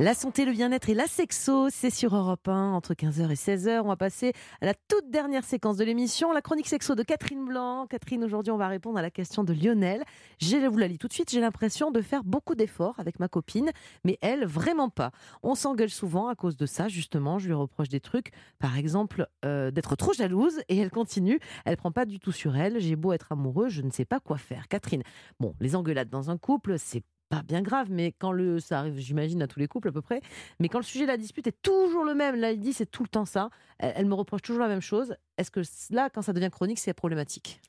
La 0.00 0.14
santé, 0.14 0.46
le 0.46 0.52
bien-être 0.52 0.88
et 0.88 0.94
la 0.94 1.06
sexo, 1.06 1.68
c'est 1.68 1.90
sur 1.90 2.16
Europe 2.16 2.48
1 2.48 2.72
entre 2.72 2.94
15h 2.94 3.30
et 3.30 3.34
16h. 3.34 3.82
On 3.82 3.88
va 3.88 3.96
passer 3.96 4.32
à 4.62 4.64
la 4.64 4.72
toute 4.72 5.10
dernière 5.10 5.44
séquence 5.44 5.76
de 5.76 5.84
l'émission, 5.84 6.32
la 6.32 6.40
chronique 6.40 6.68
sexo 6.68 6.94
de 6.94 7.02
Catherine 7.02 7.44
Blanc. 7.44 7.86
Catherine, 7.86 8.24
aujourd'hui, 8.24 8.50
on 8.50 8.56
va 8.56 8.68
répondre 8.68 8.96
à 8.98 9.02
la 9.02 9.10
question 9.10 9.44
de 9.44 9.52
Lionel. 9.52 10.02
Je 10.38 10.56
vous 10.66 10.78
la 10.78 10.88
lis 10.88 10.96
tout 10.96 11.06
de 11.06 11.12
suite. 11.12 11.30
J'ai 11.30 11.42
l'impression 11.42 11.90
de 11.90 12.00
faire 12.00 12.24
beaucoup 12.24 12.54
d'efforts 12.54 12.94
avec 12.96 13.20
ma 13.20 13.28
copine, 13.28 13.72
mais 14.02 14.16
elle, 14.22 14.46
vraiment 14.46 14.88
pas. 14.88 15.10
On 15.42 15.54
s'engueule 15.54 15.90
souvent 15.90 16.28
à 16.28 16.34
cause 16.34 16.56
de 16.56 16.64
ça, 16.64 16.88
justement. 16.88 17.38
Je 17.38 17.48
lui 17.48 17.54
reproche 17.54 17.90
des 17.90 18.00
trucs, 18.00 18.30
par 18.58 18.78
exemple, 18.78 19.26
euh, 19.44 19.70
d'être 19.70 19.96
trop 19.96 20.14
jalouse, 20.14 20.62
et 20.70 20.78
elle 20.78 20.90
continue. 20.90 21.38
Elle 21.66 21.76
prend 21.76 21.92
pas 21.92 22.06
du 22.06 22.18
tout 22.18 22.32
sur 22.32 22.56
elle. 22.56 22.80
J'ai 22.80 22.96
beau 22.96 23.12
être 23.12 23.32
amoureux, 23.32 23.68
je 23.68 23.82
ne 23.82 23.90
sais 23.90 24.06
pas 24.06 24.18
quoi 24.18 24.38
faire. 24.38 24.66
Catherine, 24.68 25.02
bon, 25.40 25.54
les 25.60 25.76
engueulades 25.76 26.08
dans 26.08 26.30
un 26.30 26.38
couple, 26.38 26.78
c'est 26.78 27.02
pas 27.30 27.42
bien 27.42 27.62
grave, 27.62 27.86
mais 27.90 28.12
quand 28.18 28.32
le, 28.32 28.58
ça 28.58 28.80
arrive, 28.80 28.98
j'imagine, 28.98 29.40
à 29.40 29.46
tous 29.46 29.60
les 29.60 29.68
couples 29.68 29.88
à 29.88 29.92
peu 29.92 30.02
près, 30.02 30.20
mais 30.58 30.68
quand 30.68 30.78
le 30.80 30.84
sujet 30.84 31.04
de 31.04 31.10
la 31.10 31.16
dispute 31.16 31.46
est 31.46 31.62
toujours 31.62 32.04
le 32.04 32.12
même, 32.14 32.34
là, 32.34 32.50
il 32.50 32.58
dit 32.58 32.72
c'est 32.72 32.90
tout 32.90 33.04
le 33.04 33.08
temps 33.08 33.24
ça, 33.24 33.50
elle, 33.78 33.92
elle 33.96 34.06
me 34.06 34.14
reproche 34.14 34.42
toujours 34.42 34.60
la 34.60 34.68
même 34.68 34.80
chose, 34.80 35.14
est-ce 35.38 35.52
que 35.52 35.60
là, 35.90 36.10
quand 36.10 36.22
ça 36.22 36.32
devient 36.32 36.50
chronique, 36.50 36.80
c'est 36.80 36.92
problématique? 36.92 37.60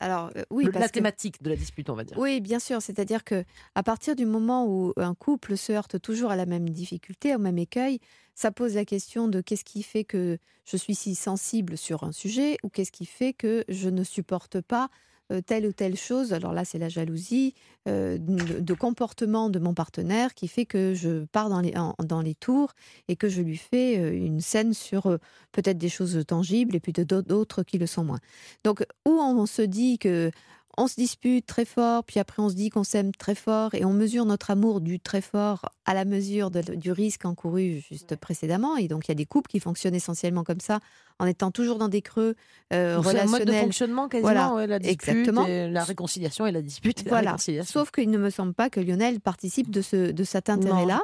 Alors 0.00 0.30
euh, 0.36 0.42
oui, 0.50 0.64
Le- 0.64 0.72
parce 0.72 0.82
La 0.82 0.88
que- 0.88 0.94
thématique 0.94 1.42
de 1.42 1.50
la 1.50 1.54
dispute, 1.56 1.90
on 1.90 1.94
va 1.94 2.02
dire. 2.04 2.18
Oui, 2.18 2.40
bien 2.40 2.58
sûr. 2.58 2.80
C'est-à-dire 2.82 3.22
que 3.22 3.44
à 3.74 3.82
partir 3.82 4.16
du 4.16 4.24
moment 4.26 4.66
où 4.66 4.92
un 4.96 5.14
couple 5.14 5.56
se 5.56 5.70
heurte 5.72 6.00
toujours 6.00 6.30
à 6.30 6.36
la 6.36 6.46
même 6.46 6.68
difficulté, 6.70 7.34
au 7.36 7.38
même 7.38 7.58
écueil, 7.58 8.00
ça 8.34 8.50
pose 8.50 8.74
la 8.74 8.86
question 8.86 9.28
de 9.28 9.42
qu'est-ce 9.42 9.64
qui 9.64 9.82
fait 9.82 10.04
que 10.04 10.38
je 10.64 10.76
suis 10.78 10.94
si 10.94 11.14
sensible 11.14 11.76
sur 11.76 12.04
un 12.04 12.12
sujet 12.12 12.56
ou 12.64 12.70
qu'est-ce 12.70 12.90
qui 12.90 13.04
fait 13.04 13.34
que 13.34 13.64
je 13.68 13.90
ne 13.90 14.02
supporte 14.02 14.60
pas 14.62 14.88
euh, 15.30 15.40
telle 15.40 15.66
ou 15.66 15.72
telle 15.72 15.96
chose. 15.96 16.32
Alors 16.32 16.52
là, 16.52 16.64
c'est 16.64 16.78
la 16.78 16.88
jalousie 16.88 17.54
euh, 17.88 18.18
de, 18.18 18.60
de 18.60 18.74
comportement 18.74 19.50
de 19.50 19.58
mon 19.58 19.74
partenaire 19.74 20.34
qui 20.34 20.48
fait 20.48 20.66
que 20.66 20.94
je 20.94 21.24
pars 21.26 21.48
dans 21.48 21.60
les, 21.60 21.76
en- 21.76 21.94
dans 22.04 22.20
les 22.22 22.34
tours 22.34 22.72
et 23.08 23.16
que 23.16 23.28
je 23.28 23.42
lui 23.42 23.56
fais 23.56 23.98
euh, 23.98 24.12
une 24.12 24.40
scène 24.40 24.74
sur 24.74 25.18
peut-être 25.52 25.78
des 25.78 25.88
choses 25.88 26.22
tangibles 26.26 26.74
et 26.76 26.80
puis 26.80 26.92
d'autres 26.92 27.62
qui 27.62 27.78
le 27.78 27.86
sont 27.86 28.04
moins. 28.04 28.18
Donc, 28.64 28.84
où 29.06 29.12
on 29.12 29.46
se 29.46 29.62
dit 29.62 29.98
que 29.98 30.30
on 30.78 30.86
se 30.86 30.94
dispute 30.94 31.44
très 31.46 31.64
fort, 31.64 32.04
puis 32.04 32.20
après 32.20 32.40
on 32.42 32.48
se 32.48 32.54
dit 32.54 32.70
qu'on 32.70 32.84
s'aime 32.84 33.12
très 33.12 33.34
fort 33.34 33.74
et 33.74 33.84
on 33.84 33.92
mesure 33.92 34.24
notre 34.24 34.50
amour 34.50 34.80
du 34.80 35.00
très 35.00 35.20
fort 35.20 35.68
à 35.84 35.94
la 35.94 36.04
mesure 36.04 36.50
de- 36.50 36.74
du 36.74 36.92
risque 36.92 37.24
encouru 37.24 37.84
juste 37.86 38.16
précédemment. 38.16 38.76
Et 38.76 38.88
donc 38.88 39.06
il 39.06 39.10
y 39.10 39.12
a 39.12 39.16
des 39.16 39.26
couples 39.26 39.50
qui 39.50 39.60
fonctionnent 39.60 39.96
essentiellement 39.96 40.44
comme 40.44 40.60
ça, 40.60 40.78
en 41.20 41.26
étant 41.26 41.50
toujours 41.52 41.78
dans 41.78 41.88
des 41.88 42.02
creux 42.02 42.34
euh, 42.72 43.00
C'est 43.02 43.18
un 43.18 43.24
mode 43.26 43.26
de 43.26 43.28
relationnels. 43.28 43.62
fonctionnement 43.64 44.08
quasiment, 44.08 44.32
Voilà, 44.32 44.54
ouais, 44.54 44.66
la 44.66 44.78
dispute, 44.78 45.08
exactement. 45.08 45.46
et 45.46 45.68
la 45.70 45.84
réconciliation 45.84 46.46
et 46.46 46.52
la 46.52 46.62
dispute 46.62 47.00
et 47.00 47.04
la 47.04 47.08
Voilà. 47.10 47.30
réconciliation. 47.32 47.80
Sauf 47.80 47.90
qu'il 47.90 48.10
ne 48.10 48.18
me 48.18 48.30
semble 48.30 48.54
pas 48.54 48.70
que 48.70 48.80
Lionel 48.80 49.20
participe 49.20 49.70
de, 49.70 49.82
ce, 49.82 50.10
de 50.10 50.24
cet 50.24 50.48
intérêt-là. 50.50 51.02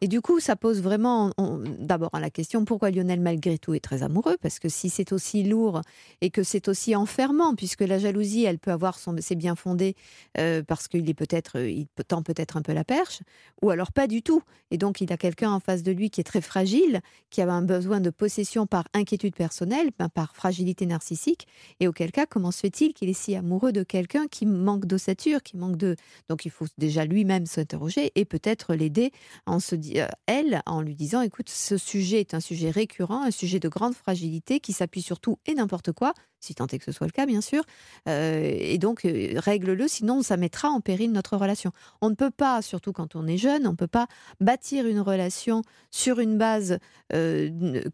Et 0.00 0.08
du 0.08 0.20
coup, 0.20 0.40
ça 0.40 0.56
pose 0.56 0.82
vraiment 0.82 1.32
d'abord 1.78 2.10
la 2.20 2.30
question 2.30 2.64
pourquoi 2.64 2.90
Lionel, 2.90 3.20
malgré 3.20 3.58
tout, 3.58 3.72
est 3.74 3.80
très 3.80 4.02
amoureux? 4.02 4.36
Parce 4.42 4.58
que 4.58 4.68
si 4.68 4.90
c'est 4.90 5.12
aussi 5.12 5.42
lourd 5.44 5.80
et 6.20 6.30
que 6.30 6.42
c'est 6.42 6.66
aussi 6.68 6.96
enfermant, 6.96 7.54
puisque 7.54 7.82
la 7.82 7.98
jalousie, 7.98 8.44
elle 8.44 8.58
peut 8.58 8.72
avoir 8.72 8.98
son, 8.98 9.14
ses 9.20 9.36
bien 9.36 9.54
fondés 9.54 9.94
euh, 10.38 10.62
parce 10.66 10.88
qu'il 10.88 11.08
est 11.08 11.14
peut-être, 11.14 11.58
euh, 11.58 11.70
il 11.70 11.86
peut- 11.86 12.04
tend 12.04 12.22
peut-être 12.22 12.56
un 12.56 12.62
peu 12.62 12.72
la 12.72 12.84
perche, 12.84 13.20
ou 13.62 13.70
alors 13.70 13.92
pas 13.92 14.06
du 14.08 14.22
tout. 14.22 14.42
Et 14.70 14.78
donc, 14.78 15.00
il 15.00 15.12
a 15.12 15.16
quelqu'un 15.16 15.50
en 15.52 15.60
face 15.60 15.82
de 15.82 15.92
lui 15.92 16.10
qui 16.10 16.20
est 16.20 16.24
très 16.24 16.40
fragile, 16.40 17.00
qui 17.30 17.40
a 17.42 17.52
un 17.52 17.62
besoin 17.62 18.00
de 18.00 18.10
possession 18.10 18.66
par 18.66 18.84
inquiétude 18.94 19.34
personnelle, 19.34 19.51
ben, 19.60 20.08
par 20.08 20.34
fragilité 20.34 20.86
narcissique. 20.86 21.46
Et 21.80 21.88
auquel 21.88 22.12
cas, 22.12 22.26
comment 22.26 22.50
se 22.50 22.60
fait-il 22.60 22.94
qu'il 22.94 23.08
est 23.08 23.12
si 23.12 23.34
amoureux 23.34 23.72
de 23.72 23.82
quelqu'un 23.82 24.26
qui 24.26 24.46
manque 24.46 24.86
d'ossature, 24.86 25.42
qui 25.42 25.56
manque 25.56 25.76
de. 25.76 25.96
Donc, 26.28 26.44
il 26.44 26.50
faut 26.50 26.66
déjà 26.78 27.04
lui-même 27.04 27.46
s'interroger 27.46 28.12
et 28.14 28.24
peut-être 28.24 28.74
l'aider 28.74 29.12
en 29.46 29.60
se 29.60 29.74
dit, 29.74 30.00
euh, 30.00 30.06
elle, 30.26 30.62
en 30.66 30.82
lui 30.82 30.94
disant 30.94 31.20
écoute, 31.22 31.48
ce 31.48 31.76
sujet 31.76 32.20
est 32.20 32.34
un 32.34 32.40
sujet 32.40 32.70
récurrent, 32.70 33.22
un 33.22 33.30
sujet 33.30 33.60
de 33.60 33.68
grande 33.68 33.94
fragilité 33.94 34.60
qui 34.60 34.72
s'appuie 34.72 35.02
sur 35.02 35.20
tout 35.20 35.38
et 35.46 35.54
n'importe 35.54 35.92
quoi, 35.92 36.14
si 36.40 36.54
tant 36.54 36.66
est 36.66 36.78
que 36.78 36.84
ce 36.84 36.92
soit 36.92 37.06
le 37.06 37.12
cas, 37.12 37.26
bien 37.26 37.40
sûr. 37.40 37.62
Euh, 38.08 38.56
et 38.58 38.78
donc, 38.78 39.04
euh, 39.04 39.34
règle-le, 39.36 39.86
sinon 39.88 40.22
ça 40.22 40.36
mettra 40.36 40.68
en 40.68 40.80
péril 40.80 41.12
notre 41.12 41.36
relation. 41.36 41.72
On 42.00 42.10
ne 42.10 42.14
peut 42.14 42.30
pas, 42.30 42.62
surtout 42.62 42.92
quand 42.92 43.14
on 43.14 43.26
est 43.26 43.36
jeune, 43.36 43.66
on 43.66 43.72
ne 43.72 43.76
peut 43.76 43.86
pas 43.86 44.06
bâtir 44.40 44.86
une 44.86 45.00
relation 45.00 45.62
sur 45.90 46.18
une 46.18 46.38
base 46.38 46.78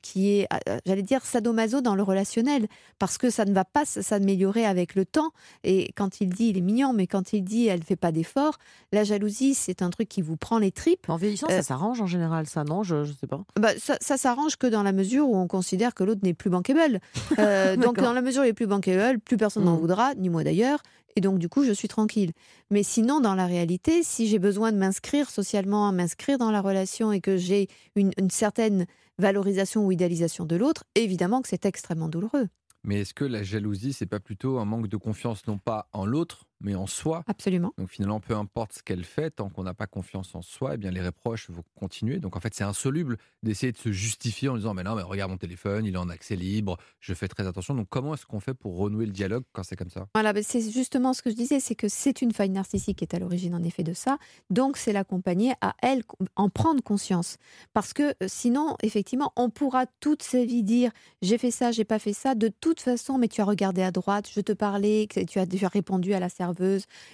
qui 0.03 0.31
est, 0.31 0.49
j'allais 0.87 1.03
dire, 1.03 1.27
sadomaso 1.48 1.80
dans 1.80 1.94
le 1.94 2.02
relationnel, 2.02 2.66
parce 2.98 3.18
que 3.18 3.30
ça 3.30 3.44
ne 3.44 3.52
va 3.52 3.64
pas 3.64 3.84
s'améliorer 3.84 4.64
avec 4.66 4.94
le 4.94 5.04
temps. 5.04 5.30
Et 5.64 5.92
quand 5.96 6.20
il 6.20 6.28
dit, 6.28 6.48
il 6.50 6.58
est 6.58 6.62
mignon, 6.62 6.92
mais 6.92 7.06
quand 7.06 7.32
il 7.32 7.42
dit, 7.42 7.66
elle 7.66 7.80
ne 7.80 7.84
fait 7.84 7.96
pas 7.96 8.12
d'efforts, 8.12 8.58
la 8.92 9.04
jalousie, 9.04 9.54
c'est 9.54 9.82
un 9.82 9.90
truc 9.90 10.08
qui 10.08 10.22
vous 10.22 10.37
prend 10.37 10.58
les 10.58 10.70
tripes. 10.72 11.08
En 11.08 11.16
vieillissant, 11.16 11.46
Euh, 11.50 11.56
ça 11.56 11.62
s'arrange 11.62 12.00
en 12.00 12.06
général, 12.06 12.46
ça, 12.46 12.64
non? 12.64 12.82
Je, 12.82 13.04
je 13.04 13.12
sais 13.12 13.26
pas. 13.26 13.40
bah, 13.58 13.70
ça, 13.78 13.96
ça 14.00 14.16
s'arrange 14.16 14.56
que 14.56 14.66
dans 14.66 14.82
la 14.82 14.92
mesure 14.92 15.28
où 15.28 15.37
on 15.37 15.46
considère 15.46 15.94
que 15.94 16.04
l'autre 16.04 16.20
n'est 16.22 16.34
plus 16.34 16.50
bankable. 16.50 17.00
Euh, 17.38 17.76
donc 17.76 17.96
dans 18.00 18.12
la 18.12 18.20
mesure 18.22 18.42
où 18.42 18.44
il 18.44 18.48
est 18.48 18.52
plus 18.52 18.66
bankable, 18.66 19.20
plus 19.20 19.37
personne 19.37 19.64
n'en 19.64 19.76
Mm. 19.76 19.80
voudra, 19.80 20.14
ni 20.16 20.28
moi 20.28 20.42
d'ailleurs. 20.44 20.80
Et 21.16 21.20
donc 21.20 21.38
du 21.38 21.48
coup, 21.48 21.64
je 21.64 21.72
suis 21.72 21.88
tranquille. 21.88 22.32
Mais 22.70 22.82
sinon, 22.82 23.20
dans 23.20 23.34
la 23.34 23.46
réalité, 23.46 24.02
si 24.02 24.26
j'ai 24.26 24.38
besoin 24.38 24.72
de 24.72 24.76
m'inscrire 24.76 25.30
socialement, 25.30 25.90
m'inscrire 25.92 26.38
dans 26.38 26.50
la 26.50 26.61
relation 26.61 27.12
et 27.12 27.20
que 27.20 27.37
j'ai 27.37 27.68
une, 27.96 28.11
une 28.18 28.30
certaine 28.30 28.87
valorisation 29.18 29.87
ou 29.87 29.92
idéalisation 29.92 30.44
de 30.44 30.57
l'autre, 30.57 30.85
évidemment 30.94 31.42
que 31.42 31.48
c'est 31.48 31.66
extrêmement 31.66 32.09
douloureux. 32.09 32.48
Mais 32.85 33.00
est-ce 33.00 33.14
que 33.14 33.24
la 33.24 33.42
jalousie, 33.42 33.92
c'est 33.92 34.07
pas 34.07 34.20
plutôt 34.20 34.59
un 34.59 34.64
manque 34.64 34.88
de 34.88 34.96
confiance, 34.96 35.46
non 35.46 35.59
pas 35.59 35.88
en 35.92 36.07
l'autre, 36.07 36.44
mais 36.61 36.75
en 36.75 36.87
soi 36.87 37.25
Absolument. 37.27 37.73
Donc 37.79 37.90
finalement, 37.90 38.21
peu 38.21 38.35
importe 38.35 38.75
ce 38.75 38.83
qu'elle 38.83 39.05
fait, 39.05 39.31
tant 39.31 39.49
qu'on 39.49 39.62
n'a 39.62 39.75
pas 39.75 39.87
confiance 39.87 40.35
en 40.35 40.42
soi, 40.42 40.75
eh 40.75 40.77
bien 40.77 40.90
les 40.90 41.01
reproches 41.01 41.51
vont 41.51 41.64
continuer. 41.75 42.18
Donc 42.18 42.37
en 42.37 42.40
fait, 42.40 42.55
c'est 42.55 42.64
insoluble 42.64 43.18
d'essayer 43.42 43.73
de 43.73 43.79
se 43.79 43.92
justifier 43.92 44.49
en 44.49 44.57
disant 44.57 44.75
mais 44.75 44.83
non, 44.83 44.94
mais 44.94 45.03
regarde 45.03 45.31
mon 45.31 45.37
téléphone, 45.37 45.85
il 45.85 45.94
est 45.94 45.99
en 45.99 46.09
accès 46.09 46.37
libre, 46.37 46.77
je 47.01 47.14
fais 47.14 47.29
très 47.29 47.47
attention. 47.47 47.75
Donc 47.75 47.88
comment 47.88 48.14
est-ce 48.14 48.27
qu'on 48.27 48.40
fait 48.40 48.55
pour 48.55 48.77
renouer 48.77 49.07
le 49.07 49.12
dialogue 49.12 49.44
quand 49.53 49.62
c'est 49.62 49.77
comme 49.77 49.90
ça? 49.90 50.07
Voilà, 50.14 50.33
ben, 50.33 50.42
c'est 50.42 50.71
justement 50.71 51.12
ce 51.12 51.23
que 51.23 51.31
je 51.31 51.37
disais, 51.37 51.61
c'est 51.61 51.75
que 51.75 51.88
c'est 51.88 52.23
une 52.23 52.33
faille 52.33 52.51
narcissique 52.51 52.99
qui 52.99 53.05
est 53.05 53.14
à 53.14 53.18
l'origine 53.18 53.55
en 53.55 53.62
effet 53.62 53.83
de 53.83 53.92
ça. 53.92 54.18
Donc 54.51 54.77
c'est 54.77 54.92
l'accompagner 54.92 55.53
à 55.61 55.75
elle 55.83 56.03
en 56.37 56.49
prendre 56.49 56.83
conscience, 56.83 57.37
parce 57.73 57.92
que 57.92 58.14
euh, 58.23 58.27
sinon, 58.27 58.77
effectivement, 58.83 59.33
on 59.37 59.51
pourra 59.51 59.87
toute 60.01 60.23
sa 60.23 60.44
vie 60.44 60.62
dire 60.62 60.90
j'ai 61.23 61.38
fait 61.38 61.51
ça, 61.51 61.73
j'ai 61.73 61.85
pas 61.85 61.99
fait 61.99 62.12
ça. 62.12 62.35
De 62.35 62.49
toute 62.49 62.81
façon, 62.81 63.18
mais 63.18 63.29
tu 63.29 63.40
as 63.40 63.44
regardé 63.44 63.83
à 63.83 63.90
droite, 63.90 64.29
je 64.33 64.40
te 64.40 64.53
parlais, 64.53 65.07
tu 65.29 65.38
as 65.38 65.47
déjà 65.47 65.68
répondu 65.68 66.14
à 66.14 66.21
la 66.21 66.29
serveuse, 66.29 66.47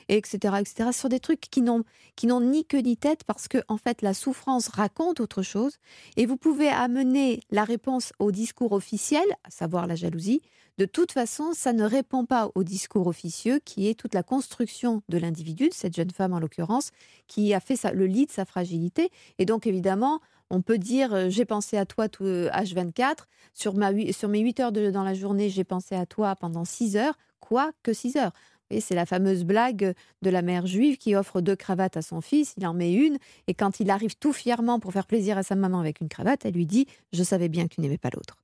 etc., 0.08 0.56
etc. 0.60 0.90
Sur 0.92 1.08
des 1.08 1.20
trucs 1.20 1.40
qui 1.40 1.62
n'ont 1.62 1.84
qui 2.16 2.26
n'ont 2.26 2.40
ni 2.40 2.64
queue 2.64 2.78
ni 2.78 2.96
tête, 2.96 3.24
parce 3.24 3.48
que 3.48 3.58
en 3.68 3.76
fait 3.76 4.02
la 4.02 4.14
souffrance 4.14 4.68
raconte 4.68 5.20
autre 5.20 5.42
chose, 5.42 5.78
et 6.16 6.26
vous 6.26 6.36
pouvez 6.36 6.68
amener 6.68 7.40
la 7.50 7.64
réponse 7.64 8.12
au 8.18 8.30
discours 8.32 8.72
officiel, 8.72 9.24
à 9.44 9.50
savoir 9.50 9.86
la 9.86 9.96
jalousie. 9.96 10.42
De 10.76 10.86
toute 10.86 11.12
façon, 11.12 11.52
ça 11.52 11.72
ne 11.72 11.84
répond 11.84 12.24
pas 12.24 12.50
au 12.56 12.64
discours 12.64 13.06
officieux 13.06 13.60
qui 13.64 13.88
est 13.88 13.94
toute 13.94 14.12
la 14.12 14.24
construction 14.24 15.02
de 15.08 15.18
l'individu, 15.18 15.68
de 15.68 15.74
cette 15.74 15.94
jeune 15.94 16.10
femme 16.10 16.32
en 16.32 16.40
l'occurrence, 16.40 16.90
qui 17.28 17.54
a 17.54 17.60
fait 17.60 17.80
le 17.92 18.06
lit 18.06 18.26
de 18.26 18.32
sa 18.32 18.44
fragilité. 18.44 19.10
Et 19.38 19.44
donc 19.44 19.68
évidemment, 19.68 20.20
on 20.50 20.62
peut 20.62 20.78
dire 20.78 21.14
euh, 21.14 21.28
j'ai 21.28 21.44
pensé 21.44 21.76
à 21.76 21.86
toi 21.86 22.08
tout 22.08 22.24
H24, 22.24 23.26
sur, 23.52 23.74
ma, 23.74 23.92
sur 24.12 24.28
mes 24.28 24.40
8 24.40 24.60
heures 24.60 24.72
de, 24.72 24.90
dans 24.90 25.04
la 25.04 25.14
journée, 25.14 25.48
j'ai 25.48 25.64
pensé 25.64 25.94
à 25.94 26.06
toi 26.06 26.34
pendant 26.34 26.64
6 26.64 26.96
heures, 26.96 27.16
quoi 27.40 27.70
que 27.82 27.92
6 27.92 28.16
heures. 28.16 28.32
Et 28.74 28.80
c'est 28.80 28.96
la 28.96 29.06
fameuse 29.06 29.44
blague 29.44 29.94
de 30.22 30.30
la 30.30 30.42
mère 30.42 30.66
juive 30.66 30.96
qui 30.96 31.14
offre 31.14 31.40
deux 31.40 31.54
cravates 31.54 31.96
à 31.96 32.02
son 32.02 32.20
fils, 32.20 32.54
il 32.56 32.66
en 32.66 32.74
met 32.74 32.92
une, 32.92 33.18
et 33.46 33.54
quand 33.54 33.78
il 33.78 33.88
arrive 33.88 34.16
tout 34.16 34.32
fièrement 34.32 34.80
pour 34.80 34.92
faire 34.92 35.06
plaisir 35.06 35.38
à 35.38 35.44
sa 35.44 35.54
maman 35.54 35.78
avec 35.78 36.00
une 36.00 36.08
cravate, 36.08 36.44
elle 36.44 36.54
lui 36.54 36.66
dit 36.66 36.86
Je 37.12 37.22
savais 37.22 37.48
bien 37.48 37.68
que 37.68 37.76
tu 37.76 37.80
n'aimais 37.80 37.98
pas 37.98 38.10
l'autre. 38.12 38.36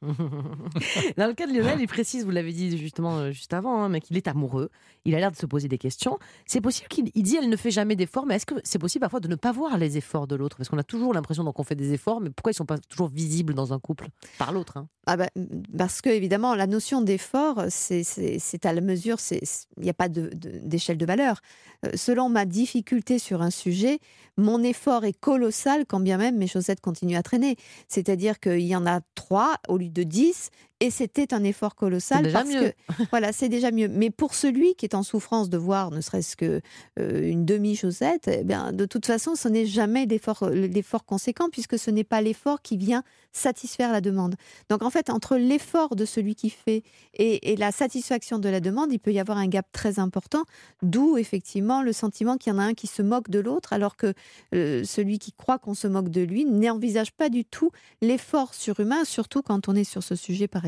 Dans 1.16 1.26
le 1.26 1.34
cas 1.34 1.46
de 1.46 1.52
Lionel, 1.52 1.80
il 1.80 1.88
précise, 1.88 2.24
vous 2.24 2.30
l'avez 2.30 2.52
dit 2.52 2.78
justement 2.78 3.18
euh, 3.18 3.30
juste 3.32 3.52
avant, 3.52 3.82
hein, 3.82 3.88
mais 3.88 4.00
qu'il 4.00 4.16
est 4.16 4.28
amoureux. 4.28 4.70
Il 5.04 5.14
a 5.14 5.18
l'air 5.18 5.32
de 5.32 5.36
se 5.36 5.46
poser 5.46 5.66
des 5.66 5.78
questions. 5.78 6.18
C'est 6.46 6.60
possible 6.60 6.88
qu'il 6.88 7.10
dit 7.10 7.36
elle 7.36 7.48
ne 7.48 7.56
fait 7.56 7.70
jamais 7.72 7.96
d'efforts, 7.96 8.24
mais 8.24 8.36
est-ce 8.36 8.46
que 8.46 8.54
c'est 8.62 8.78
possible 8.78 9.00
parfois 9.00 9.20
de 9.20 9.28
ne 9.28 9.34
pas 9.34 9.50
voir 9.50 9.76
les 9.76 9.96
efforts 9.96 10.28
de 10.28 10.36
l'autre? 10.36 10.56
Parce 10.56 10.68
qu'on 10.68 10.78
a 10.78 10.84
toujours 10.84 11.14
l'impression 11.14 11.44
qu'on 11.52 11.64
fait 11.64 11.74
des 11.74 11.92
efforts, 11.92 12.20
mais 12.20 12.30
pourquoi 12.30 12.52
ils 12.52 12.56
sont 12.56 12.66
pas 12.66 12.78
toujours 12.78 13.08
visibles 13.08 13.54
dans 13.54 13.72
un 13.72 13.80
couple? 13.80 14.08
Par 14.38 14.52
l'autre 14.52 14.76
hein 14.76 14.88
ah 15.06 15.16
bah, 15.16 15.28
Parce 15.76 16.00
que 16.00 16.10
évidemment, 16.10 16.54
la 16.54 16.66
notion 16.66 17.02
d'effort, 17.02 17.64
c'est 17.68 18.64
à 18.64 18.72
la 18.72 18.80
mesure, 18.80 19.18
il 19.30 19.40
n'y 19.82 19.90
a 19.90 19.94
pas 19.94 20.08
d'échelle 20.08 20.96
de, 20.96 21.04
de, 21.04 21.10
valeur. 21.10 21.40
Euh, 21.86 21.90
selon 21.94 22.28
ma 22.28 22.44
difficulté 22.44 23.18
sur 23.18 23.42
un 23.42 23.50
sujet, 23.50 23.98
mon 24.36 24.62
effort 24.62 25.04
est 25.04 25.18
colossal 25.18 25.84
quand 25.86 26.00
bien 26.00 26.16
même 26.16 26.36
mes 26.36 26.46
chaussettes 26.46 26.80
continuent 26.80 27.16
à 27.16 27.22
traîner. 27.22 27.56
C'est-à-dire 27.88 28.38
qu'il 28.38 28.60
y 28.60 28.76
en 28.76 28.86
a 28.86 29.00
trois 29.14 29.56
au 29.68 29.78
lieu 29.78 29.87
de 29.92 30.02
dix 30.02 30.50
et 30.80 30.90
c'était 30.90 31.34
un 31.34 31.42
effort 31.44 31.74
colossal 31.74 32.30
parce 32.32 32.48
mieux. 32.48 32.70
que 32.70 33.04
voilà, 33.10 33.32
c'est 33.32 33.48
déjà 33.48 33.70
mieux. 33.70 33.88
Mais 33.88 34.10
pour 34.10 34.34
celui 34.34 34.74
qui 34.74 34.86
est 34.86 34.94
en 34.94 35.02
souffrance 35.02 35.50
de 35.50 35.58
voir 35.58 35.90
ne 35.90 36.00
serait-ce 36.00 36.36
que 36.36 36.60
euh, 36.98 37.28
une 37.28 37.44
demi 37.44 37.74
chaussette, 37.76 38.28
eh 38.28 38.44
bien 38.44 38.72
de 38.72 38.84
toute 38.86 39.06
façon, 39.06 39.34
ce 39.34 39.48
n'est 39.48 39.66
jamais 39.66 40.06
l'effort 40.06 40.48
l'effort 40.50 41.04
conséquent 41.04 41.48
puisque 41.50 41.78
ce 41.78 41.90
n'est 41.90 42.04
pas 42.04 42.20
l'effort 42.20 42.62
qui 42.62 42.76
vient 42.76 43.02
satisfaire 43.32 43.92
la 43.92 44.00
demande. 44.00 44.36
Donc 44.68 44.82
en 44.82 44.90
fait, 44.90 45.10
entre 45.10 45.36
l'effort 45.36 45.96
de 45.96 46.04
celui 46.04 46.34
qui 46.34 46.50
fait 46.50 46.82
et, 47.14 47.52
et, 47.52 47.56
la 47.56 47.72
satisfaction 47.72 48.38
de 48.38 48.48
la 48.48 48.60
demande, 48.60 48.92
il 48.92 48.98
peut 48.98 49.12
y 49.12 49.20
avoir 49.20 49.38
un 49.38 49.48
gap 49.48 49.66
très 49.72 49.98
important, 49.98 50.44
d'où 50.82 51.18
effectivement 51.18 51.82
le 51.82 51.92
sentiment 51.92 52.36
qu'il 52.36 52.52
y 52.52 52.56
en 52.56 52.58
a 52.58 52.62
un 52.62 52.74
qui 52.74 52.86
se 52.86 53.02
moque 53.02 53.30
de 53.30 53.38
l'autre, 53.38 53.72
alors 53.72 53.96
que 53.96 54.14
euh, 54.54 54.84
celui 54.84 55.18
qui 55.18 55.32
croit 55.32 55.58
qu'on 55.58 55.74
se 55.74 55.86
moque 55.88 56.08
de 56.08 56.20
lui 56.22 56.44
n'envisage 56.44 57.12
pas 57.12 57.28
du 57.28 57.44
tout 57.44 57.70
l'effort 58.00 58.54
surhumain, 58.54 59.04
surtout 59.04 59.42
quand 59.42 59.68
on 59.68 59.74
est 59.74 59.84
sur 59.84 60.02
ce 60.02 60.14
sujet, 60.14 60.48
par 60.48 60.64
exemple, 60.64 60.67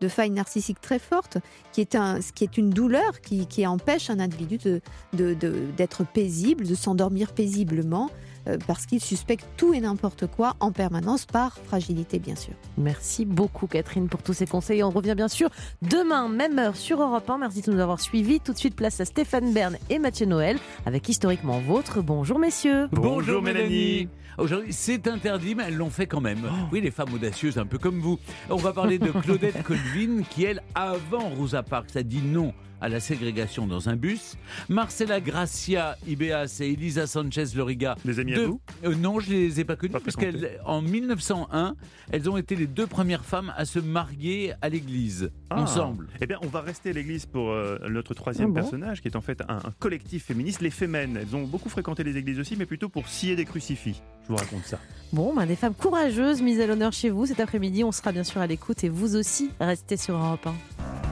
de 0.00 0.08
faille 0.08 0.30
narcissique 0.30 0.80
très 0.80 0.98
forte, 0.98 1.38
qui 1.72 1.80
est, 1.80 1.94
un, 1.94 2.20
qui 2.34 2.44
est 2.44 2.56
une 2.56 2.70
douleur 2.70 3.20
qui, 3.20 3.46
qui 3.46 3.66
empêche 3.66 4.10
un 4.10 4.20
individu 4.20 4.58
d'être 4.58 4.82
de, 5.12 5.34
de, 5.34 6.04
paisible, 6.12 6.66
de 6.66 6.74
s'endormir 6.74 7.32
paisiblement. 7.32 8.10
Euh, 8.50 8.58
parce 8.66 8.86
qu'il 8.86 9.00
suspecte 9.00 9.46
tout 9.56 9.74
et 9.74 9.80
n'importe 9.80 10.26
quoi 10.26 10.56
en 10.60 10.72
permanence 10.72 11.26
par 11.26 11.56
fragilité, 11.58 12.18
bien 12.18 12.36
sûr. 12.36 12.54
Merci 12.76 13.24
beaucoup, 13.24 13.66
Catherine, 13.66 14.08
pour 14.08 14.22
tous 14.22 14.32
ces 14.32 14.46
conseils. 14.46 14.82
On 14.82 14.90
revient 14.90 15.14
bien 15.16 15.28
sûr 15.28 15.50
demain, 15.82 16.28
même 16.28 16.58
heure, 16.58 16.76
sur 16.76 17.02
Europe 17.02 17.28
1. 17.28 17.38
Merci 17.38 17.62
de 17.62 17.72
nous 17.72 17.80
avoir 17.80 18.00
suivis. 18.00 18.40
Tout 18.40 18.52
de 18.52 18.58
suite, 18.58 18.74
place 18.74 19.00
à 19.00 19.04
Stéphane 19.04 19.52
Bern 19.52 19.76
et 19.88 19.98
Mathieu 19.98 20.26
Noël 20.26 20.58
avec 20.86 21.08
Historiquement 21.08 21.60
Vôtre. 21.60 22.02
Bonjour, 22.02 22.38
messieurs. 22.38 22.88
Bonjour, 22.92 23.42
Mélanie. 23.42 24.08
Aujourd'hui, 24.38 24.72
c'est 24.72 25.06
interdit, 25.08 25.54
mais 25.54 25.64
elles 25.68 25.76
l'ont 25.76 25.90
fait 25.90 26.06
quand 26.06 26.20
même. 26.20 26.48
Oui, 26.72 26.80
les 26.80 26.90
femmes 26.90 27.12
audacieuses, 27.12 27.58
un 27.58 27.66
peu 27.66 27.78
comme 27.78 28.00
vous. 28.00 28.18
On 28.48 28.56
va 28.56 28.72
parler 28.72 28.98
de 28.98 29.10
Claudette 29.22 29.62
Colvin, 29.62 30.22
qui, 30.30 30.44
elle, 30.44 30.62
avant 30.74 31.28
Rosa 31.30 31.62
Parks, 31.62 31.96
a 31.96 32.02
dit 32.02 32.22
non 32.22 32.54
à 32.80 32.88
la 32.88 33.00
ségrégation 33.00 33.66
dans 33.66 33.88
un 33.88 33.96
bus. 33.96 34.36
Marcela 34.68 35.20
Gracia 35.20 35.96
Ibeas 36.06 36.58
et 36.60 36.72
Elisa 36.72 37.06
Sanchez 37.06 37.46
Loriga. 37.54 37.96
Des 38.04 38.18
amis 38.20 38.34
à 38.34 38.46
vous 38.46 38.60
euh, 38.84 38.94
Non, 38.94 39.20
je 39.20 39.30
les 39.30 39.60
ai 39.60 39.64
pas 39.64 39.76
connues 39.76 39.92
parce 39.92 40.16
qu'en 40.16 40.82
1901, 40.82 41.76
elles 42.12 42.30
ont 42.30 42.36
été 42.36 42.56
les 42.56 42.66
deux 42.66 42.86
premières 42.86 43.24
femmes 43.24 43.52
à 43.56 43.64
se 43.64 43.78
marier 43.78 44.54
à 44.62 44.68
l'église 44.68 45.30
ah. 45.50 45.60
ensemble. 45.60 46.08
Eh 46.20 46.26
bien, 46.26 46.38
on 46.42 46.48
va 46.48 46.60
rester 46.60 46.90
à 46.90 46.92
l'église 46.92 47.26
pour 47.26 47.50
euh, 47.50 47.78
notre 47.88 48.14
troisième 48.14 48.48
Ah 48.50 48.52
bon 48.52 48.60
personnage, 48.60 49.00
qui 49.00 49.08
est 49.08 49.16
en 49.16 49.20
fait 49.20 49.42
un, 49.48 49.56
un 49.56 49.72
collectif 49.78 50.24
féministe, 50.24 50.60
les 50.60 50.70
Femmes. 50.70 50.94
Elles 50.94 51.36
ont 51.36 51.44
beaucoup 51.44 51.68
fréquenté 51.68 52.04
les 52.04 52.16
églises 52.16 52.38
aussi, 52.38 52.56
mais 52.56 52.66
plutôt 52.66 52.88
pour 52.88 53.08
scier 53.08 53.36
des 53.36 53.44
crucifix. 53.44 54.02
Je 54.24 54.28
vous 54.28 54.36
raconte 54.36 54.64
ça. 54.64 54.78
Bon, 55.12 55.34
ben, 55.34 55.46
des 55.46 55.56
femmes 55.56 55.74
courageuses 55.74 56.40
mises 56.42 56.60
à 56.60 56.66
l'honneur 56.66 56.92
chez 56.92 57.10
vous 57.10 57.26
cet 57.26 57.40
après-midi. 57.40 57.84
On 57.84 57.92
sera 57.92 58.12
bien 58.12 58.24
sûr 58.24 58.40
à 58.40 58.46
l'écoute 58.46 58.84
et 58.84 58.88
vous 58.88 59.16
aussi, 59.16 59.50
restez 59.60 59.96
sur 59.96 60.14
Europe 60.14 60.46
1. 60.46 61.09